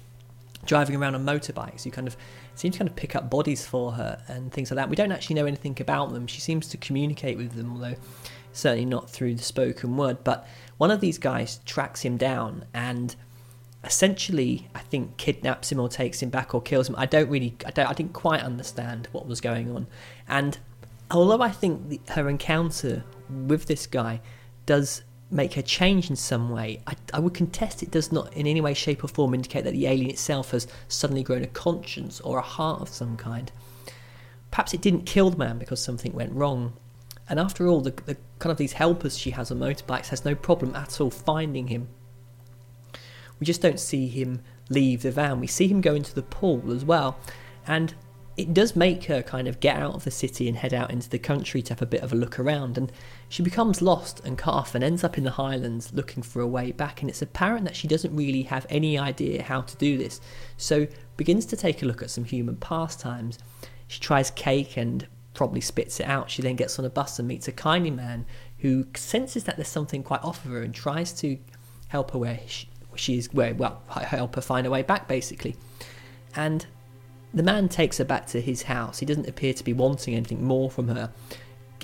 driving 0.64 0.96
around 0.96 1.14
on 1.14 1.24
motorbikes 1.24 1.85
who 1.85 1.90
kind 1.90 2.07
of 2.07 2.16
seem 2.55 2.72
to 2.72 2.79
kind 2.79 2.88
of 2.88 2.96
pick 2.96 3.14
up 3.14 3.31
bodies 3.31 3.66
for 3.66 3.92
her 3.92 4.22
and 4.29 4.53
things 4.53 4.70
like 4.70 4.77
that. 4.77 4.90
We 4.90 4.96
don't 4.96 5.12
actually 5.12 5.37
know 5.37 5.46
anything 5.46 5.77
about 5.81 6.12
them. 6.12 6.27
She 6.27 6.40
seems 6.40 6.68
to 6.68 6.77
communicate 6.77 7.37
with 7.37 7.53
them, 7.53 7.72
although 7.72 7.96
certainly 8.53 8.85
not 8.85 9.09
through 9.09 9.35
the 9.35 9.42
spoken 9.42 9.96
word. 9.96 10.24
But 10.24 10.46
one 10.77 10.90
of 10.90 11.01
these 11.01 11.18
guys 11.18 11.61
tracks 11.64 12.03
him 12.03 12.16
down 12.16 12.64
and 12.74 13.14
essentially, 13.85 14.68
I 14.74 14.81
think, 14.81 15.16
kidnaps 15.16 15.70
him 15.70 15.79
or 15.79 15.88
takes 15.88 16.20
him 16.22 16.31
back 16.31 16.55
or 16.55 16.61
kills 16.61 16.88
him. 16.88 16.96
I 16.98 17.07
don't 17.07 17.31
really, 17.31 17.55
I, 17.64 17.70
don't, 17.70 17.88
I 17.88 17.92
didn't 17.92 18.12
quite 18.12 18.42
understand 18.42 19.09
what 19.12 19.27
was 19.27 19.40
going 19.40 19.70
on. 19.70 19.87
And 20.27 20.59
although 21.11 21.42
I 21.42 21.51
think 21.51 21.88
the, 21.88 22.01
her 22.12 22.29
encounter 22.29 23.05
with 23.29 23.66
this 23.66 23.87
guy 23.87 24.21
does 24.66 25.03
make 25.31 25.55
her 25.55 25.62
change 25.62 26.11
in 26.11 26.16
some 26.16 26.51
way, 26.51 26.81
I, 26.87 26.94
I, 27.12 27.21
would 27.21 27.35
contest 27.35 27.83
it 27.83 27.90
does 27.90 28.11
not 28.11 28.33
in 28.35 28.47
any 28.47 28.61
way, 28.61 28.75
shape, 28.75 29.05
or 29.05 29.09
form 29.09 29.35
indicate 29.35 29.64
that 29.64 29.73
the 29.73 29.87
alien 29.87 30.11
itself 30.11 30.53
has 30.53 30.66
suddenly 30.88 31.23
grown 31.23 31.42
a 31.42 31.49
conscience 31.49 32.21
or 32.21 32.38
a 32.38 32.42
heart 32.42 32.81
of 32.81 32.88
some 32.88 33.16
kind. 33.16 33.53
Perhaps 34.51 34.73
it 34.73 34.81
didn't 34.81 35.05
kill 35.05 35.31
the 35.31 35.37
man 35.37 35.59
because 35.59 35.83
something 35.83 36.12
went 36.12 36.33
wrong. 36.33 36.73
And 37.29 37.38
after 37.38 37.66
all, 37.66 37.83
the, 37.83 37.90
the 38.07 38.16
kind 38.38 38.51
of 38.51 38.57
these 38.57 38.73
helpers 38.73 39.18
she 39.18 39.33
has 39.33 39.51
on 39.51 39.59
motorbikes 39.59 40.09
has 40.09 40.25
no 40.25 40.35
problem 40.35 40.75
at 40.75 41.01
all 41.01 41.11
finding 41.11 41.68
him. 41.68 41.88
We 43.38 43.44
just 43.44 43.61
don't 43.61 43.79
see 43.79 44.09
him 44.09 44.40
leave 44.71 45.03
the 45.03 45.11
van. 45.11 45.40
We 45.40 45.47
see 45.47 45.68
him 45.68 45.83
go 45.83 45.94
into 45.94 46.14
the 46.14 46.23
pool 46.23 46.73
as 46.73 46.85
well. 46.85 47.18
And 47.66 47.94
it 48.38 48.55
does 48.55 48.77
make 48.77 49.07
her 49.07 49.20
kind 49.20 49.48
of 49.48 49.59
get 49.59 49.77
out 49.77 49.96
of 49.96 50.05
the 50.05 50.12
city 50.12 50.46
and 50.46 50.57
head 50.57 50.72
out 50.72 50.92
into 50.92 51.11
the 51.11 51.18
country 51.18 51.61
to 51.61 51.72
have 51.72 51.83
a 51.83 51.87
bit 51.87 52.03
of 52.03 52.12
a 52.12 52.16
look 52.16 52.38
around. 52.38 52.79
And 52.79 52.92
she 53.29 53.42
becomes 53.42 53.83
lost 53.83 54.20
and 54.24 54.38
cut 54.38 54.55
off 54.55 54.77
and 54.77 54.85
ends 54.85 55.03
up 55.03 55.18
in 55.18 55.24
the 55.24 55.33
Highlands 55.33 55.92
looking 55.92 56.22
for 56.22 56.40
a 56.40 56.46
way 56.46 56.70
back. 56.70 57.01
And 57.01 57.11
it's 57.11 57.20
apparent 57.20 57.64
that 57.64 57.74
she 57.74 57.88
doesn't 57.88 58.14
really 58.14 58.42
have 58.42 58.64
any 58.70 58.96
idea 58.96 59.42
how 59.42 59.62
to 59.62 59.77
do 59.77 59.98
this. 59.98 60.20
So 60.57 60.87
begins 61.16 61.47
to 61.47 61.57
take 61.57 61.82
a 61.82 61.86
look 61.86 62.01
at 62.01 62.11
some 62.11 62.22
human 62.22 62.55
pastimes. 62.55 63.41
She 63.89 63.99
tries 63.99 64.30
cake 64.30 64.76
and 64.76 65.09
probably 65.34 65.61
spits 65.61 65.99
it 65.99 66.07
out. 66.07 66.30
She 66.30 66.41
then 66.41 66.55
gets 66.55 66.78
on 66.78 66.84
a 66.84 66.91
bus 66.91 67.18
and 67.18 67.26
meets 67.26 67.49
a 67.49 67.53
kindly 67.53 67.91
man 67.91 68.24
who 68.59 68.86
senses 68.95 69.45
that 69.45 69.57
there's 69.57 69.66
something 69.66 70.05
quite 70.05 70.22
off 70.22 70.45
of 70.45 70.53
her 70.53 70.62
and 70.62 70.72
tries 70.72 71.12
to 71.14 71.39
help 71.89 72.12
her 72.12 72.18
where 72.20 72.39
she, 72.47 72.68
she 72.95 73.18
is, 73.18 73.32
where 73.32 73.53
well, 73.53 73.82
help 73.89 74.36
her 74.36 74.41
find 74.41 74.64
a 74.64 74.70
way 74.70 74.82
back 74.82 75.09
basically. 75.09 75.57
And 76.36 76.66
the 77.33 77.43
man 77.43 77.68
takes 77.68 77.99
her 77.99 78.05
back 78.05 78.26
to 78.29 78.41
his 78.41 78.62
house. 78.64 78.99
He 78.99 79.07
doesn't 79.07 79.29
appear 79.29 79.53
to 79.53 79.64
be 79.64 79.72
wanting 79.72 80.14
anything 80.14 80.45
more 80.45 80.70
from 80.70 80.89
her. 80.89 81.12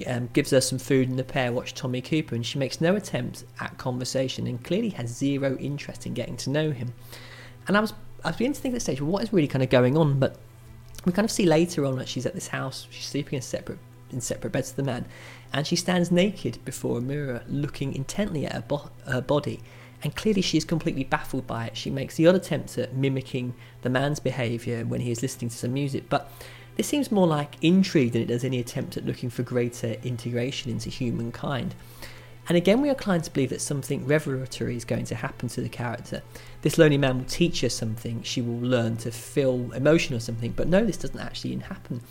Um, 0.08 0.28
gives 0.32 0.50
her 0.50 0.60
some 0.60 0.80
food, 0.80 1.08
and 1.08 1.16
the 1.16 1.24
pair 1.24 1.52
watch 1.52 1.72
Tommy 1.72 2.00
Cooper, 2.00 2.34
and 2.34 2.44
she 2.44 2.58
makes 2.58 2.80
no 2.80 2.96
attempt 2.96 3.44
at 3.60 3.78
conversation 3.78 4.48
and 4.48 4.62
clearly 4.64 4.88
has 4.88 5.08
zero 5.08 5.56
interest 5.58 6.04
in 6.04 6.14
getting 6.14 6.36
to 6.38 6.50
know 6.50 6.72
him. 6.72 6.94
And 7.68 7.76
I 7.76 7.80
was 7.80 7.94
I 8.24 8.28
was 8.28 8.36
beginning 8.36 8.54
to 8.54 8.60
think 8.60 8.72
at 8.72 8.76
this 8.76 8.82
stage, 8.82 9.00
well, 9.00 9.10
what 9.10 9.22
is 9.22 9.32
really 9.32 9.46
kind 9.46 9.62
of 9.62 9.70
going 9.70 9.96
on? 9.96 10.18
But 10.18 10.36
we 11.04 11.12
kind 11.12 11.24
of 11.24 11.30
see 11.30 11.46
later 11.46 11.84
on 11.84 11.96
that 11.98 12.08
she's 12.08 12.26
at 12.26 12.34
this 12.34 12.48
house, 12.48 12.88
she's 12.90 13.04
sleeping 13.04 13.36
in 13.36 13.42
separate 13.42 13.78
in 14.10 14.20
separate 14.20 14.50
beds 14.52 14.70
to 14.70 14.76
the 14.76 14.82
man, 14.82 15.06
and 15.52 15.64
she 15.64 15.76
stands 15.76 16.10
naked 16.10 16.64
before 16.64 16.98
a 16.98 17.00
mirror, 17.00 17.44
looking 17.48 17.94
intently 17.94 18.46
at 18.46 18.52
her, 18.52 18.64
bo- 18.66 18.90
her 19.06 19.20
body 19.20 19.60
and 20.04 20.14
clearly 20.14 20.42
she 20.42 20.58
is 20.58 20.64
completely 20.64 21.02
baffled 21.02 21.46
by 21.46 21.66
it. 21.66 21.76
She 21.76 21.90
makes 21.90 22.16
the 22.16 22.26
odd 22.26 22.34
attempt 22.34 22.76
at 22.76 22.94
mimicking 22.94 23.54
the 23.84 23.90
man's 23.90 24.18
behaviour 24.18 24.84
when 24.84 25.00
he 25.00 25.12
is 25.12 25.22
listening 25.22 25.48
to 25.50 25.56
some 25.56 25.72
music, 25.72 26.08
but 26.08 26.30
this 26.76 26.88
seems 26.88 27.12
more 27.12 27.26
like 27.26 27.54
intrigue 27.62 28.12
than 28.12 28.22
it 28.22 28.26
does 28.26 28.44
any 28.44 28.58
attempt 28.58 28.96
at 28.96 29.06
looking 29.06 29.30
for 29.30 29.44
greater 29.44 29.92
integration 30.02 30.72
into 30.72 30.90
humankind. 30.90 31.76
And 32.48 32.58
again, 32.58 32.82
we 32.82 32.88
are 32.88 32.92
inclined 32.92 33.24
to 33.24 33.30
believe 33.30 33.50
that 33.50 33.60
something 33.60 34.06
revelatory 34.06 34.76
is 34.76 34.84
going 34.84 35.04
to 35.06 35.14
happen 35.14 35.48
to 35.50 35.60
the 35.60 35.68
character. 35.68 36.22
This 36.62 36.76
lonely 36.76 36.98
man 36.98 37.18
will 37.18 37.24
teach 37.24 37.60
her 37.60 37.68
something, 37.68 38.22
she 38.22 38.42
will 38.42 38.58
learn 38.58 38.96
to 38.98 39.12
feel 39.12 39.70
emotion 39.72 40.16
or 40.16 40.20
something, 40.20 40.50
but 40.50 40.68
no, 40.68 40.84
this 40.84 40.96
doesn't 40.96 41.20
actually 41.20 41.54
happen. 41.56 42.02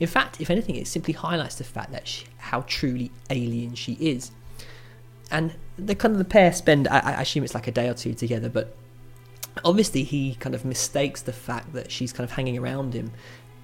In 0.00 0.06
fact, 0.06 0.40
if 0.40 0.50
anything, 0.50 0.76
it 0.76 0.86
simply 0.86 1.12
highlights 1.12 1.56
the 1.56 1.64
fact 1.64 1.92
that 1.92 2.08
she, 2.08 2.26
how 2.38 2.62
truly 2.62 3.10
alien 3.30 3.74
she 3.74 3.92
is 3.94 4.30
and 5.30 5.54
the 5.76 5.94
kind 5.94 6.12
of 6.12 6.18
the 6.18 6.24
pair 6.24 6.52
spend 6.52 6.88
I, 6.88 6.98
I, 6.98 7.22
assume 7.22 7.44
it's 7.44 7.54
like 7.54 7.66
a 7.66 7.72
day 7.72 7.88
or 7.88 7.94
two 7.94 8.14
together 8.14 8.48
but 8.48 8.74
obviously 9.64 10.02
he 10.02 10.34
kind 10.36 10.54
of 10.54 10.64
mistakes 10.64 11.22
the 11.22 11.32
fact 11.32 11.72
that 11.72 11.90
she's 11.90 12.12
kind 12.12 12.28
of 12.28 12.36
hanging 12.36 12.58
around 12.58 12.94
him 12.94 13.12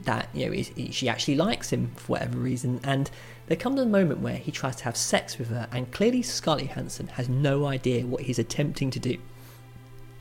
that 0.04 0.28
you 0.32 0.46
know 0.46 0.52
he- 0.52 0.90
she 0.90 1.08
actually 1.08 1.36
likes 1.36 1.72
him 1.72 1.92
for 1.96 2.12
whatever 2.12 2.38
reason. 2.38 2.80
And 2.82 3.10
there 3.46 3.56
comes 3.56 3.80
a 3.80 3.86
moment 3.86 4.20
where 4.20 4.36
he 4.36 4.50
tries 4.50 4.76
to 4.76 4.84
have 4.84 4.96
sex 4.96 5.38
with 5.38 5.48
her 5.48 5.68
and 5.72 5.90
clearly 5.92 6.22
Scarlett 6.22 6.68
Johansson 6.68 7.08
has 7.08 7.28
no 7.28 7.66
idea 7.66 8.06
what 8.06 8.22
he's 8.22 8.38
attempting 8.38 8.90
to 8.90 8.98
do 8.98 9.18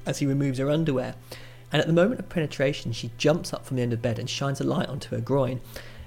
as 0.06 0.20
he 0.20 0.26
removes 0.26 0.60
her 0.60 0.70
underwear. 0.70 1.16
And 1.72 1.80
at 1.80 1.88
the 1.88 1.94
moment 1.94 2.20
of 2.20 2.30
penetration 2.30 2.92
she 2.92 3.12
jumps 3.18 3.54
up 3.54 3.66
from 3.66 3.78
the 3.78 3.84
end 3.84 3.94
of 3.94 4.02
bed 4.02 4.20
and 4.20 4.30
shines 4.30 4.60
a 4.60 4.66
light 4.66 4.90
onto 4.90 5.16
her 5.16 5.22
groin. 5.22 5.62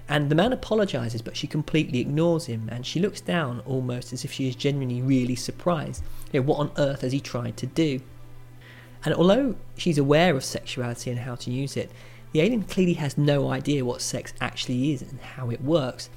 And 0.08 0.30
the 0.30 0.34
man 0.34 0.52
apologizes 0.52 1.22
but 1.22 1.36
she 1.36 1.46
completely 1.46 2.00
ignores 2.00 2.46
him 2.46 2.68
and 2.70 2.84
she 2.84 3.00
looks 3.00 3.20
down 3.20 3.60
almost 3.60 4.12
as 4.12 4.24
if 4.24 4.32
she 4.32 4.46
is 4.46 4.54
genuinely 4.54 5.00
really 5.00 5.36
surprised. 5.36 6.04
You 6.32 6.40
know 6.40 6.46
what 6.46 6.58
on 6.58 6.72
earth 6.76 7.00
has 7.00 7.12
he 7.12 7.20
tried 7.20 7.56
to 7.56 7.66
do 7.66 8.00
and 9.04 9.14
although 9.14 9.56
she's 9.76 9.98
aware 9.98 10.34
of 10.36 10.44
sexuality 10.44 11.10
and 11.10 11.20
how 11.20 11.34
to 11.36 11.50
use 11.50 11.76
it, 11.76 11.90
the 12.32 12.40
alien 12.40 12.64
clearly 12.64 12.94
has 12.94 13.16
no 13.16 13.50
idea 13.50 13.84
what 13.84 14.02
sex 14.02 14.32
actually 14.40 14.92
is 14.92 15.02
and 15.02 15.20
how 15.20 15.50
it 15.50 15.60
works. 15.62 16.10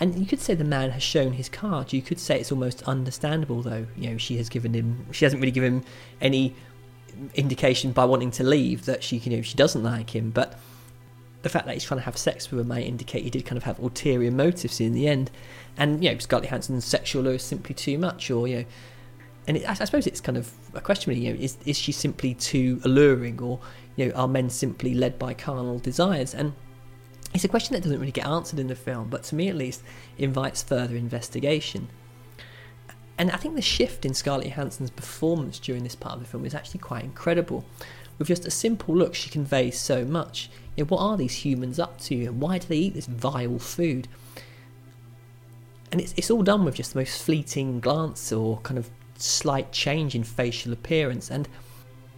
And 0.00 0.18
you 0.18 0.26
could 0.26 0.40
say 0.40 0.54
the 0.54 0.64
man 0.64 0.90
has 0.90 1.02
shown 1.02 1.32
his 1.32 1.48
cards. 1.48 1.92
You 1.92 2.02
could 2.02 2.20
say 2.20 2.38
it's 2.38 2.52
almost 2.52 2.82
understandable, 2.84 3.62
though. 3.62 3.86
You 3.96 4.10
know, 4.10 4.16
she 4.16 4.36
has 4.36 4.48
given 4.48 4.72
him, 4.72 5.06
she 5.12 5.24
hasn't 5.24 5.40
really 5.40 5.50
given 5.50 5.80
him 5.80 5.84
any 6.20 6.54
indication 7.34 7.92
by 7.92 8.04
wanting 8.04 8.30
to 8.30 8.44
leave 8.44 8.84
that 8.84 9.02
she, 9.02 9.16
you 9.16 9.36
know, 9.36 9.42
she 9.42 9.56
doesn't 9.56 9.82
like 9.82 10.14
him. 10.14 10.30
But 10.30 10.58
the 11.42 11.48
fact 11.48 11.66
that 11.66 11.74
he's 11.74 11.84
trying 11.84 12.00
to 12.00 12.04
have 12.04 12.16
sex 12.16 12.50
with 12.50 12.60
her 12.60 12.64
might 12.64 12.86
indicate 12.86 13.24
he 13.24 13.30
did 13.30 13.44
kind 13.44 13.56
of 13.56 13.64
have 13.64 13.78
ulterior 13.78 14.30
motives 14.30 14.80
in 14.80 14.92
the 14.92 15.08
end. 15.08 15.30
And 15.76 16.02
you 16.02 16.12
know, 16.12 16.18
Scarlett 16.18 16.48
Johansson's 16.48 16.84
sexual 16.84 17.22
lure 17.22 17.34
is 17.34 17.42
simply 17.42 17.74
too 17.74 17.98
much, 17.98 18.30
or 18.30 18.48
you 18.48 18.58
know, 18.58 18.64
and 19.48 19.56
it, 19.56 19.66
I 19.66 19.72
I 19.72 19.74
suppose 19.74 20.06
it's 20.06 20.20
kind 20.20 20.38
of 20.38 20.52
a 20.74 20.80
question 20.80 21.10
really, 21.10 21.26
you 21.26 21.32
know, 21.32 21.40
is, 21.40 21.56
is 21.64 21.76
she 21.76 21.90
simply 21.90 22.34
too 22.34 22.80
alluring 22.84 23.40
or, 23.40 23.58
you 23.96 24.06
know, 24.06 24.14
are 24.14 24.28
men 24.28 24.50
simply 24.50 24.94
led 24.94 25.18
by 25.18 25.34
carnal 25.34 25.78
desires? 25.80 26.34
And 26.34 26.52
it's 27.34 27.44
a 27.44 27.48
question 27.48 27.74
that 27.74 27.82
doesn't 27.82 27.98
really 27.98 28.12
get 28.12 28.26
answered 28.26 28.58
in 28.58 28.68
the 28.68 28.76
film, 28.76 29.08
but 29.08 29.22
to 29.24 29.34
me 29.34 29.48
at 29.48 29.56
least 29.56 29.82
invites 30.18 30.62
further 30.62 30.94
investigation. 30.96 31.88
And 33.16 33.32
I 33.32 33.36
think 33.36 33.56
the 33.56 33.62
shift 33.62 34.04
in 34.04 34.14
Scarlett 34.14 34.48
Johansson's 34.48 34.90
performance 34.90 35.58
during 35.58 35.82
this 35.82 35.96
part 35.96 36.14
of 36.14 36.20
the 36.20 36.26
film 36.26 36.44
is 36.44 36.54
actually 36.54 36.80
quite 36.80 37.02
incredible. 37.02 37.64
With 38.18 38.28
just 38.28 38.46
a 38.46 38.50
simple 38.50 38.94
look, 38.94 39.14
she 39.14 39.30
conveys 39.30 39.80
so 39.80 40.04
much. 40.04 40.50
You 40.76 40.84
know, 40.84 40.88
what 40.88 41.00
are 41.00 41.16
these 41.16 41.34
humans 41.34 41.78
up 41.78 41.98
to, 42.02 42.26
and 42.26 42.40
why 42.40 42.58
do 42.58 42.68
they 42.68 42.76
eat 42.76 42.94
this 42.94 43.06
vile 43.06 43.58
food? 43.58 44.08
And 45.90 46.00
it's, 46.00 46.14
it's 46.16 46.30
all 46.30 46.42
done 46.42 46.64
with 46.64 46.74
just 46.74 46.92
the 46.92 47.00
most 47.00 47.22
fleeting 47.22 47.80
glance 47.80 48.30
or 48.30 48.58
kind 48.58 48.78
of 48.78 48.90
slight 49.18 49.72
change 49.72 50.14
in 50.14 50.24
facial 50.24 50.72
appearance. 50.72 51.30
And 51.30 51.48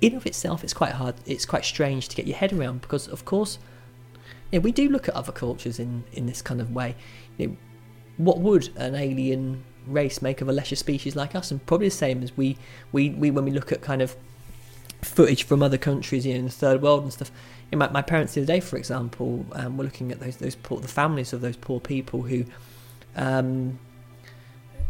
in 0.01 0.15
of 0.15 0.27
itself, 0.27 0.63
it's 0.63 0.75
quite 0.75 0.93
hard, 0.93 1.17
it's 1.27 1.45
quite 1.45 1.65
strange 1.65 2.09
to 2.09 2.17
get 2.17 2.27
your 2.27 2.37
head 2.37 2.53
around 2.53 2.83
because, 2.83 3.09
of 3.09 3.25
course, 3.25 3.59
you 4.51 4.59
know, 4.59 4.63
we 4.63 4.73
do 4.73 4.89
look 4.89 5.09
at 5.09 5.15
other 5.15 5.33
cultures 5.33 5.79
in, 5.79 6.05
in 6.13 6.27
this 6.27 6.43
kind 6.43 6.61
of 6.61 6.73
way. 6.73 6.95
You 7.37 7.49
know, 7.49 7.57
what 8.17 8.39
would 8.39 8.69
an 8.77 8.95
alien 8.95 9.65
race 9.87 10.21
make 10.21 10.41
of 10.41 10.49
a 10.49 10.53
lesser 10.53 10.77
species 10.77 11.17
like 11.17 11.35
us? 11.35 11.51
And 11.51 11.65
probably 11.67 11.89
the 11.89 11.95
same 11.95 12.23
as 12.23 12.37
we, 12.37 12.57
we, 12.93 13.11
we 13.11 13.31
when 13.31 13.45
we 13.45 13.51
look 13.51 13.73
at 13.73 13.81
kind 13.81 14.03
of 14.03 14.17
footage 15.03 15.45
from 15.45 15.63
other 15.63 15.79
countries, 15.79 16.27
you 16.27 16.35
know, 16.35 16.41
in 16.41 16.45
the 16.47 16.51
third 16.51 16.83
world 16.83 17.03
and 17.03 17.13
stuff. 17.13 17.31
You 17.71 17.79
know, 17.79 17.87
my, 17.87 17.93
my 17.93 18.03
parents 18.03 18.35
the 18.35 18.43
other 18.43 18.53
day, 18.53 18.61
for 18.61 18.77
example, 18.77 19.47
um, 19.53 19.77
were 19.77 19.85
looking 19.85 20.13
at 20.13 20.21
those 20.21 20.37
those 20.37 20.57
poor, 20.57 20.81
the 20.81 20.89
families 20.89 21.33
of 21.33 21.41
those 21.41 21.57
poor 21.57 21.81
people 21.81 22.23
who, 22.23 22.45
um, 23.17 23.79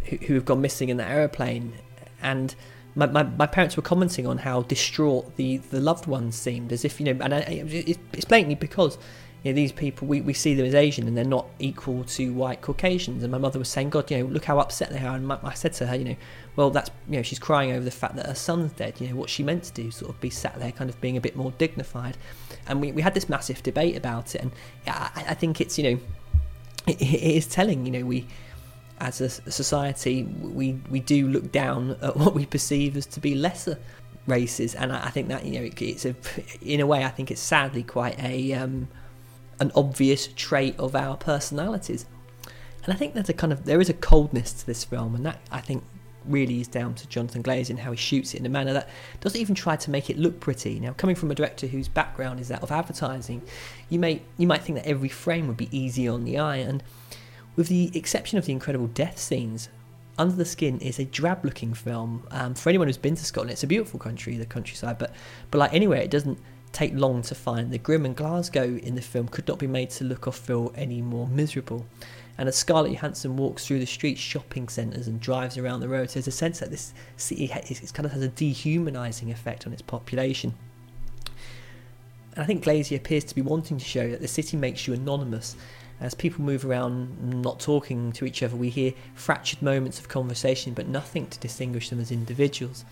who, 0.05 0.17
who 0.17 0.35
have 0.35 0.45
gone 0.45 0.61
missing 0.61 0.89
in 0.89 0.97
that 0.97 1.11
aeroplane, 1.11 1.75
and 2.23 2.55
my, 2.95 3.07
my, 3.07 3.23
my 3.23 3.47
parents 3.47 3.77
were 3.77 3.83
commenting 3.83 4.27
on 4.27 4.39
how 4.39 4.62
distraught 4.62 5.37
the, 5.37 5.59
the 5.59 5.81
loved 5.81 6.07
ones 6.07 6.37
seemed, 6.37 6.73
as 6.73 6.85
if 6.85 7.01
you 7.01 7.12
know, 7.12 7.25
and 7.25 7.35
I, 7.35 7.39
it, 7.39 7.99
it's 8.12 8.25
blatantly 8.25 8.57
because 8.57 8.99
you 9.43 9.53
know, 9.53 9.57
these 9.57 9.73
people 9.73 10.07
we, 10.07 10.21
we 10.21 10.35
see 10.35 10.55
them 10.55 10.66
as 10.66 10.75
Asian 10.75 11.07
and 11.07 11.16
they're 11.16 11.25
not 11.25 11.47
equal 11.59 12.05
to 12.05 12.33
white 12.33 12.61
Caucasians. 12.61 13.23
And 13.23 13.33
my 13.33 13.39
mother 13.39 13.59
was 13.59 13.68
saying, 13.68 13.91
God, 13.91 14.11
you 14.11 14.18
know, 14.18 14.25
look 14.27 14.45
how 14.45 14.59
upset 14.59 14.91
they 14.91 14.99
are. 14.99 15.16
And 15.16 15.27
my, 15.27 15.39
I 15.43 15.55
said 15.55 15.73
to 15.75 15.87
her, 15.87 15.97
you 15.97 16.05
know, 16.05 16.16
well, 16.57 16.71
that's 16.71 16.91
you 17.09 17.16
know, 17.16 17.23
she's 17.23 17.39
crying 17.39 17.73
over 17.73 17.85
the 17.85 17.91
fact 17.91 18.16
that 18.16 18.27
her 18.27 18.35
son's 18.35 18.73
dead. 18.73 19.01
You 19.01 19.09
know, 19.09 19.16
what 19.16 19.31
she 19.31 19.43
meant 19.43 19.64
to 19.64 19.73
do, 19.73 19.91
sort 19.91 20.11
of 20.11 20.21
be 20.21 20.31
sat 20.31 20.59
there, 20.59 20.73
kind 20.73 20.91
of 20.91 21.01
being 21.01 21.16
a 21.16 21.21
bit 21.21 21.37
more 21.37 21.53
dignified. 21.53 22.18
And 22.66 22.81
we, 22.81 22.93
we 22.93 23.03
had 23.03 23.14
this 23.14 23.29
massive 23.29 23.62
debate 23.62 23.97
about 23.97 24.35
it, 24.35 24.43
and 24.43 24.53
I, 24.87 25.25
I 25.29 25.35
think 25.35 25.61
it's 25.61 25.79
you 25.79 25.85
know, 25.85 26.01
it, 26.87 27.01
it 27.01 27.23
is 27.23 27.47
telling. 27.47 27.87
You 27.87 27.93
know, 27.93 28.05
we 28.05 28.27
as 29.01 29.20
a 29.20 29.28
society, 29.51 30.24
we 30.24 30.74
we 30.90 31.01
do 31.01 31.28
look 31.28 31.51
down 31.51 31.96
at 32.03 32.16
what 32.16 32.34
we 32.34 32.46
perceive 32.46 32.96
as 32.96 33.07
to 33.07 33.20
be 33.20 33.34
lesser 33.34 33.78
races, 34.26 34.74
and 34.74 34.92
I, 34.92 35.07
I 35.07 35.11
think 35.11 35.28
that 35.28 35.44
you 35.44 35.59
know 35.59 35.66
it, 35.66 35.80
it's 35.80 36.05
a 36.05 36.14
in 36.61 36.80
a 36.80 36.86
way 36.86 37.05
I 37.05 37.09
think 37.09 37.30
it's 37.30 37.40
sadly 37.40 37.82
quite 37.82 38.18
a 38.22 38.53
um, 38.55 38.88
an 39.59 39.72
obvious 39.74 40.28
trait 40.28 40.78
of 40.78 40.94
our 40.94 41.16
personalities, 41.16 42.07
and 42.84 42.92
I 42.92 42.96
think 42.96 43.14
there's 43.14 43.28
a 43.28 43.34
kind 43.34 43.53
of 43.53 43.64
there 43.64 43.80
is 43.80 43.88
a 43.88 43.94
coldness 43.94 44.53
to 44.53 44.66
this 44.66 44.84
film, 44.84 45.14
and 45.14 45.24
that 45.26 45.40
I 45.51 45.61
think 45.61 45.82
really 46.26 46.61
is 46.61 46.68
down 46.68 46.94
to 46.94 47.09
Jonathan 47.09 47.42
Glazer 47.42 47.70
and 47.70 47.78
how 47.78 47.92
he 47.92 47.96
shoots 47.96 48.34
it 48.34 48.40
in 48.40 48.46
a 48.46 48.51
manner 48.51 48.74
that 48.74 48.90
doesn't 49.20 49.40
even 49.40 49.55
try 49.55 49.74
to 49.76 49.90
make 49.90 50.11
it 50.11 50.18
look 50.18 50.38
pretty. 50.38 50.78
Now, 50.78 50.92
coming 50.92 51.16
from 51.16 51.30
a 51.30 51.34
director 51.34 51.66
whose 51.66 51.88
background 51.88 52.40
is 52.40 52.48
that 52.48 52.62
of 52.62 52.70
advertising, 52.70 53.40
you 53.88 53.98
may 53.98 54.22
you 54.36 54.46
might 54.46 54.62
think 54.62 54.76
that 54.78 54.86
every 54.86 55.09
frame 55.09 55.48
would 55.48 55.57
be 55.57 55.74
easy 55.76 56.07
on 56.07 56.24
the 56.24 56.38
eye, 56.38 56.57
and 56.57 56.82
with 57.61 57.69
the 57.69 57.91
exception 57.93 58.39
of 58.39 58.47
the 58.47 58.53
incredible 58.53 58.87
death 58.87 59.19
scenes, 59.19 59.69
Under 60.17 60.35
the 60.35 60.47
Skin 60.47 60.79
is 60.81 60.99
a 60.99 61.05
drab-looking 61.05 61.75
film. 61.75 62.27
Um, 62.31 62.55
for 62.55 62.71
anyone 62.71 62.89
who's 62.89 62.97
been 62.97 63.17
to 63.17 63.23
Scotland, 63.23 63.51
it's 63.51 63.63
a 63.63 63.67
beautiful 63.67 64.01
country, 64.01 64.39
the 64.39 64.47
countryside, 64.47 64.97
but 64.99 65.13
but 65.51 65.59
like 65.59 65.75
anywhere, 65.75 66.01
it 66.01 66.11
doesn't 66.11 66.39
take 66.73 66.95
long 66.95 67.21
to 67.21 67.35
find 67.35 67.71
the 67.71 67.77
grim. 67.77 68.07
And 68.07 68.17
Glasgow 68.17 68.79
in 68.79 68.95
the 68.95 69.03
film 69.03 69.29
could 69.29 69.47
not 69.47 69.59
be 69.59 69.67
made 69.67 69.91
to 69.91 70.05
look 70.05 70.27
or 70.27 70.33
feel 70.33 70.73
any 70.75 71.03
more 71.03 71.27
miserable. 71.27 71.85
And 72.39 72.49
as 72.49 72.57
Scarlett 72.57 72.93
Johansson 72.93 73.37
walks 73.37 73.67
through 73.67 73.81
the 73.81 73.87
streets, 73.87 74.23
shopping 74.23 74.71
centres, 74.71 75.07
and 75.07 75.21
drives 75.21 75.59
around 75.59 75.81
the 75.81 75.89
roads, 75.89 76.15
there's 76.15 76.29
a 76.29 76.33
sense 76.33 76.61
that 76.61 76.71
this 76.71 76.95
city 77.19 77.47
kind 77.47 78.07
of 78.07 78.13
has 78.13 78.23
a 78.23 78.31
dehumanising 78.31 79.31
effect 79.31 79.67
on 79.67 79.75
its 79.75 79.83
population. 79.83 80.55
And 82.33 82.43
I 82.43 82.47
think 82.47 82.65
Glazer 82.65 82.97
appears 82.97 83.25
to 83.25 83.35
be 83.35 83.43
wanting 83.43 83.77
to 83.77 83.85
show 83.85 84.09
that 84.09 84.23
the 84.23 84.29
city 84.29 84.57
makes 84.57 84.87
you 84.87 84.95
anonymous. 84.95 85.57
As 86.01 86.14
people 86.14 86.42
move 86.42 86.64
around 86.64 87.42
not 87.42 87.61
talking 87.61 88.12
to 88.12 88.24
each 88.24 88.42
other, 88.42 88.57
we 88.57 88.70
hear 88.70 88.94
fractured 89.14 89.61
moments 89.61 89.98
of 89.98 90.09
conversation, 90.09 90.72
but 90.72 90.88
nothing 90.88 91.26
to 91.26 91.38
distinguish 91.38 91.90
them 91.90 92.01
as 92.01 92.11
individuals. 92.11 92.84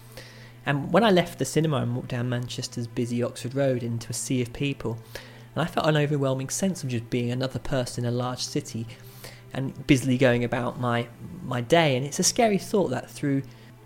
And 0.67 0.93
when 0.93 1.03
I 1.03 1.11
left 1.11 1.39
the 1.39 1.47
cinema 1.47 1.79
and 1.79 1.97
walked 1.97 2.09
down 2.09 2.29
Manchester's 2.29 2.87
busy 2.87 3.23
Oxford 3.23 3.55
Road 3.55 3.83
into 3.83 4.11
a 4.11 4.13
sea 4.13 4.43
of 4.43 4.53
people, 4.53 4.99
and 5.55 5.63
I 5.63 5.67
felt 5.67 5.87
an 5.87 5.97
overwhelming 5.97 6.51
sense 6.51 6.85
of 6.85 6.91
just 6.91 7.09
being 7.09 7.31
another 7.31 7.59
person 7.59 8.05
in 8.05 8.13
a 8.13 8.17
large 8.17 8.45
city 8.45 8.87
and 9.53 9.87
busily 9.87 10.19
going 10.19 10.45
about 10.45 10.79
my 10.79 11.09
my 11.43 11.63
day. 11.63 11.97
And 11.97 12.05
it's 12.05 12.19
a 12.19 12.23
scary 12.23 12.59
thought 12.59 12.91
that 12.91 13.11
through 13.11 13.43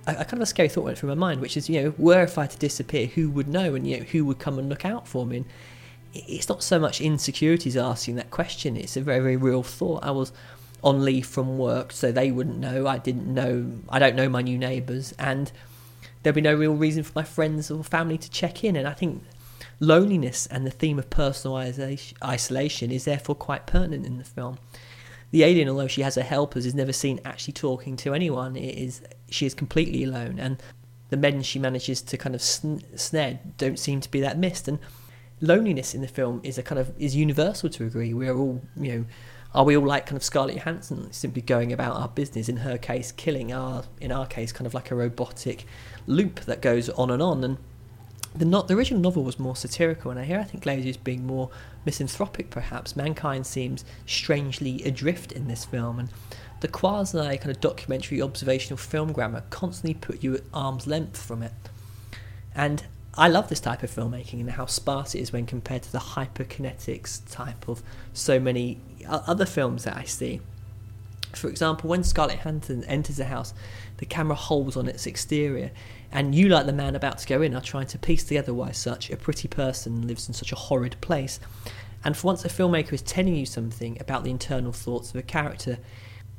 a, 0.07 0.13
a 0.13 0.25
kind 0.25 0.35
of 0.35 0.41
a 0.41 0.47
scary 0.47 0.69
thought 0.69 0.85
went 0.85 0.99
through 0.99 1.11
my 1.11 1.15
mind, 1.15 1.41
which 1.41 1.57
is, 1.57 1.69
you 1.69 1.81
know, 1.81 1.95
were 1.99 2.23
if 2.23 2.39
I 2.39 2.47
to 2.47 2.59
disappear, 2.59 3.07
who 3.07 3.31
would 3.31 3.49
know 3.49 3.75
and 3.75 3.87
you 3.87 3.99
know 3.99 4.05
who 4.05 4.25
would 4.25 4.39
come 4.39 4.59
and 4.59 4.69
look 4.69 4.85
out 4.85 5.07
for 5.07 5.25
me? 5.25 5.39
And 5.39 5.47
it's 6.15 6.49
not 6.49 6.63
so 6.63 6.79
much 6.79 7.01
insecurities 7.01 7.77
asking 7.77 8.17
that 8.17 8.31
question, 8.31 8.77
it's 8.77 8.97
a 8.97 9.01
very, 9.01 9.21
very 9.21 9.37
real 9.37 9.63
thought. 9.63 10.05
I 10.05 10.11
was 10.11 10.33
on 10.83 11.05
leave 11.05 11.27
from 11.27 11.59
work, 11.59 11.93
so 11.93 12.11
they 12.11 12.31
wouldn't 12.31 12.59
know. 12.59 12.87
I 12.87 12.99
didn't 12.99 13.33
know 13.33 13.71
I 13.89 13.99
don't 13.99 14.17
know 14.17 14.29
my 14.29 14.43
new 14.43 14.59
neighbours 14.59 15.15
and 15.19 15.53
there'd 16.23 16.35
be 16.35 16.41
no 16.41 16.55
real 16.55 16.75
reason 16.75 17.03
for 17.03 17.13
my 17.15 17.25
friends 17.25 17.71
or 17.71 17.83
family 17.83 18.19
to 18.19 18.31
check 18.31 18.65
in. 18.65 18.77
And 18.77 18.87
I 18.87 18.93
think 18.93 19.23
loneliness 19.81 20.47
and 20.47 20.67
the 20.67 20.71
theme 20.71 20.99
of 20.99 21.11
personal 21.11 21.57
isolation- 21.57 22.91
is 22.91 23.05
therefore 23.05 23.35
quite 23.35 23.67
pertinent 23.67 24.07
in 24.07 24.19
the 24.19 24.25
film. 24.25 24.59
The 25.31 25.45
alien, 25.45 25.69
although 25.69 25.89
she 25.89 26.03
has 26.03 26.17
her 26.17 26.23
helpers, 26.23 26.67
is 26.67 26.75
never 26.75 26.93
seen 26.93 27.19
actually 27.25 27.55
talking 27.55 27.97
to 27.99 28.13
anyone. 28.13 28.55
It 28.55 28.77
is 28.77 29.03
she 29.31 29.47
is 29.47 29.55
completely 29.55 30.05
alone, 30.05 30.39
and 30.39 30.63
the 31.09 31.17
men 31.17 31.43
she 31.43 31.59
manages 31.59 32.03
to 32.03 32.19
kind 32.19 32.35
of 32.35 32.43
sn- 32.43 32.83
snare 32.97 33.41
don't 33.57 33.79
seem 33.79 34.01
to 34.03 34.11
be 34.11 34.21
that 34.21 34.39
missed. 34.39 34.69
And 34.69 34.79
loneliness 35.43 35.95
in 35.95 36.01
the 36.01 36.09
film 36.09 36.41
is 36.43 36.57
a 36.57 36.63
kind 36.63 36.79
of 36.79 36.93
is 36.99 37.15
universal 37.15 37.69
to 37.69 37.85
agree. 37.85 38.15
We 38.15 38.29
are 38.29 38.37
all, 38.37 38.63
you 38.81 38.93
know, 38.93 39.05
are 39.55 39.65
we 39.65 39.77
all 39.77 39.85
like 39.85 40.07
kind 40.07 40.17
of 40.17 40.25
Scarlett 40.25 40.57
Johansson, 40.57 41.13
simply 41.13 41.43
going 41.43 41.73
about 41.73 41.97
our 41.97 42.09
business? 42.09 42.49
In 42.49 42.59
her 42.59 42.79
case, 42.79 43.13
killing. 43.13 43.53
Our 43.53 43.85
in 44.01 44.11
our 44.11 44.27
case, 44.27 44.53
kind 44.53 44.67
of 44.67 44.73
like 44.73 44.91
a 44.91 44.95
robotic 44.95 45.67
loop 46.07 46.41
that 46.41 46.63
goes 46.63 46.89
on 46.91 47.11
and 47.11 47.21
on. 47.21 47.45
And 47.45 47.59
the 48.35 48.47
not 48.47 48.69
the 48.69 48.75
original 48.75 49.03
novel 49.03 49.25
was 49.25 49.39
more 49.39 49.57
satirical, 49.57 50.11
and 50.11 50.19
I 50.19 50.25
hear 50.25 50.39
I 50.39 50.45
think 50.45 50.65
Glazer 50.65 50.87
is 50.87 50.97
being 50.97 51.27
more 51.27 51.51
misanthropic. 51.85 52.49
Perhaps 52.49 52.97
mankind 52.97 53.47
seems 53.47 53.85
strangely 54.07 54.83
adrift 54.85 55.33
in 55.33 55.49
this 55.49 55.65
film, 55.67 55.99
and 55.99 56.09
the 56.61 56.69
quasi 56.69 57.37
kind 57.39 57.51
of 57.51 57.61
documentary 57.61 58.23
observational 58.23 58.79
film 58.79 59.13
grammar 59.13 59.43
constantly 59.51 59.95
put 59.95 60.23
you 60.23 60.37
at 60.37 60.43
arm's 60.55 60.87
length 60.87 61.21
from 61.21 61.43
it. 61.43 61.53
And 62.55 62.85
I 63.15 63.29
love 63.29 63.49
this 63.49 63.61
type 63.61 63.83
of 63.83 63.91
filmmaking 63.91 64.41
and 64.41 64.51
how 64.51 64.67
sparse 64.67 65.15
it 65.15 65.21
is 65.21 65.33
when 65.33 65.45
compared 65.45 65.83
to 65.83 65.93
the 65.93 65.99
hyperkinetics 65.99 67.21
type 67.31 67.69
of 67.69 67.83
so 68.15 68.41
many 68.41 68.81
other 69.07 69.45
films 69.45 69.85
that 69.85 69.97
I 69.97 70.05
see. 70.05 70.41
For 71.35 71.49
example, 71.49 71.91
when 71.91 72.05
Scarlett 72.05 72.41
Hampton 72.41 72.85
enters 72.85 73.21
a 73.21 73.25
house, 73.25 73.53
the 73.99 74.07
camera 74.07 74.35
holds 74.35 74.77
on 74.77 74.89
its 74.89 75.07
exterior, 75.07 75.71
and 76.11 76.35
you, 76.35 76.49
like 76.49 76.67
the 76.67 76.73
man 76.73 76.95
about 76.95 77.19
to 77.19 77.27
go 77.27 77.43
in, 77.43 77.55
are 77.55 77.61
trying 77.61 77.87
to 77.89 77.99
piece 77.99 78.25
together 78.25 78.53
why 78.53 78.71
such 78.71 79.11
a 79.11 79.17
pretty 79.17 79.49
person 79.49 80.07
lives 80.07 80.29
in 80.29 80.35
such 80.35 80.53
a 80.53 80.57
horrid 80.57 80.97
place. 81.01 81.41
And 82.05 82.17
for 82.17 82.29
once, 82.29 82.45
a 82.45 82.49
filmmaker 82.49 82.93
is 82.93 83.03
telling 83.03 83.35
you 83.35 83.47
something 83.47 83.97
about 84.01 84.25
the 84.25 84.31
internal 84.31 84.73
thoughts 84.73 85.11
of 85.11 85.17
a 85.17 85.23
character. 85.23 85.79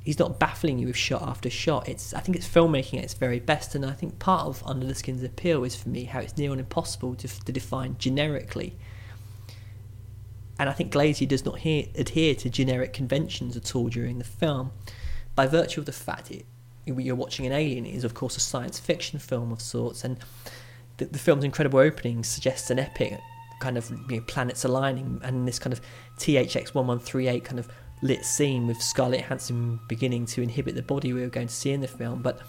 He's 0.04 0.20
not 0.20 0.38
baffling 0.38 0.80
you 0.80 0.88
with 0.88 0.97
shot 0.97 1.22
after 1.22 1.49
shot. 1.49 1.88
It's 1.88 2.14
I 2.14 2.20
think 2.20 2.36
it's 2.36 2.47
filmmaking 2.47 2.97
at 2.97 3.06
its 3.06 3.14
very 3.14 3.39
best, 3.39 3.74
and 3.74 3.86
I 3.86 3.93
think 3.93 4.20
part 4.20 4.47
of 4.47 4.62
Under 4.66 4.86
the 4.86 4.93
Skin's 4.93 5.24
appeal 5.24 5.64
is 5.64 5.76
for 5.76 5.89
me 5.89 6.04
how 6.04 6.20
it's 6.20 6.38
near 6.38 6.51
on 6.51 6.60
impossible 6.60 7.16
to, 7.16 7.28
to 7.28 7.51
define 7.51 7.95
generically. 7.97 8.76
And 10.60 10.70
I 10.70 10.74
think 10.74 10.91
Glazer 10.91 11.28
does 11.28 11.45
not 11.45 11.60
he- 11.60 11.89
adhere 11.95 12.36
to 12.36 12.49
generic 12.49 12.93
conventions 12.93 13.56
at 13.58 13.76
all 13.76 13.88
during 13.88 14.20
the 14.20 14.26
film. 14.26 14.72
By 15.36 15.47
virtue 15.47 15.80
of 15.80 15.86
the 15.86 15.93
fact 15.93 16.30
it, 16.32 16.45
you're 16.86 17.16
watching 17.16 17.45
an 17.45 17.54
alien, 17.54 17.86
it 17.86 17.95
is 17.95 18.04
of 18.04 18.14
course 18.14 18.36
a 18.36 18.41
science 18.41 18.80
fiction 18.80 19.20
film 19.20 19.54
of 19.54 19.62
sorts, 19.62 20.04
and 20.04 20.20
the, 20.97 21.06
the 21.06 21.18
film's 21.18 21.45
incredible 21.45 21.80
opening 21.80 22.26
suggests 22.26 22.70
an 22.70 22.78
epic 22.78 23.20
kind 23.64 23.78
of 23.78 23.89
you 24.10 24.18
know, 24.18 24.24
planets 24.28 24.66
aligning, 24.66 25.22
and 25.24 25.47
this 25.47 25.60
kind 25.60 25.72
of 25.72 25.80
THX 26.18 26.76
1138 26.76 27.45
kind 27.45 27.60
of 27.60 27.70
lit 28.04 28.26
scene 28.26 28.68
with 28.68 28.82
Scarlett 28.82 29.22
Johansson 29.22 29.80
beginning 29.88 30.26
to 30.28 30.41
inhibit 30.41 30.76
the 30.76 30.84
body 30.84 31.14
we 31.14 31.22
were 31.22 31.28
going 31.28 31.47
to 31.47 31.54
see 31.54 31.72
in 31.72 31.82
the 31.82 31.88
film. 31.88 32.22
But 32.22 32.41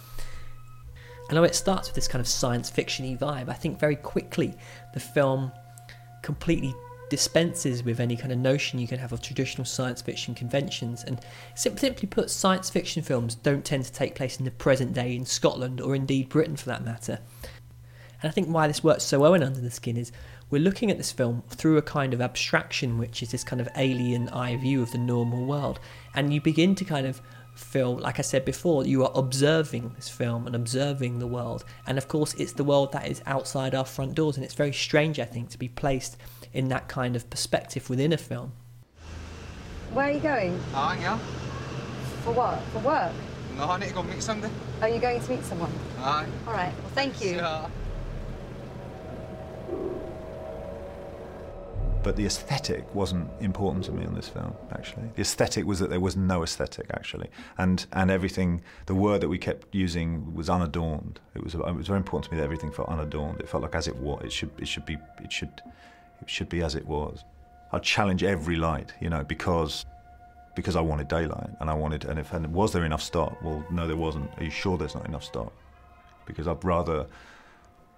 I 1.30 1.34
know 1.34 1.44
it 1.44 1.54
starts 1.54 1.88
with 1.88 1.94
this 1.94 2.08
kind 2.08 2.20
of 2.20 2.28
science 2.28 2.70
fictiony 2.70 3.18
vibe. 3.18 3.48
I 3.48 3.54
think 3.54 3.78
very 3.78 3.96
quickly 3.96 4.54
the 4.92 5.00
film 5.00 5.52
completely 6.22 6.74
dispenses 7.08 7.84
with 7.84 8.00
any 8.00 8.16
kind 8.16 8.32
of 8.32 8.38
notion 8.38 8.78
you 8.78 8.88
can 8.88 8.98
have 8.98 9.12
of 9.12 9.22
traditional 9.22 9.64
science 9.64 10.02
fiction 10.02 10.34
conventions. 10.34 11.04
And 11.04 11.20
simply 11.54 12.08
put, 12.08 12.30
science 12.30 12.68
fiction 12.68 13.02
films 13.02 13.36
don't 13.36 13.64
tend 13.64 13.84
to 13.84 13.92
take 13.92 14.14
place 14.14 14.38
in 14.38 14.44
the 14.44 14.50
present 14.50 14.92
day 14.92 15.14
in 15.14 15.24
Scotland 15.24 15.80
or 15.80 15.94
indeed 15.94 16.28
Britain 16.28 16.56
for 16.56 16.66
that 16.66 16.84
matter. 16.84 17.20
And 18.20 18.30
I 18.30 18.32
think 18.32 18.48
why 18.48 18.66
this 18.66 18.82
works 18.82 19.04
so 19.04 19.20
well 19.20 19.34
in 19.34 19.42
Under 19.42 19.60
the 19.60 19.70
Skin 19.70 19.96
is 19.96 20.10
we're 20.50 20.62
looking 20.62 20.90
at 20.90 20.98
this 20.98 21.10
film 21.10 21.42
through 21.48 21.76
a 21.76 21.82
kind 21.82 22.14
of 22.14 22.20
abstraction, 22.20 22.98
which 22.98 23.22
is 23.22 23.30
this 23.30 23.44
kind 23.44 23.60
of 23.60 23.68
alien 23.76 24.28
eye 24.28 24.56
view 24.56 24.82
of 24.82 24.92
the 24.92 24.98
normal 24.98 25.44
world. 25.44 25.80
And 26.14 26.32
you 26.32 26.40
begin 26.40 26.74
to 26.76 26.84
kind 26.84 27.06
of 27.06 27.20
feel, 27.54 27.96
like 27.96 28.18
I 28.18 28.22
said 28.22 28.44
before, 28.44 28.84
you 28.84 29.04
are 29.04 29.12
observing 29.14 29.92
this 29.96 30.08
film 30.08 30.46
and 30.46 30.54
observing 30.54 31.18
the 31.18 31.26
world. 31.26 31.64
And 31.86 31.98
of 31.98 32.08
course, 32.08 32.34
it's 32.34 32.52
the 32.52 32.64
world 32.64 32.92
that 32.92 33.08
is 33.08 33.22
outside 33.26 33.74
our 33.74 33.84
front 33.84 34.14
doors. 34.14 34.36
And 34.36 34.44
it's 34.44 34.54
very 34.54 34.72
strange, 34.72 35.18
I 35.18 35.24
think, 35.24 35.50
to 35.50 35.58
be 35.58 35.68
placed 35.68 36.16
in 36.52 36.68
that 36.68 36.88
kind 36.88 37.16
of 37.16 37.28
perspective 37.30 37.88
within 37.90 38.12
a 38.12 38.18
film. 38.18 38.52
Where 39.92 40.06
are 40.06 40.12
you 40.12 40.20
going? 40.20 40.60
Aye, 40.74 40.98
yeah. 41.00 41.18
For 42.24 42.32
what? 42.32 42.60
For 42.72 42.80
work? 42.80 43.12
No, 43.56 43.64
I 43.64 43.78
need 43.78 43.88
to 43.88 43.94
go 43.94 44.02
meet 44.02 44.22
somebody. 44.22 44.52
Are 44.82 44.88
you 44.88 44.98
going 44.98 45.20
to 45.20 45.30
meet 45.30 45.44
someone? 45.44 45.70
Aye. 45.98 46.26
All 46.46 46.52
right. 46.52 46.72
Well, 46.80 46.90
thank 46.94 47.22
you. 47.22 47.36
Yeah. 47.36 47.68
But 52.04 52.16
the 52.16 52.26
aesthetic 52.26 52.94
wasn't 52.94 53.30
important 53.40 53.86
to 53.86 53.92
me 53.92 54.04
on 54.04 54.14
this 54.14 54.28
film, 54.28 54.54
actually. 54.72 55.08
The 55.14 55.22
aesthetic 55.22 55.64
was 55.64 55.78
that 55.78 55.88
there 55.88 56.00
was 56.00 56.16
no 56.16 56.42
aesthetic, 56.42 56.86
actually. 56.92 57.30
And, 57.56 57.86
and 57.94 58.10
everything, 58.10 58.62
the 58.84 58.94
word 58.94 59.22
that 59.22 59.28
we 59.30 59.38
kept 59.38 59.74
using 59.74 60.34
was 60.34 60.50
unadorned. 60.50 61.18
It 61.34 61.42
was, 61.42 61.54
it 61.54 61.60
was 61.60 61.86
very 61.86 61.96
important 61.96 62.26
to 62.26 62.32
me 62.32 62.38
that 62.38 62.44
everything 62.44 62.70
felt 62.70 62.90
unadorned. 62.90 63.40
It 63.40 63.48
felt 63.48 63.62
like 63.62 63.74
as 63.74 63.88
it 63.88 63.96
was, 63.96 64.22
it 64.22 64.32
should, 64.32 64.50
it 64.58 64.68
should 64.68 64.84
be, 64.84 64.98
it 65.22 65.32
should, 65.32 65.62
it 66.20 66.28
should 66.28 66.50
be 66.50 66.62
as 66.62 66.74
it 66.74 66.86
was. 66.86 67.24
I'd 67.72 67.82
challenge 67.82 68.22
every 68.22 68.56
light, 68.56 68.92
you 69.00 69.08
know, 69.08 69.24
because 69.24 69.86
because 70.54 70.76
I 70.76 70.80
wanted 70.80 71.08
daylight 71.08 71.50
and 71.58 71.68
I 71.68 71.74
wanted 71.74 72.04
and 72.04 72.18
if 72.18 72.32
and 72.32 72.46
was 72.52 72.72
there 72.72 72.84
enough 72.84 73.02
start? 73.02 73.36
Well, 73.42 73.64
no, 73.70 73.88
there 73.88 73.96
wasn't. 73.96 74.30
Are 74.38 74.44
you 74.44 74.50
sure 74.50 74.78
there's 74.78 74.94
not 74.94 75.06
enough 75.06 75.24
start? 75.24 75.52
Because 76.26 76.46
I'd 76.46 76.62
rather 76.64 77.06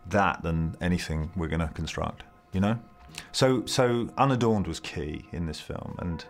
that 0.06 0.42
than 0.42 0.76
anything 0.80 1.30
we're 1.36 1.48
going 1.48 1.60
to 1.60 1.68
construct, 1.68 2.22
you 2.52 2.60
know. 2.60 2.78
So 3.32 3.64
so 3.66 4.08
unadorned 4.16 4.66
was 4.66 4.80
key 4.80 5.24
in 5.32 5.46
this 5.46 5.60
film 5.60 5.96
and 5.98 6.24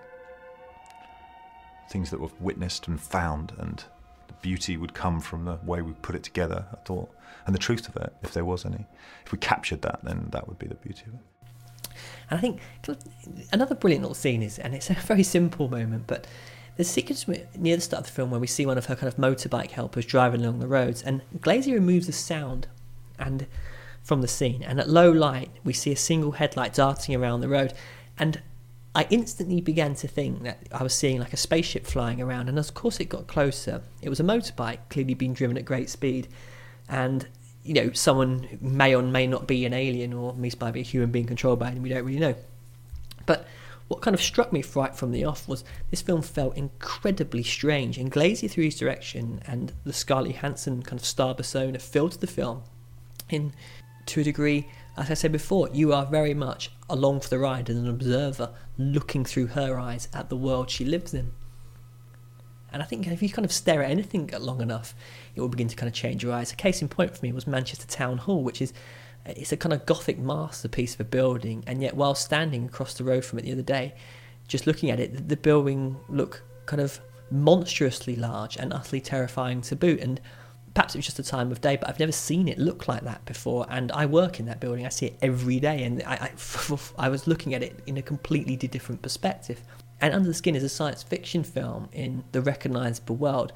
things 1.90 2.10
that 2.10 2.20
were 2.20 2.30
witnessed 2.40 2.88
and 2.88 3.00
found 3.00 3.52
and 3.58 3.84
the 4.26 4.34
beauty 4.42 4.76
would 4.76 4.92
come 4.92 5.20
from 5.20 5.44
the 5.44 5.58
way 5.64 5.82
we 5.82 5.92
put 6.02 6.14
it 6.14 6.22
together. 6.22 6.66
I 6.72 6.76
thought 6.84 7.10
and 7.46 7.54
the 7.54 7.60
truth 7.60 7.88
of 7.88 7.96
it, 7.96 8.12
if 8.22 8.32
there 8.32 8.44
was 8.44 8.66
any, 8.66 8.86
if 9.24 9.32
we 9.32 9.38
captured 9.38 9.82
that, 9.82 10.00
then 10.02 10.28
that 10.30 10.48
would 10.48 10.58
be 10.58 10.66
the 10.66 10.74
beauty 10.74 11.04
of 11.06 11.14
it. 11.14 11.20
And 12.28 12.38
I 12.38 12.40
think 12.40 12.60
another 13.52 13.74
brilliant 13.74 14.02
little 14.02 14.14
scene 14.14 14.42
is, 14.42 14.58
and 14.58 14.74
it's 14.74 14.90
a 14.90 14.94
very 14.94 15.22
simple 15.22 15.68
moment, 15.68 16.08
but 16.08 16.26
there's 16.76 16.88
a 16.88 16.92
sequence 16.92 17.26
near 17.28 17.76
the 17.76 17.82
start 17.82 18.00
of 18.00 18.06
the 18.06 18.12
film 18.12 18.30
where 18.30 18.40
we 18.40 18.46
see 18.46 18.66
one 18.66 18.76
of 18.76 18.86
her 18.86 18.96
kind 18.96 19.08
of 19.08 19.16
motorbike 19.16 19.70
helpers 19.70 20.04
driving 20.04 20.42
along 20.42 20.58
the 20.58 20.66
roads, 20.66 21.02
and 21.02 21.22
Glazer 21.38 21.72
removes 21.72 22.06
the 22.06 22.12
sound 22.12 22.66
and 23.18 23.46
from 24.06 24.22
the 24.22 24.28
scene, 24.28 24.62
and 24.62 24.78
at 24.78 24.88
low 24.88 25.10
light 25.10 25.50
we 25.64 25.72
see 25.72 25.90
a 25.90 25.96
single 25.96 26.30
headlight 26.30 26.72
darting 26.72 27.16
around 27.16 27.40
the 27.40 27.48
road, 27.48 27.74
and 28.16 28.40
I 28.94 29.08
instantly 29.10 29.60
began 29.60 29.96
to 29.96 30.06
think 30.06 30.44
that 30.44 30.60
I 30.70 30.84
was 30.84 30.94
seeing 30.94 31.18
like 31.18 31.32
a 31.32 31.36
spaceship 31.36 31.84
flying 31.86 32.22
around, 32.22 32.48
and 32.48 32.56
of 32.56 32.72
course 32.72 33.00
it 33.00 33.08
got 33.08 33.26
closer. 33.26 33.82
It 34.00 34.08
was 34.08 34.20
a 34.20 34.22
motorbike, 34.22 34.78
clearly 34.90 35.14
being 35.14 35.34
driven 35.34 35.58
at 35.58 35.64
great 35.64 35.90
speed, 35.90 36.28
and 36.88 37.26
you 37.64 37.74
know, 37.74 37.90
someone 37.92 38.46
may 38.60 38.94
or 38.94 39.02
may 39.02 39.26
not 39.26 39.48
be 39.48 39.66
an 39.66 39.74
alien 39.74 40.12
or 40.12 40.30
at 40.30 40.40
least 40.40 40.60
might 40.60 40.70
be 40.70 40.80
a 40.80 40.84
human 40.84 41.10
being 41.10 41.26
controlled 41.26 41.58
by 41.58 41.70
it, 41.70 41.72
and 41.72 41.82
we 41.82 41.88
don't 41.88 42.04
really 42.04 42.20
know. 42.20 42.36
But 43.26 43.48
what 43.88 44.02
kind 44.02 44.14
of 44.14 44.22
struck 44.22 44.52
me 44.52 44.62
right 44.76 44.94
from 44.94 45.10
the 45.10 45.24
off 45.24 45.48
was 45.48 45.64
this 45.90 46.00
film 46.00 46.22
felt 46.22 46.56
incredibly 46.56 47.42
strange, 47.42 47.98
and 47.98 48.12
Glazer 48.12 48.48
through 48.48 48.64
his 48.66 48.78
direction 48.78 49.42
and 49.48 49.72
the 49.82 49.92
Scarlett 49.92 50.36
Johansson 50.36 50.84
kind 50.84 51.00
of 51.00 51.04
star 51.04 51.34
persona 51.34 51.80
filled 51.80 52.12
the 52.20 52.28
film 52.28 52.62
in 53.28 53.52
to 54.06 54.20
a 54.20 54.24
degree. 54.24 54.68
As 54.96 55.10
I 55.10 55.14
said 55.14 55.32
before, 55.32 55.68
you 55.72 55.92
are 55.92 56.06
very 56.06 56.34
much 56.34 56.70
along 56.88 57.20
for 57.20 57.28
the 57.28 57.38
ride 57.38 57.68
as 57.68 57.76
an 57.76 57.88
observer 57.88 58.50
looking 58.78 59.24
through 59.24 59.48
her 59.48 59.78
eyes 59.78 60.08
at 60.12 60.28
the 60.28 60.36
world 60.36 60.70
she 60.70 60.84
lives 60.84 61.12
in. 61.12 61.32
And 62.72 62.82
I 62.82 62.86
think 62.86 63.06
if 63.06 63.22
you 63.22 63.30
kind 63.30 63.44
of 63.44 63.52
stare 63.52 63.82
at 63.82 63.90
anything 63.90 64.30
long 64.38 64.60
enough, 64.60 64.94
it 65.34 65.40
will 65.40 65.48
begin 65.48 65.68
to 65.68 65.76
kind 65.76 65.88
of 65.88 65.94
change 65.94 66.22
your 66.22 66.32
eyes. 66.32 66.52
A 66.52 66.56
case 66.56 66.82
in 66.82 66.88
point 66.88 67.16
for 67.16 67.24
me 67.24 67.32
was 67.32 67.46
Manchester 67.46 67.86
Town 67.86 68.18
Hall, 68.18 68.42
which 68.42 68.60
is 68.60 68.72
uh, 69.26 69.32
it's 69.36 69.52
a 69.52 69.56
kind 69.56 69.72
of 69.72 69.86
gothic 69.86 70.18
masterpiece 70.18 70.94
of 70.94 71.00
a 71.00 71.04
building, 71.04 71.64
and 71.66 71.80
yet 71.80 71.96
while 71.96 72.14
standing 72.14 72.66
across 72.66 72.94
the 72.94 73.04
road 73.04 73.24
from 73.24 73.38
it 73.38 73.42
the 73.42 73.52
other 73.52 73.62
day, 73.62 73.94
just 74.48 74.66
looking 74.66 74.90
at 74.90 75.00
it, 75.00 75.28
the 75.28 75.36
building 75.36 75.96
looked 76.08 76.42
kind 76.66 76.82
of 76.82 77.00
monstrously 77.30 78.14
large 78.14 78.56
and 78.56 78.72
utterly 78.72 79.00
terrifying 79.00 79.60
to 79.60 79.76
boot. 79.76 80.00
And 80.00 80.20
perhaps 80.76 80.94
it 80.94 80.98
was 80.98 81.06
just 81.06 81.18
a 81.18 81.22
time 81.22 81.50
of 81.50 81.62
day, 81.62 81.76
but 81.76 81.88
I've 81.88 81.98
never 81.98 82.12
seen 82.12 82.48
it 82.48 82.58
look 82.58 82.86
like 82.86 83.02
that 83.04 83.24
before. 83.24 83.64
And 83.70 83.90
I 83.92 84.04
work 84.04 84.38
in 84.38 84.44
that 84.44 84.60
building; 84.60 84.84
I 84.84 84.90
see 84.90 85.06
it 85.06 85.16
every 85.22 85.58
day, 85.58 85.82
and 85.84 86.02
I, 86.02 86.30
I, 86.30 86.30
I 87.06 87.08
was 87.08 87.26
looking 87.26 87.54
at 87.54 87.62
it 87.62 87.80
in 87.86 87.96
a 87.96 88.02
completely 88.02 88.56
different 88.56 89.00
perspective. 89.00 89.62
And 90.02 90.12
Under 90.12 90.28
the 90.28 90.34
Skin 90.34 90.54
is 90.54 90.62
a 90.62 90.68
science 90.68 91.02
fiction 91.02 91.44
film 91.44 91.88
in 91.92 92.24
the 92.32 92.42
recognisable 92.42 93.16
world. 93.16 93.54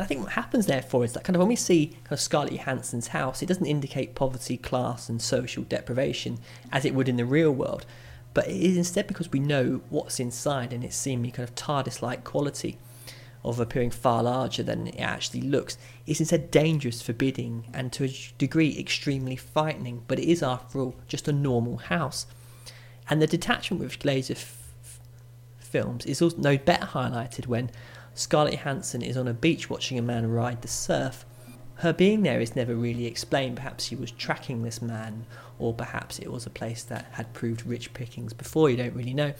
I 0.00 0.04
think 0.04 0.24
what 0.24 0.32
happens 0.32 0.66
therefore 0.66 1.04
is 1.04 1.12
that 1.12 1.22
kind 1.22 1.36
of 1.36 1.40
when 1.40 1.48
we 1.48 1.56
see 1.56 1.86
kind 1.86 2.12
of 2.12 2.20
Scarlett 2.20 2.52
Johansson's 2.52 3.08
house, 3.08 3.40
it 3.40 3.46
doesn't 3.46 3.64
indicate 3.64 4.16
poverty, 4.16 4.56
class, 4.56 5.08
and 5.08 5.22
social 5.22 5.62
deprivation 5.62 6.38
as 6.72 6.84
it 6.84 6.92
would 6.92 7.08
in 7.08 7.16
the 7.16 7.24
real 7.24 7.52
world, 7.52 7.86
but 8.34 8.48
it 8.48 8.56
is 8.56 8.76
instead 8.76 9.06
because 9.06 9.30
we 9.30 9.38
know 9.38 9.80
what's 9.90 10.18
inside 10.18 10.72
and 10.72 10.82
its 10.82 10.96
seemingly 10.96 11.30
kind 11.30 11.48
of 11.48 11.54
TARDIS-like 11.54 12.24
quality 12.24 12.78
of 13.46 13.60
appearing 13.60 13.90
far 13.90 14.24
larger 14.24 14.62
than 14.62 14.88
it 14.88 14.98
actually 14.98 15.40
looks. 15.40 15.78
It's 16.06 16.20
instead 16.20 16.50
dangerous, 16.50 17.02
forbidding, 17.02 17.68
and 17.74 17.92
to 17.94 18.04
a 18.04 18.16
degree 18.38 18.78
extremely 18.78 19.36
frightening. 19.36 20.04
But 20.06 20.20
it 20.20 20.28
is, 20.30 20.42
after 20.42 20.80
all, 20.80 20.96
just 21.08 21.26
a 21.26 21.32
normal 21.32 21.78
house, 21.78 22.26
and 23.10 23.20
the 23.20 23.26
detachment 23.26 23.82
with 23.82 23.98
Glazer 23.98 24.32
f- 24.32 25.00
films 25.58 26.06
is 26.06 26.22
also 26.22 26.36
no 26.38 26.56
better 26.56 26.86
highlighted 26.86 27.46
when 27.46 27.70
Scarlett 28.14 28.54
Johansson 28.54 29.02
is 29.02 29.16
on 29.16 29.28
a 29.28 29.34
beach 29.34 29.68
watching 29.68 29.98
a 29.98 30.02
man 30.02 30.30
ride 30.30 30.62
the 30.62 30.68
surf. 30.68 31.24
Her 31.80 31.92
being 31.92 32.22
there 32.22 32.40
is 32.40 32.56
never 32.56 32.74
really 32.74 33.04
explained. 33.06 33.56
Perhaps 33.56 33.84
she 33.84 33.96
was 33.96 34.10
tracking 34.10 34.62
this 34.62 34.80
man, 34.80 35.26
or 35.58 35.74
perhaps 35.74 36.18
it 36.18 36.32
was 36.32 36.46
a 36.46 36.50
place 36.50 36.82
that 36.84 37.06
had 37.12 37.34
proved 37.34 37.66
rich 37.66 37.92
pickings 37.92 38.32
before, 38.32 38.70
you 38.70 38.76
don't 38.76 38.94
really 38.94 39.12
know. 39.12 39.34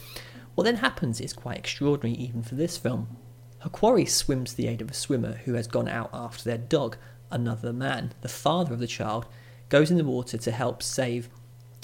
What 0.54 0.64
then 0.64 0.76
happens 0.76 1.20
is 1.20 1.32
quite 1.32 1.58
extraordinary, 1.58 2.18
even 2.18 2.42
for 2.42 2.54
this 2.54 2.76
film. 2.76 3.16
Her 3.60 3.70
quarry 3.70 4.06
swims 4.06 4.50
to 4.50 4.56
the 4.56 4.68
aid 4.68 4.80
of 4.80 4.90
a 4.90 4.94
swimmer 4.94 5.40
who 5.44 5.54
has 5.54 5.66
gone 5.66 5.88
out 5.88 6.10
after 6.12 6.44
their 6.44 6.58
dog. 6.58 6.96
Another 7.30 7.72
man, 7.72 8.12
the 8.20 8.28
father 8.28 8.74
of 8.74 8.80
the 8.80 8.86
child, 8.86 9.26
goes 9.68 9.90
in 9.90 9.96
the 9.96 10.04
water 10.04 10.38
to 10.38 10.50
help 10.50 10.82
save 10.82 11.28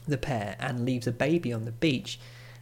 the 0.06 0.18
pair 0.18 0.56
and 0.58 0.84
leaves 0.84 1.06
a 1.06 1.12
baby 1.12 1.52
on 1.52 1.64
the 1.64 1.72
beach. 1.72 2.20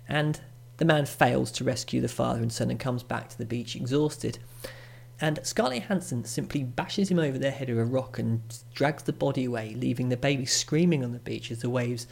And 0.09 0.41
the 0.79 0.85
man 0.85 1.07
fails 1.07 1.51
to 1.53 1.65
rescue 1.65 2.01
the 2.01 2.09
father 2.09 2.41
and 2.41 2.53
son 2.53 2.71
and 2.71 2.81
comes 2.81 3.03
back 3.03 3.29
to 3.29 3.39
the 3.39 3.45
beach 3.45 3.77
exhausted. 3.77 4.39
And 5.21 5.39
Scarlett 5.43 5.83
Johansson 5.83 6.25
simply 6.25 6.65
bashes 6.65 7.11
him 7.11 7.19
over 7.19 7.39
the 7.39 7.51
head 7.51 7.69
with 7.69 7.79
a 7.79 7.85
rock 7.85 8.19
and 8.19 8.41
drags 8.73 9.03
the 9.03 9.13
body 9.13 9.45
away, 9.45 9.75
leaving 9.75 10.09
the 10.09 10.17
baby 10.17 10.47
screaming 10.47 11.05
on 11.05 11.13
the 11.13 11.19
beach 11.19 11.51
as 11.51 11.61
the 11.61 11.69
waves 11.69 12.07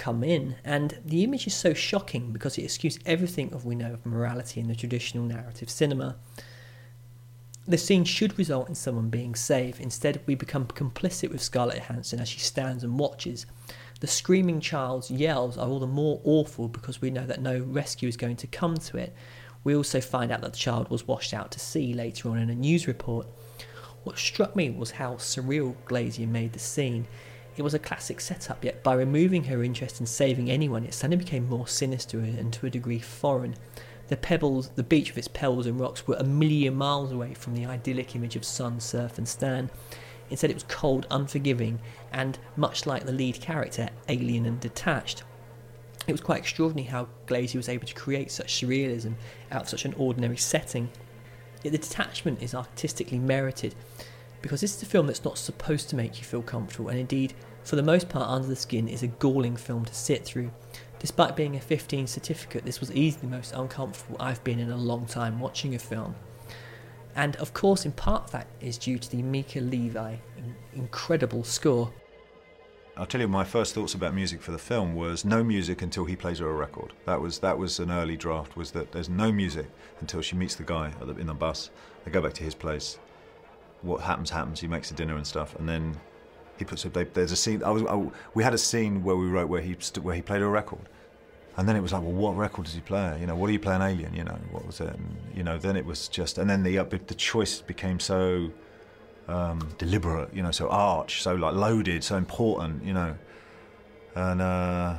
come 0.00 0.24
in. 0.24 0.56
And 0.64 0.98
the 1.04 1.22
image 1.22 1.46
is 1.46 1.54
so 1.54 1.74
shocking 1.74 2.32
because 2.32 2.56
it 2.56 2.64
eschews 2.64 2.98
everything 3.04 3.52
of 3.52 3.66
we 3.66 3.74
know 3.74 3.92
of 3.92 4.06
morality 4.06 4.58
in 4.58 4.66
the 4.66 4.74
traditional 4.74 5.24
narrative 5.24 5.68
cinema. 5.68 6.16
The 7.68 7.76
scene 7.76 8.04
should 8.04 8.38
result 8.38 8.70
in 8.70 8.74
someone 8.74 9.10
being 9.10 9.34
saved. 9.34 9.78
Instead, 9.78 10.22
we 10.26 10.34
become 10.34 10.66
complicit 10.66 11.30
with 11.30 11.42
Scarlett 11.42 11.82
Johansson 11.82 12.18
as 12.18 12.28
she 12.30 12.40
stands 12.40 12.82
and 12.82 12.98
watches. 12.98 13.44
The 14.00 14.06
screaming 14.06 14.60
child's 14.60 15.10
yells 15.10 15.58
are 15.58 15.68
all 15.68 15.78
the 15.78 15.86
more 15.86 16.22
awful 16.24 16.68
because 16.68 17.02
we 17.02 17.10
know 17.10 17.26
that 17.26 17.42
no 17.42 17.60
rescue 17.60 18.08
is 18.08 18.16
going 18.16 18.36
to 18.36 18.46
come 18.46 18.78
to 18.78 18.96
it. 18.96 19.14
We 19.64 19.76
also 19.76 20.00
find 20.00 20.32
out 20.32 20.40
that 20.40 20.54
the 20.54 20.58
child 20.58 20.88
was 20.90 21.06
washed 21.06 21.34
out 21.34 21.50
to 21.52 21.60
sea 21.60 21.92
later 21.92 22.30
on 22.30 22.38
in 22.38 22.48
a 22.48 22.54
news 22.54 22.88
report. 22.88 23.26
What 24.04 24.16
struck 24.16 24.56
me 24.56 24.70
was 24.70 24.92
how 24.92 25.16
surreal 25.16 25.76
Glazer 25.84 26.26
made 26.26 26.54
the 26.54 26.58
scene. 26.58 27.06
It 27.56 27.62
was 27.62 27.74
a 27.74 27.78
classic 27.78 28.20
setup, 28.20 28.64
yet 28.64 28.82
by 28.82 28.94
removing 28.94 29.44
her 29.44 29.62
interest 29.62 30.00
in 30.00 30.06
saving 30.06 30.50
anyone, 30.50 30.84
it 30.84 30.94
suddenly 30.94 31.24
became 31.24 31.48
more 31.48 31.66
sinister 31.66 32.18
and 32.20 32.52
to 32.52 32.66
a 32.66 32.70
degree 32.70 33.00
foreign. 33.00 33.56
The 34.08 34.16
pebbles, 34.16 34.70
the 34.70 34.82
beach 34.82 35.10
with 35.10 35.18
its 35.18 35.28
pebbles 35.28 35.66
and 35.66 35.78
rocks, 35.78 36.06
were 36.06 36.16
a 36.16 36.24
million 36.24 36.74
miles 36.74 37.12
away 37.12 37.34
from 37.34 37.54
the 37.54 37.66
idyllic 37.66 38.14
image 38.16 38.36
of 38.36 38.44
sun, 38.44 38.80
surf, 38.80 39.18
and 39.18 39.28
stand. 39.28 39.70
Instead, 40.30 40.50
it 40.50 40.54
was 40.54 40.64
cold, 40.64 41.06
unforgiving, 41.10 41.80
and 42.12 42.38
much 42.56 42.86
like 42.86 43.04
the 43.04 43.12
lead 43.12 43.40
character, 43.40 43.88
alien 44.08 44.46
and 44.46 44.60
detached. 44.60 45.24
It 46.06 46.12
was 46.12 46.20
quite 46.20 46.40
extraordinary 46.40 46.88
how 46.88 47.08
Glazer 47.26 47.56
was 47.56 47.68
able 47.68 47.86
to 47.86 47.94
create 47.94 48.30
such 48.30 48.60
surrealism 48.60 49.14
out 49.50 49.62
of 49.62 49.68
such 49.68 49.84
an 49.84 49.94
ordinary 49.94 50.36
setting. 50.36 50.88
Yet 51.62 51.72
the 51.72 51.78
detachment 51.78 52.42
is 52.42 52.54
artistically 52.54 53.18
merited 53.18 53.74
because 54.42 54.60
this 54.60 54.76
is 54.76 54.82
a 54.82 54.86
film 54.86 55.06
that's 55.06 55.24
not 55.24 55.38
supposed 55.38 55.88
to 55.90 55.96
make 55.96 56.18
you 56.18 56.24
feel 56.24 56.42
comfortable, 56.42 56.88
and 56.88 56.98
indeed, 56.98 57.34
for 57.64 57.76
the 57.76 57.82
most 57.82 58.08
part, 58.08 58.28
Under 58.28 58.48
the 58.48 58.56
Skin 58.56 58.88
is 58.88 59.02
a 59.02 59.08
galling 59.08 59.56
film 59.56 59.84
to 59.84 59.94
sit 59.94 60.24
through. 60.24 60.50
Despite 60.98 61.36
being 61.36 61.56
a 61.56 61.60
15 61.60 62.06
certificate, 62.06 62.64
this 62.64 62.80
was 62.80 62.92
easily 62.92 63.22
the 63.22 63.36
most 63.36 63.54
uncomfortable 63.54 64.16
I've 64.20 64.42
been 64.44 64.58
in 64.58 64.70
a 64.70 64.76
long 64.76 65.06
time 65.06 65.40
watching 65.40 65.74
a 65.74 65.78
film. 65.78 66.14
And 67.16 67.36
of 67.36 67.54
course, 67.54 67.84
in 67.84 67.92
part, 67.92 68.28
that 68.28 68.46
is 68.60 68.78
due 68.78 68.98
to 68.98 69.10
the 69.10 69.22
Mika 69.22 69.60
Levi 69.60 70.16
incredible 70.74 71.44
score. 71.44 71.92
I'll 72.96 73.06
tell 73.06 73.20
you, 73.20 73.28
my 73.28 73.44
first 73.44 73.74
thoughts 73.74 73.94
about 73.94 74.14
music 74.14 74.42
for 74.42 74.52
the 74.52 74.58
film 74.58 74.94
was 74.94 75.24
no 75.24 75.42
music 75.42 75.82
until 75.82 76.04
he 76.04 76.16
plays 76.16 76.38
her 76.40 76.48
a 76.48 76.52
record. 76.52 76.92
That 77.06 77.20
was 77.20 77.38
that 77.38 77.56
was 77.56 77.78
an 77.78 77.90
early 77.90 78.16
draft. 78.16 78.56
Was 78.56 78.70
that 78.72 78.92
there's 78.92 79.08
no 79.08 79.32
music 79.32 79.66
until 80.00 80.20
she 80.20 80.36
meets 80.36 80.54
the 80.54 80.64
guy 80.64 80.92
in 81.00 81.26
the 81.26 81.34
bus. 81.34 81.70
They 82.04 82.10
go 82.10 82.20
back 82.20 82.34
to 82.34 82.44
his 82.44 82.54
place. 82.54 82.98
What 83.82 84.00
happens 84.00 84.30
happens. 84.30 84.60
He 84.60 84.68
makes 84.68 84.88
the 84.90 84.94
dinner 84.94 85.16
and 85.16 85.26
stuff, 85.26 85.56
and 85.56 85.68
then 85.68 85.96
he 86.58 86.64
puts. 86.64 86.82
They, 86.82 87.04
there's 87.04 87.32
a 87.32 87.36
scene. 87.36 87.62
I 87.62 87.70
was. 87.70 87.82
I, 87.84 88.10
we 88.34 88.44
had 88.44 88.54
a 88.54 88.58
scene 88.58 89.02
where 89.02 89.16
we 89.16 89.26
wrote 89.26 89.48
where 89.48 89.62
he 89.62 89.76
where 90.02 90.14
he 90.14 90.22
played 90.22 90.42
a 90.42 90.46
record, 90.46 90.88
and 91.56 91.68
then 91.68 91.76
it 91.76 91.80
was 91.80 91.92
like, 91.92 92.02
well, 92.02 92.12
what 92.12 92.36
record 92.36 92.66
does 92.66 92.74
he 92.74 92.80
play? 92.80 93.18
You 93.20 93.26
know, 93.26 93.36
what 93.36 93.50
are 93.50 93.52
you 93.52 93.58
playing, 93.58 93.82
Alien? 93.82 94.14
You 94.14 94.24
know, 94.24 94.38
what 94.50 94.66
was 94.66 94.80
it? 94.80 94.88
And, 94.88 95.16
you 95.34 95.42
know, 95.42 95.58
then 95.58 95.76
it 95.76 95.84
was 95.84 96.08
just, 96.08 96.38
and 96.38 96.48
then 96.48 96.62
the 96.62 96.78
uh, 96.78 96.84
the 96.84 97.14
choice 97.14 97.60
became 97.60 97.98
so 98.00 98.50
um, 99.28 99.68
deliberate, 99.78 100.34
you 100.34 100.42
know, 100.42 100.50
so 100.50 100.68
arch, 100.68 101.22
so 101.22 101.34
like 101.34 101.54
loaded, 101.54 102.04
so 102.04 102.16
important, 102.16 102.84
you 102.84 102.92
know, 102.92 103.14
and 104.14 104.42
uh, 104.42 104.98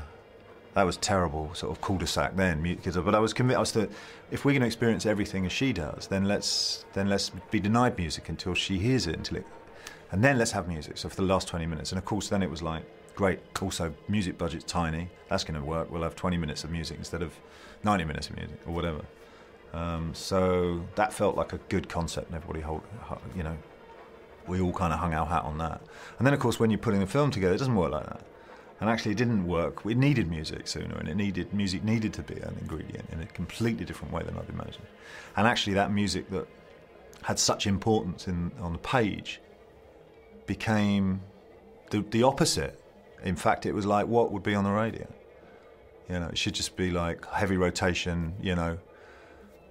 that 0.74 0.84
was 0.84 0.98
terrible, 0.98 1.54
sort 1.54 1.72
of 1.72 1.82
cul-de-sac 1.82 2.36
then. 2.36 2.64
Because, 2.64 2.96
but 2.98 3.14
I 3.14 3.20
was 3.20 3.34
convinced, 3.34 3.58
I 3.58 3.60
was 3.60 3.72
that 3.74 3.92
if 4.32 4.46
we're 4.46 4.52
going 4.52 4.62
to 4.62 4.68
experience 4.68 5.06
everything 5.06 5.46
as 5.46 5.52
she 5.52 5.74
does, 5.74 6.08
then 6.08 6.26
let's 6.26 6.86
then 6.94 7.10
let's 7.10 7.32
be 7.50 7.60
denied 7.60 7.98
music 7.98 8.30
until 8.30 8.54
she 8.54 8.78
hears 8.78 9.08
it, 9.08 9.16
until 9.16 9.38
it, 9.38 9.46
and 10.12 10.24
then 10.24 10.38
let's 10.38 10.52
have 10.52 10.68
music. 10.68 10.98
So 10.98 11.10
for 11.10 11.16
the 11.16 11.24
last 11.24 11.48
20 11.48 11.66
minutes, 11.66 11.92
and 11.92 12.00
of 12.00 12.06
course, 12.06 12.30
then 12.30 12.42
it 12.42 12.50
was 12.50 12.62
like, 12.62 12.84
great. 13.16 13.40
Also, 13.62 13.94
music 14.08 14.38
budget's 14.38 14.64
tiny. 14.64 15.10
That's 15.30 15.44
going 15.44 15.60
to 15.60 15.66
work. 15.66 15.92
We'll 15.92 16.04
have 16.04 16.16
20 16.16 16.38
minutes 16.38 16.64
of 16.64 16.72
music 16.72 16.98
instead 16.98 17.22
of 17.22 17.34
90 17.84 18.06
minutes 18.06 18.30
of 18.30 18.38
music 18.38 18.60
or 18.66 18.74
whatever. 18.74 19.02
Um, 19.74 20.14
so 20.14 20.84
that 20.96 21.14
felt 21.14 21.36
like 21.36 21.54
a 21.54 21.60
good 21.70 21.90
concept, 21.90 22.28
and 22.28 22.36
everybody 22.36 22.62
hold, 22.62 22.82
you 23.36 23.44
know, 23.44 23.58
we 24.48 24.60
all 24.60 24.74
kind 24.74 24.94
of 24.94 25.00
hung 25.00 25.14
our 25.14 25.26
hat 25.26 25.44
on 25.44 25.58
that. 25.60 25.82
And 26.18 26.26
then, 26.26 26.34
of 26.34 26.40
course, 26.40 26.60
when 26.60 26.72
you're 26.72 26.80
putting 26.80 27.00
the 27.00 27.08
film 27.08 27.32
together, 27.32 27.54
it 27.54 27.58
doesn't 27.58 27.76
work 27.76 27.92
like 27.92 28.06
that. 28.06 28.22
And 28.82 28.90
actually, 28.90 29.12
it 29.12 29.18
didn't 29.18 29.46
work. 29.46 29.86
We 29.86 29.94
needed 29.94 30.28
music 30.28 30.68
sooner, 30.68 30.96
and 30.96 31.08
it 31.08 31.16
needed 31.16 31.54
music 31.54 31.84
needed 31.84 32.14
to 32.14 32.24
be 32.24 32.34
an 32.34 32.58
ingredient 32.60 33.08
in 33.12 33.22
a 33.22 33.28
completely 33.28 33.86
different 33.86 34.12
way 34.12 34.24
than 34.24 34.36
I'd 34.36 34.50
imagined. 34.50 34.88
And 35.38 35.48
actually, 35.48 35.76
that 35.76 35.92
music 35.92 36.30
that 36.32 36.48
had 37.22 37.38
such 37.38 37.68
importance 37.68 38.28
in 38.28 38.52
on 38.60 38.74
the 38.74 38.80
page 38.80 39.40
became 40.48 41.22
the, 41.92 42.04
the 42.10 42.24
opposite. 42.24 42.82
In 43.24 43.36
fact, 43.36 43.68
it 43.68 43.74
was 43.74 43.86
like 43.86 44.08
what 44.08 44.32
would 44.32 44.42
be 44.42 44.56
on 44.56 44.64
the 44.64 44.72
radio. 44.72 45.08
You 46.10 46.20
know, 46.20 46.30
it 46.30 46.38
should 46.40 46.56
just 46.56 46.76
be 46.76 46.90
like 46.90 47.24
heavy 47.28 47.58
rotation. 47.58 48.34
You 48.42 48.56
know, 48.56 48.80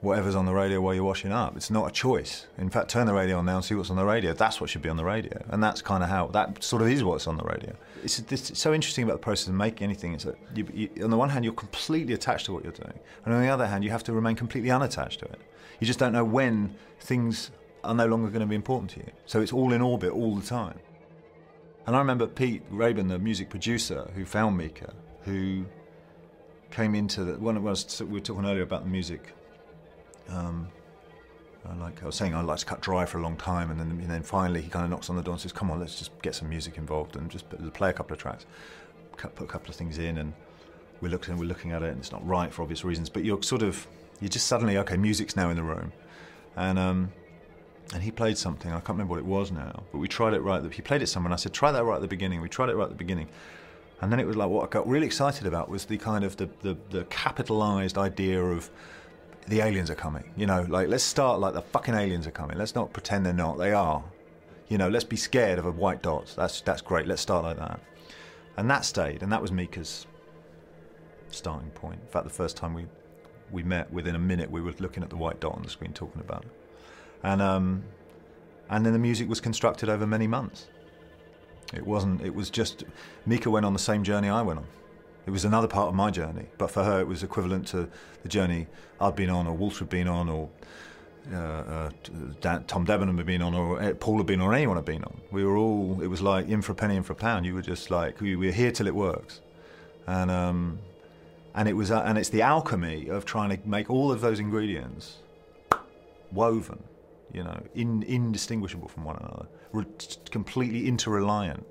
whatever's 0.01 0.35
on 0.35 0.47
the 0.47 0.53
radio 0.53 0.81
while 0.81 0.95
you're 0.95 1.05
washing 1.05 1.31
up. 1.31 1.57
It's 1.57 1.71
not 1.71 1.89
a 1.89 1.93
choice. 1.93 2.47
In 2.57 2.71
fact, 2.71 2.91
turn 2.91 3.07
the 3.07 3.13
radio 3.13 3.39
on 3.39 3.45
now 3.45 3.57
and 3.57 3.65
see 3.65 3.75
what's 3.75 3.91
on 3.91 3.97
the 3.97 4.05
radio. 4.05 4.33
That's 4.33 4.61
what 4.61 4.71
should 4.71 4.83
be 4.83 4.89
on 4.89 4.97
the 4.97 5.05
radio, 5.05 5.43
and 5.49 5.63
that's 5.63 5.83
kind 5.83 6.03
of 6.03 6.09
how 6.09 6.29
that 6.29 6.63
sort 6.63 6.83
of 6.83 6.89
is 6.89 7.05
what's 7.05 7.27
on 7.27 7.37
the 7.37 7.45
radio. 7.45 7.75
It's, 8.03 8.19
it's 8.19 8.59
so 8.59 8.73
interesting 8.73 9.05
about 9.05 9.15
the 9.15 9.23
process 9.23 9.49
of 9.49 9.55
making 9.55 9.85
anything. 9.85 10.15
Is 10.15 10.25
that 10.25 10.37
you, 10.55 10.67
you, 10.73 11.05
on 11.05 11.11
the 11.11 11.17
one 11.17 11.29
hand 11.29 11.45
you're 11.45 11.55
completely 11.55 12.15
attached 12.15 12.47
to 12.47 12.53
what 12.53 12.65
you're 12.65 12.73
doing, 12.73 12.99
and 13.25 13.35
on 13.35 13.43
the 13.43 13.49
other 13.49 13.67
hand 13.67 13.85
you 13.85 13.91
have 13.91 14.05
to 14.05 14.13
remain 14.13 14.37
completely 14.37 14.71
unattached 14.71 15.21
to 15.21 15.27
it. 15.27 15.41
You 15.81 15.87
just 15.87 15.99
don't 15.99 16.13
know 16.13 16.25
when 16.25 16.75
things 17.01 17.51
are 17.85 17.95
no 17.95 18.07
longer 18.07 18.29
going 18.29 18.41
to 18.41 18.47
be 18.47 18.55
important 18.55 18.91
to 18.91 19.01
you. 19.01 19.11
So 19.27 19.41
it's 19.41 19.53
all 19.53 19.73
in 19.73 19.81
orbit 19.81 20.13
all 20.13 20.35
the 20.35 20.47
time. 20.47 20.79
And 21.87 21.97
I 21.97 21.99
remember 21.99 22.27
Pete 22.27 22.63
Raeburn, 22.71 23.09
the 23.09 23.19
music 23.19 23.49
producer 23.49 24.11
who 24.15 24.25
found 24.25 24.57
Mika, 24.57 24.93
who 25.23 25.65
came 26.71 26.95
into 26.95 27.25
the 27.25 27.39
one 27.39 27.57
of 27.57 27.67
us. 27.67 28.01
We 28.01 28.07
were 28.07 28.21
talking 28.21 28.47
earlier 28.47 28.63
about 28.63 28.85
the 28.85 28.91
music 28.91 29.35
um, 30.31 30.69
I 31.69 31.75
like 31.75 32.03
I 32.03 32.07
was 32.07 32.15
saying, 32.15 32.35
I 32.35 32.41
like 32.41 32.59
to 32.59 32.67
cut 32.67 32.81
dry 32.81 33.05
for 33.05 33.19
a 33.19 33.23
long 33.23 33.37
time, 33.37 33.71
and 33.71 33.79
then 33.79 33.91
and 33.91 34.11
then 34.11 34.23
finally 34.23 34.63
he 34.63 34.69
kind 34.69 34.85
of 34.85 34.91
knocks 34.91 35.11
on 35.11 35.17
the 35.17 35.23
door 35.23 35.33
and 35.33 35.41
says, 35.41 35.53
"Come 35.53 35.71
on, 35.71 35.79
let's 35.79 35.99
just 35.99 36.11
get 36.23 36.35
some 36.35 36.49
music 36.49 36.79
involved 36.79 37.17
and 37.17 37.31
just 37.31 37.49
play 37.75 37.91
a 37.91 37.93
couple 37.93 38.15
of 38.15 38.21
tracks, 38.21 38.47
put 39.17 39.41
a 39.41 39.47
couple 39.47 39.69
of 39.69 39.77
things 39.77 39.99
in." 39.99 40.19
And 40.19 40.33
we're 41.01 41.11
looking, 41.11 41.37
we're 41.37 41.45
looking 41.45 41.73
at 41.73 41.83
it, 41.83 41.91
and 41.91 41.99
it's 41.99 42.13
not 42.13 42.27
right 42.27 42.53
for 42.53 42.63
obvious 42.63 42.85
reasons. 42.85 43.09
But 43.09 43.25
you're 43.25 43.43
sort 43.43 43.63
of, 43.63 43.87
you're 44.21 44.31
just 44.31 44.47
suddenly 44.47 44.79
okay. 44.79 44.97
Music's 44.97 45.37
now 45.37 45.51
in 45.51 45.57
the 45.57 45.63
room, 45.63 45.93
and 46.57 46.79
um, 46.79 47.13
and 47.93 48.03
he 48.03 48.11
played 48.11 48.39
something. 48.39 48.71
I 48.71 48.77
can't 48.77 48.91
remember 48.91 49.11
what 49.11 49.21
it 49.21 49.27
was 49.27 49.53
now, 49.53 49.83
but 49.93 49.99
we 49.99 50.09
tried 50.09 50.33
it 50.33 50.41
right. 50.41 50.73
He 50.73 50.83
played 50.83 51.03
it 51.03 51.09
somewhere, 51.09 51.29
and 51.29 51.35
I 51.35 51.37
said, 51.37 51.53
"Try 51.53 51.73
that 51.73 51.85
right 51.85 51.97
at 51.97 52.03
the 52.03 52.09
beginning." 52.09 52.41
We 52.41 52.49
tried 52.49 52.71
it 52.71 52.77
right 52.77 52.85
at 52.85 52.91
the 52.91 52.97
beginning. 52.97 53.29
And 54.03 54.11
then 54.11 54.19
it 54.19 54.27
was 54.27 54.35
like 54.35 54.49
what 54.49 54.65
I 54.65 54.67
got 54.71 54.89
really 54.89 55.07
excited 55.07 55.47
about 55.47 55.69
was 55.69 55.85
the 55.85 55.99
kind 55.99 56.25
of 56.25 56.37
the, 56.39 56.49
the, 56.63 56.75
the 56.89 57.05
capitalized 57.11 57.99
idea 57.99 58.43
of 58.43 58.71
the 59.49 59.61
aliens 59.61 59.91
are 59.91 59.95
coming. 59.95 60.33
You 60.37 60.47
know, 60.47 60.67
like 60.69 60.89
let's 60.89 61.05
start 61.05 61.41
like 61.41 61.55
the 61.55 61.63
fucking 61.63 61.95
aliens 61.95 62.27
are 62.27 62.33
coming. 62.33 62.59
Let's 62.59 62.75
not 62.75 62.93
pretend 62.93 63.27
they're 63.27 63.33
not. 63.33 63.59
They 63.59 63.73
are. 63.73 64.03
You 64.69 64.79
know, 64.79 64.89
let's 64.89 65.05
be 65.05 65.17
scared 65.17 65.59
of 65.59 65.67
a 65.67 65.71
white 65.71 66.03
dot. 66.03 66.33
That's 66.37 66.61
that's 66.61 66.83
great. 66.83 67.07
Let's 67.07 67.23
start 67.23 67.45
like 67.45 67.59
that. 67.59 67.81
And 68.57 68.71
that 68.71 68.85
stayed, 68.85 69.23
and 69.23 69.33
that 69.33 69.43
was 69.43 69.51
Mika's 69.51 70.07
starting 71.31 71.71
point. 71.71 72.01
In 72.01 72.09
fact, 72.09 72.25
the 72.25 72.31
first 72.33 72.57
time 72.57 72.75
we 72.75 72.87
we 73.51 73.63
met, 73.63 73.93
within 73.93 74.15
a 74.15 74.19
minute, 74.19 74.51
we 74.51 74.61
were 74.61 74.75
looking 74.79 75.03
at 75.03 75.11
the 75.11 75.17
white 75.17 75.41
dot 75.41 75.55
on 75.55 75.63
the 75.63 75.71
screen, 75.71 75.93
talking 75.93 76.21
about 76.21 76.45
it. 76.45 76.51
And 77.23 77.43
um, 77.43 77.85
and 78.69 78.87
then 78.87 78.93
the 78.93 78.99
music 78.99 79.29
was 79.29 79.41
constructed 79.41 79.89
over 79.89 80.07
many 80.07 80.27
months. 80.27 80.69
It 81.75 81.87
wasn't. 81.87 82.23
It 82.23 82.35
was 82.35 82.51
just 82.51 82.85
Mika 83.27 83.51
went 83.51 83.67
on 83.67 83.73
the 83.73 83.79
same 83.79 84.05
journey 84.05 84.29
I 84.29 84.43
went 84.43 84.61
on. 84.61 84.67
It 85.27 85.31
was 85.31 85.45
another 85.45 85.69
part 85.69 85.89
of 85.89 85.95
my 85.95 86.11
journey, 86.11 86.47
but 86.59 86.71
for 86.71 86.83
her, 86.83 87.01
it 87.01 87.07
was 87.07 87.23
equivalent 87.23 87.67
to 87.69 87.89
the 88.23 88.29
journey 88.29 88.67
I'd 89.01 89.17
been 89.17 89.31
on, 89.31 89.47
or 89.47 89.55
Walter 89.55 89.81
had 89.81 89.91
been 89.91 90.09
on, 90.09 90.29
or 90.29 90.49
uh, 91.33 91.37
uh, 91.37 91.91
Tom 92.67 92.85
Debenham 92.85 93.17
had 93.19 93.27
been 93.27 93.43
on, 93.43 93.55
or 93.55 93.81
uh, 93.81 93.95
Paul 93.95 94.17
had 94.17 94.27
been 94.27 94.41
on, 94.41 94.49
or 94.49 94.55
anyone 94.55 94.77
had 94.77 94.87
been 94.87 95.05
on. 95.05 95.21
We 95.31 95.45
were 95.45 95.57
all. 95.57 96.01
It 96.03 96.09
was 96.09 96.23
like 96.23 96.49
in 96.49 96.63
for 96.63 96.73
a 96.73 96.75
penny, 96.75 96.97
in 96.97 97.03
for 97.03 97.13
a 97.13 97.17
pound. 97.17 97.47
You 97.47 97.55
were 97.55 97.63
just 97.63 97.91
like 97.91 98.21
we, 98.21 98.35
we're 98.37 98.53
here 98.53 98.73
till 98.73 98.87
it 98.87 98.95
works, 98.95 99.41
and 100.07 100.31
um, 100.31 100.79
and 101.55 101.69
it 101.69 101.75
was, 101.75 101.91
uh, 101.91 102.03
and 102.03 102.17
it's 102.17 102.29
the 102.29 102.43
alchemy 102.43 103.09
of 103.09 103.25
trying 103.25 103.51
to 103.51 103.69
make 103.69 103.91
all 103.91 104.11
of 104.13 104.21
those 104.21 104.39
ingredients 104.41 105.19
woven, 106.33 106.83
you 107.33 107.43
know, 107.43 107.61
in, 107.75 108.03
indistinguishable 108.05 108.89
from 108.89 109.05
one 109.05 109.17
another, 109.17 109.47
completely 110.31 110.91
interreliant. 110.91 111.65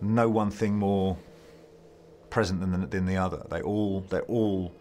No 0.00 0.28
one 0.28 0.50
thing 0.50 0.76
more 0.76 1.16
present 2.30 2.60
than 2.60 2.80
the, 2.80 2.86
than 2.86 3.06
the 3.06 3.16
other. 3.16 3.44
They 3.50 3.60
all 3.60 4.00
they're 4.08 4.22
all 4.22 4.72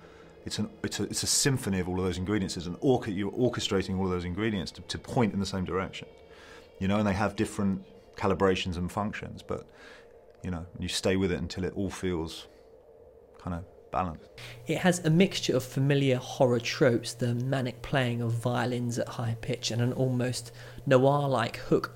it's 0.46 0.60
an 0.60 0.70
it's 0.84 1.00
a, 1.00 1.04
it's 1.04 1.24
a 1.24 1.28
symphony 1.28 1.80
of 1.80 1.90
all 1.90 2.00
of 2.00 2.06
those 2.06 2.18
ingredients. 2.18 2.58
It's 2.58 2.68
an 2.68 2.78
orca, 2.82 3.12
you're 3.12 3.32
orchestrating 3.32 3.98
all 3.98 4.06
of 4.06 4.12
those 4.12 4.26
ingredients 4.26 4.72
to, 4.74 4.82
to 4.82 4.98
point 4.98 5.34
in 5.34 5.40
the 5.40 5.46
same 5.46 5.66
direction. 5.66 6.08
You 6.80 6.88
know, 6.88 6.98
and 6.98 7.08
they 7.08 7.14
have 7.14 7.36
different 7.36 7.84
calibrations 8.16 8.78
and 8.78 8.92
functions, 8.92 9.42
but 9.42 9.68
you 10.44 10.52
know, 10.52 10.66
you 10.80 10.88
stay 10.88 11.18
with 11.18 11.32
it 11.32 11.40
until 11.40 11.66
it 11.66 11.74
all 11.76 11.90
feels 11.90 12.48
kind 13.40 13.56
of 13.56 13.66
balanced. 13.92 14.30
It 14.68 14.78
has 14.78 15.04
a 15.06 15.10
mixture 15.10 15.56
of 15.56 15.64
familiar 15.64 16.18
horror 16.18 16.60
tropes, 16.60 17.14
the 17.14 17.36
manic 17.36 17.82
playing 17.82 18.22
of 18.22 18.32
violins 18.32 19.00
at 19.00 19.08
high 19.08 19.36
pitch, 19.42 19.72
and 19.72 19.82
an 19.82 19.94
almost 19.94 20.52
noir-like 20.86 21.58
hook 21.58 21.92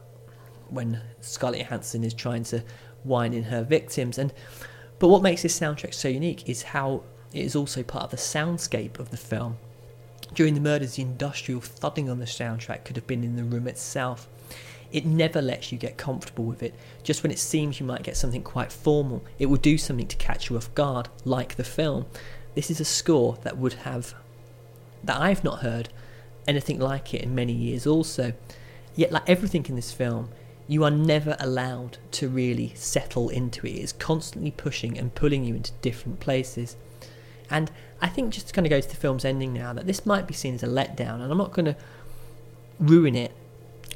when 0.70 1.00
Scarlett 1.22 1.62
Johansson 1.62 2.04
is 2.04 2.14
trying 2.14 2.44
to 2.46 2.64
whine 3.04 3.34
in 3.34 3.44
her 3.44 3.64
victims 3.64 4.18
and 4.18 4.34
but 5.04 5.10
what 5.10 5.22
makes 5.22 5.42
this 5.42 5.60
soundtrack 5.60 5.94
so 5.94 6.08
unique 6.08 6.48
is 6.48 6.64
how 6.64 7.04
it 7.34 7.42
is 7.42 7.58
also 7.58 7.84
part 7.84 8.06
of 8.06 8.12
the 8.12 8.16
soundscape 8.16 9.00
of 9.00 9.12
the 9.12 9.18
film. 9.18 9.58
During 10.34 10.54
the 10.54 10.62
murders, 10.62 10.96
the 10.96 11.02
industrial 11.02 11.60
thudding 11.60 12.10
on 12.10 12.20
the 12.20 12.26
soundtrack 12.26 12.86
could 12.86 12.96
have 12.96 13.06
been 13.06 13.22
in 13.22 13.36
the 13.36 13.44
room 13.44 13.68
itself. 13.68 14.30
It 14.94 15.06
never 15.06 15.42
lets 15.42 15.74
you 15.74 15.78
get 15.78 15.98
comfortable 15.98 16.46
with 16.46 16.64
it. 16.64 16.74
Just 17.04 17.22
when 17.22 17.34
it 17.34 17.40
seems 17.40 17.82
you 17.82 17.86
might 17.86 18.04
get 18.04 18.16
something 18.16 18.44
quite 18.44 18.72
formal, 18.72 19.26
it 19.40 19.48
will 19.48 19.58
do 19.58 19.78
something 19.78 20.08
to 20.08 20.16
catch 20.16 20.50
you 20.50 20.56
off 20.56 20.74
guard, 20.74 21.10
like 21.26 21.56
the 21.56 21.66
film. 21.66 22.06
This 22.56 22.72
is 22.72 22.80
a 22.80 22.86
score 22.86 23.38
that 23.44 23.58
would 23.58 23.74
have, 23.74 24.14
that 25.04 25.20
I've 25.20 25.44
not 25.44 25.60
heard 25.60 25.90
anything 26.48 26.80
like 26.80 27.14
it 27.14 27.24
in 27.24 27.36
many 27.36 27.52
years 27.52 27.86
also. 27.86 28.32
Yet, 28.96 29.12
like 29.12 29.28
everything 29.28 29.66
in 29.66 29.76
this 29.76 29.92
film, 29.92 30.30
you 30.68 30.84
are 30.84 30.92
never 30.92 31.36
allowed 31.40 31.98
to 32.12 32.30
really 32.30 32.74
settle 32.76 33.30
into 33.30 33.68
it. 33.68 33.72
It's 33.72 33.92
constantly 33.92 34.52
pushing 34.52 34.98
and 34.98 35.14
pulling 35.14 35.44
you 35.44 35.56
into 35.56 35.72
different 35.82 36.20
places. 36.20 36.76
And 37.50 37.72
I 38.02 38.08
think 38.08 38.34
just 38.34 38.48
to 38.48 38.54
kind 38.54 38.66
of 38.66 38.70
go 38.70 38.80
to 38.80 38.88
the 38.88 38.96
film's 38.96 39.26
ending 39.26 39.54
now, 39.54 39.74
that 39.74 39.86
this 39.86 40.06
might 40.06 40.28
be 40.28 40.34
seen 40.34 40.56
as 40.56 40.64
a 40.64 40.68
letdown, 40.68 41.22
and 41.22 41.32
I'm 41.32 41.38
not 41.38 41.52
going 41.52 41.66
to 41.66 41.76
ruin 42.80 43.16
it 43.16 43.32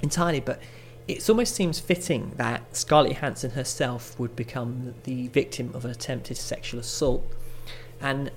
entirely, 0.01 0.39
but 0.39 0.61
it 1.07 1.27
almost 1.29 1.55
seems 1.55 1.79
fitting 1.79 2.33
that 2.35 2.75
Scarlett 2.75 3.13
Johansson 3.13 3.51
herself 3.51 4.19
would 4.19 4.35
become 4.35 4.93
the 5.03 5.29
victim 5.29 5.71
of 5.73 5.85
an 5.85 5.91
attempted 5.91 6.37
sexual 6.37 6.81
assault. 6.81 7.25
And 8.01 8.29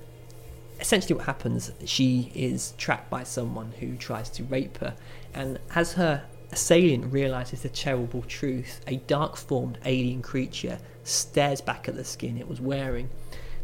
essentially, 0.78 1.16
what 1.16 1.26
happens, 1.26 1.72
she 1.84 2.30
is 2.34 2.74
trapped 2.78 3.10
by 3.10 3.24
someone 3.24 3.72
who 3.80 3.96
tries 3.96 4.30
to 4.30 4.44
rape 4.44 4.78
her, 4.78 4.94
and 5.34 5.58
as 5.74 5.94
her 5.94 6.24
assailant 6.52 7.12
realizes 7.12 7.62
the 7.62 7.68
terrible 7.68 8.22
truth, 8.22 8.80
a 8.86 8.96
dark 8.96 9.36
formed 9.36 9.78
alien 9.84 10.22
creature 10.22 10.78
stares 11.04 11.60
back 11.60 11.88
at 11.88 11.96
the 11.96 12.04
skin 12.04 12.36
it 12.36 12.48
was 12.48 12.60
wearing. 12.60 13.08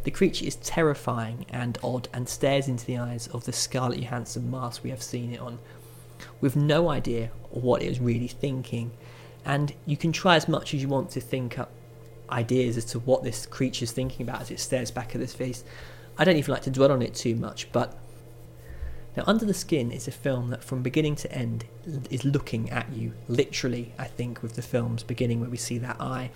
The 0.04 0.10
creature 0.10 0.44
is 0.44 0.56
terrifying 0.56 1.46
and 1.50 1.78
odd 1.82 2.08
and 2.12 2.28
stares 2.28 2.68
into 2.68 2.86
the 2.86 2.98
eyes 2.98 3.26
of 3.28 3.44
the 3.44 3.52
Scarlett 3.52 4.00
Johansson 4.00 4.50
mask 4.50 4.84
we 4.84 4.90
have 4.90 5.02
seen 5.02 5.32
it 5.32 5.40
on, 5.40 5.58
with 6.40 6.54
no 6.54 6.88
idea 6.88 7.30
what 7.50 7.82
it 7.82 7.88
was 7.88 8.00
really 8.00 8.28
thinking. 8.28 8.92
And 9.44 9.74
you 9.84 9.96
can 9.96 10.12
try 10.12 10.36
as 10.36 10.48
much 10.48 10.74
as 10.74 10.82
you 10.82 10.88
want 10.88 11.10
to 11.10 11.20
think 11.20 11.58
up 11.58 11.72
ideas 12.30 12.76
as 12.76 12.84
to 12.84 12.98
what 13.00 13.22
this 13.22 13.46
creature's 13.46 13.92
thinking 13.92 14.28
about 14.28 14.42
as 14.42 14.50
it 14.50 14.60
stares 14.60 14.90
back 14.90 15.14
at 15.14 15.20
this 15.20 15.34
face. 15.34 15.64
I 16.18 16.24
don't 16.24 16.36
even 16.36 16.52
like 16.52 16.62
to 16.62 16.70
dwell 16.70 16.92
on 16.92 17.02
it 17.02 17.14
too 17.14 17.34
much, 17.36 17.70
but 17.72 17.98
now, 19.16 19.24
Under 19.26 19.46
the 19.46 19.54
Skin 19.54 19.90
is 19.90 20.06
a 20.06 20.12
film 20.12 20.50
that, 20.50 20.62
from 20.62 20.82
beginning 20.82 21.16
to 21.16 21.32
end, 21.32 21.64
is 22.10 22.24
looking 22.24 22.68
at 22.70 22.92
you, 22.92 23.14
literally, 23.28 23.94
I 23.98 24.04
think, 24.04 24.42
with 24.42 24.56
the 24.56 24.62
film's 24.62 25.02
beginning 25.02 25.40
where 25.40 25.48
we 25.48 25.56
see 25.56 25.78
that 25.78 26.00
eye. 26.00 26.30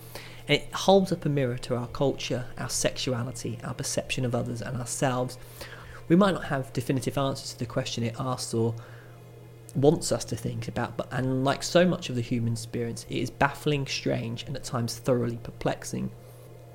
And 0.49 0.63
it 0.63 0.73
holds 0.73 1.13
up 1.13 1.27
a 1.27 1.29
mirror 1.29 1.59
to 1.59 1.77
our 1.77 1.89
culture, 1.89 2.47
our 2.57 2.71
sexuality, 2.71 3.59
our 3.63 3.75
perception 3.75 4.25
of 4.25 4.35
others 4.35 4.63
and 4.63 4.79
ourselves. 4.79 5.37
We 6.09 6.17
might 6.17 6.33
not 6.33 6.45
have 6.45 6.73
definitive 6.73 7.19
answers 7.19 7.53
to 7.53 7.59
the 7.59 7.67
question 7.67 8.03
it 8.03 8.17
asks 8.19 8.55
or 8.55 8.75
wants 9.75 10.11
us 10.11 10.25
to 10.25 10.37
think 10.37 10.67
about, 10.67 10.97
but 10.97 11.07
and 11.13 11.45
like 11.45 11.63
so 11.63 11.87
much 11.87 12.09
of 12.09 12.17
the 12.17 12.23
human 12.23 12.55
experience, 12.55 13.05
it 13.09 13.19
is 13.19 13.31
baffling, 13.31 13.87
strange, 13.87 14.45
and 14.45 14.57
at 14.57 14.65
times 14.65 14.99
thoroughly 14.99 15.39
perplexing. 15.43 16.11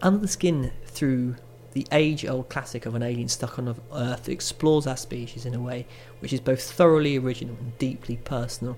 Under 0.02 0.20
the 0.20 0.28
Skin, 0.28 0.72
through 0.86 1.36
the 1.76 1.86
age 1.92 2.26
old 2.26 2.48
classic 2.48 2.86
of 2.86 2.96
an 2.96 3.04
alien 3.04 3.28
stuck 3.28 3.60
on 3.60 3.76
Earth 3.94 4.30
explores 4.30 4.88
our 4.88 4.96
species 4.96 5.46
in 5.46 5.54
a 5.54 5.60
way 5.60 5.86
which 6.20 6.32
is 6.32 6.40
both 6.40 6.62
thoroughly 6.72 7.18
original 7.18 7.58
and 7.60 7.78
deeply 7.78 8.16
personal. 8.16 8.78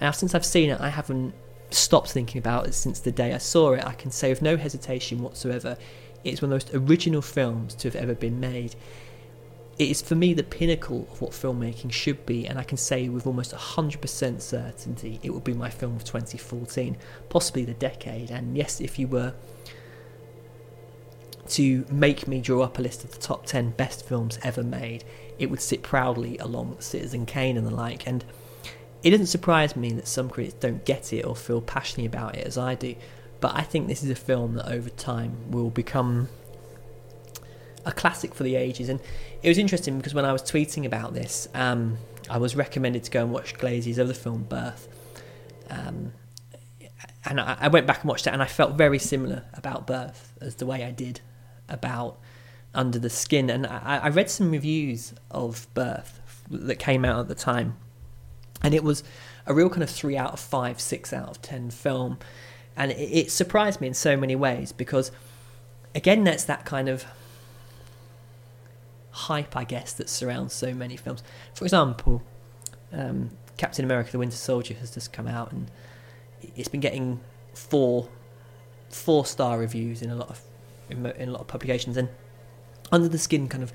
Now, 0.00 0.12
since 0.12 0.32
I've 0.32 0.46
seen 0.46 0.70
it, 0.70 0.80
I 0.80 0.90
haven't 0.90 1.34
stopped 1.70 2.12
thinking 2.12 2.38
about 2.38 2.68
it 2.68 2.74
since 2.74 3.00
the 3.00 3.10
day 3.10 3.34
I 3.34 3.38
saw 3.38 3.72
it. 3.72 3.84
I 3.84 3.94
can 3.94 4.12
say 4.12 4.30
with 4.30 4.42
no 4.42 4.56
hesitation 4.56 5.22
whatsoever, 5.22 5.76
it's 6.22 6.40
one 6.40 6.52
of 6.52 6.64
the 6.64 6.72
most 6.72 6.88
original 6.88 7.20
films 7.20 7.74
to 7.74 7.88
have 7.88 7.96
ever 7.96 8.14
been 8.14 8.38
made. 8.38 8.76
It 9.76 9.90
is 9.90 10.00
for 10.00 10.14
me 10.14 10.32
the 10.32 10.44
pinnacle 10.44 11.08
of 11.10 11.20
what 11.20 11.32
filmmaking 11.32 11.90
should 11.90 12.24
be, 12.26 12.46
and 12.46 12.60
I 12.60 12.62
can 12.62 12.78
say 12.78 13.08
with 13.08 13.26
almost 13.26 13.52
100% 13.52 14.40
certainty 14.40 15.18
it 15.24 15.30
will 15.30 15.40
be 15.40 15.54
my 15.54 15.68
film 15.68 15.96
of 15.96 16.04
2014, 16.04 16.96
possibly 17.28 17.64
the 17.64 17.74
decade. 17.74 18.30
And 18.30 18.56
yes, 18.56 18.80
if 18.80 19.00
you 19.00 19.08
were 19.08 19.34
to 21.50 21.84
make 21.90 22.28
me 22.28 22.40
draw 22.40 22.62
up 22.62 22.78
a 22.78 22.82
list 22.82 23.04
of 23.04 23.10
the 23.10 23.18
top 23.18 23.46
10 23.46 23.70
best 23.70 24.06
films 24.06 24.38
ever 24.42 24.62
made, 24.62 25.04
it 25.38 25.50
would 25.50 25.60
sit 25.60 25.82
proudly 25.82 26.38
along 26.38 26.80
Citizen 26.80 27.26
Kane 27.26 27.56
and 27.56 27.66
the 27.66 27.74
like. 27.74 28.06
And 28.06 28.24
it 29.02 29.10
doesn't 29.10 29.26
surprise 29.26 29.74
me 29.76 29.92
that 29.92 30.06
some 30.06 30.28
critics 30.28 30.54
don't 30.54 30.84
get 30.84 31.12
it 31.12 31.24
or 31.24 31.34
feel 31.34 31.60
passionate 31.60 32.06
about 32.06 32.36
it 32.36 32.46
as 32.46 32.58
I 32.58 32.74
do, 32.74 32.94
but 33.40 33.54
I 33.54 33.62
think 33.62 33.88
this 33.88 34.02
is 34.02 34.10
a 34.10 34.14
film 34.14 34.54
that 34.54 34.70
over 34.70 34.90
time 34.90 35.50
will 35.50 35.70
become 35.70 36.28
a 37.86 37.92
classic 37.92 38.34
for 38.34 38.42
the 38.42 38.56
ages. 38.56 38.88
And 38.88 39.00
it 39.42 39.48
was 39.48 39.58
interesting 39.58 39.96
because 39.96 40.14
when 40.14 40.24
I 40.24 40.32
was 40.32 40.42
tweeting 40.42 40.84
about 40.84 41.14
this, 41.14 41.48
um, 41.54 41.98
I 42.28 42.38
was 42.38 42.54
recommended 42.54 43.04
to 43.04 43.10
go 43.10 43.22
and 43.22 43.32
watch 43.32 43.54
Glazer's 43.54 43.98
other 43.98 44.14
film, 44.14 44.44
Birth. 44.44 44.88
Um, 45.70 46.12
and 47.24 47.40
I, 47.40 47.56
I, 47.60 47.68
went 47.68 47.86
back 47.86 48.02
and 48.02 48.08
watched 48.08 48.26
it, 48.26 48.32
and 48.32 48.42
I 48.42 48.46
felt 48.46 48.74
very 48.74 48.98
similar 48.98 49.44
about 49.54 49.86
Birth 49.86 50.32
as 50.40 50.56
the 50.56 50.66
way 50.66 50.84
I 50.84 50.90
did 50.90 51.20
about 51.70 52.18
Under 52.74 52.98
the 52.98 53.10
Skin. 53.10 53.50
And 53.50 53.66
I, 53.66 54.00
I 54.02 54.08
read 54.08 54.30
some 54.30 54.50
reviews 54.50 55.14
of 55.30 55.66
Birth 55.74 56.20
that 56.50 56.76
came 56.76 57.04
out 57.04 57.20
at 57.20 57.28
the 57.28 57.34
time, 57.34 57.76
and 58.62 58.74
it 58.74 58.84
was 58.84 59.04
a 59.46 59.54
real 59.54 59.70
kind 59.70 59.82
of 59.82 59.90
three 59.90 60.16
out 60.16 60.32
of 60.32 60.40
five, 60.40 60.80
six 60.80 61.12
out 61.12 61.28
of 61.28 61.42
ten 61.42 61.70
film. 61.70 62.18
And 62.76 62.92
it, 62.92 62.96
it 62.96 63.30
surprised 63.30 63.80
me 63.80 63.88
in 63.88 63.94
so 63.94 64.16
many 64.16 64.36
ways 64.36 64.72
because, 64.72 65.12
again, 65.94 66.24
that's 66.24 66.44
that 66.44 66.64
kind 66.64 66.88
of 66.88 67.04
hype, 69.10 69.56
I 69.56 69.64
guess, 69.64 69.92
that 69.94 70.08
surrounds 70.08 70.54
so 70.54 70.72
many 70.72 70.96
films. 70.96 71.22
For 71.54 71.64
example, 71.64 72.22
um, 72.92 73.30
Captain 73.56 73.84
America: 73.84 74.12
The 74.12 74.18
Winter 74.18 74.36
Soldier 74.36 74.74
has 74.74 74.92
just 74.92 75.12
come 75.12 75.26
out, 75.26 75.52
and 75.52 75.70
it's 76.56 76.68
been 76.68 76.80
getting 76.80 77.20
four 77.54 78.08
four 78.88 79.24
star 79.24 79.58
reviews 79.58 80.02
in 80.02 80.10
a 80.10 80.16
lot 80.16 80.30
of 80.30 80.40
in, 80.90 81.06
in 81.06 81.28
a 81.28 81.32
lot 81.32 81.42
of 81.42 81.48
publications. 81.48 81.96
And 81.96 82.08
Under 82.92 83.08
the 83.08 83.18
Skin, 83.18 83.48
kind 83.48 83.62
of, 83.62 83.72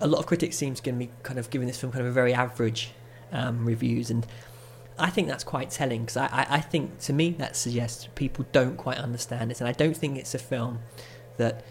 a 0.00 0.06
lot 0.06 0.18
of 0.18 0.26
critics 0.26 0.56
seem 0.56 0.74
to 0.74 0.92
be 0.92 1.10
kind 1.22 1.38
of 1.38 1.50
giving 1.50 1.66
this 1.66 1.80
film 1.80 1.92
kind 1.92 2.02
of 2.02 2.10
a 2.10 2.12
very 2.12 2.34
average 2.34 2.92
um, 3.32 3.64
reviews, 3.64 4.10
and 4.10 4.26
I 4.98 5.10
think 5.10 5.28
that's 5.28 5.44
quite 5.44 5.70
telling 5.70 6.02
because 6.02 6.16
I, 6.16 6.26
I, 6.26 6.46
I, 6.50 6.60
think 6.60 7.00
to 7.00 7.12
me 7.12 7.30
that 7.32 7.54
suggests 7.56 8.08
people 8.14 8.46
don't 8.52 8.76
quite 8.76 8.98
understand 8.98 9.50
it, 9.50 9.60
and 9.60 9.68
I 9.68 9.72
don't 9.72 9.96
think 9.96 10.16
it's 10.16 10.34
a 10.34 10.38
film 10.38 10.80
that 11.36 11.64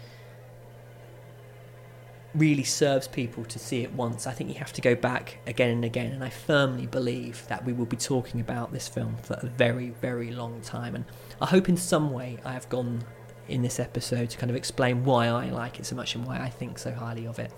really 2.34 2.62
serves 2.62 3.08
people 3.08 3.44
to 3.46 3.58
see 3.58 3.82
it 3.82 3.92
once. 3.92 4.26
I 4.26 4.32
think 4.32 4.50
you 4.50 4.56
have 4.56 4.72
to 4.74 4.80
go 4.80 4.94
back 4.94 5.38
again 5.46 5.70
and 5.70 5.84
again, 5.84 6.12
and 6.12 6.22
I 6.22 6.28
firmly 6.28 6.86
believe 6.86 7.46
that 7.48 7.64
we 7.64 7.72
will 7.72 7.86
be 7.86 7.96
talking 7.96 8.40
about 8.40 8.72
this 8.72 8.86
film 8.86 9.16
for 9.22 9.34
a 9.34 9.46
very, 9.46 9.90
very 10.00 10.30
long 10.30 10.60
time. 10.60 10.94
And 10.94 11.04
I 11.40 11.46
hope 11.46 11.68
in 11.68 11.76
some 11.76 12.12
way 12.12 12.38
I 12.44 12.52
have 12.52 12.68
gone 12.68 13.04
in 13.48 13.62
this 13.62 13.78
episode 13.78 14.30
to 14.30 14.38
kind 14.38 14.50
of 14.50 14.56
explain 14.56 15.04
why 15.04 15.28
I 15.28 15.50
like 15.50 15.78
it 15.78 15.86
so 15.86 15.96
much 15.96 16.14
and 16.14 16.26
why 16.26 16.38
I 16.40 16.48
think 16.48 16.78
so 16.78 16.92
highly 16.92 17.26
of 17.26 17.38
it. 17.38 17.52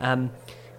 Um, 0.00 0.30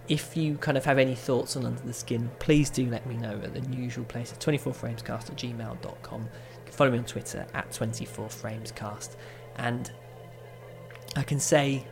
if 0.07 0.37
you 0.37 0.57
kind 0.57 0.77
of 0.77 0.85
have 0.85 0.99
any 0.99 1.15
thoughts 1.15 1.55
on 1.55 1.65
Under 1.65 1.81
the 1.81 1.93
Skin, 1.93 2.29
please 2.39 2.69
do 2.69 2.87
let 2.89 3.05
me 3.07 3.15
know 3.15 3.39
at 3.43 3.53
the 3.53 3.61
usual 3.75 4.05
place 4.05 4.31
at 4.31 4.39
24framescast 4.39 5.29
at 5.29 5.35
gmail.com. 5.35 6.29
Follow 6.71 6.91
me 6.91 6.97
on 6.97 7.05
Twitter 7.05 7.47
at 7.53 7.71
24framescast. 7.71 9.15
And 9.55 9.91
I 11.15 11.23
can 11.23 11.39
say, 11.39 11.87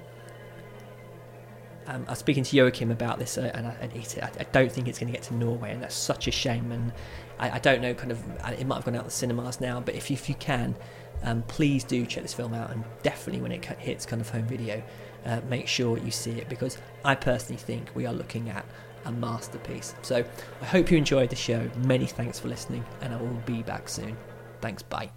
um, 1.87 2.05
I 2.07 2.11
was 2.11 2.19
speaking 2.19 2.43
to 2.43 2.55
Joachim 2.55 2.91
about 2.91 3.17
this, 3.17 3.37
uh, 3.37 3.51
and, 3.53 3.67
I, 3.67 3.71
and 3.81 3.91
I, 4.21 4.31
I, 4.39 4.43
don't 4.51 4.71
think 4.71 4.87
it's 4.87 4.99
going 4.99 5.11
to 5.11 5.13
get 5.13 5.23
to 5.23 5.33
Norway, 5.33 5.71
and 5.71 5.81
that's 5.81 5.95
such 5.95 6.27
a 6.27 6.31
shame. 6.31 6.71
And 6.71 6.93
I, 7.39 7.51
I 7.51 7.59
don't 7.59 7.81
know, 7.81 7.93
kind 7.93 8.11
of, 8.11 8.23
it 8.59 8.67
might 8.67 8.75
have 8.75 8.85
gone 8.85 8.95
out 8.95 9.05
the 9.05 9.11
cinemas 9.11 9.59
now, 9.59 9.79
but 9.79 9.95
if, 9.95 10.11
if 10.11 10.29
you 10.29 10.35
can, 10.35 10.75
um, 11.23 11.43
please 11.43 11.83
do 11.83 12.05
check 12.05 12.23
this 12.23 12.33
film 12.33 12.53
out 12.53 12.71
and 12.71 12.83
definitely 13.01 13.41
when 13.41 13.51
it 13.51 13.63
hits 13.65 14.05
kind 14.05 14.21
of 14.21 14.29
home 14.29 14.45
video, 14.45 14.83
uh, 15.25 15.41
make 15.49 15.67
sure 15.67 15.97
you 15.97 16.11
see 16.11 16.31
it 16.31 16.49
because 16.49 16.77
I 17.03 17.15
personally 17.15 17.59
think 17.61 17.89
we 17.95 18.05
are 18.05 18.13
looking 18.13 18.49
at 18.49 18.65
a 19.05 19.11
masterpiece. 19.11 19.95
So 20.01 20.23
I 20.61 20.65
hope 20.65 20.91
you 20.91 20.97
enjoyed 20.97 21.29
the 21.29 21.35
show. 21.35 21.69
Many 21.85 22.05
thanks 22.05 22.39
for 22.39 22.47
listening, 22.47 22.85
and 23.01 23.13
I 23.13 23.17
will 23.17 23.41
be 23.45 23.63
back 23.63 23.89
soon. 23.89 24.17
Thanks, 24.61 24.83
bye. 24.83 25.09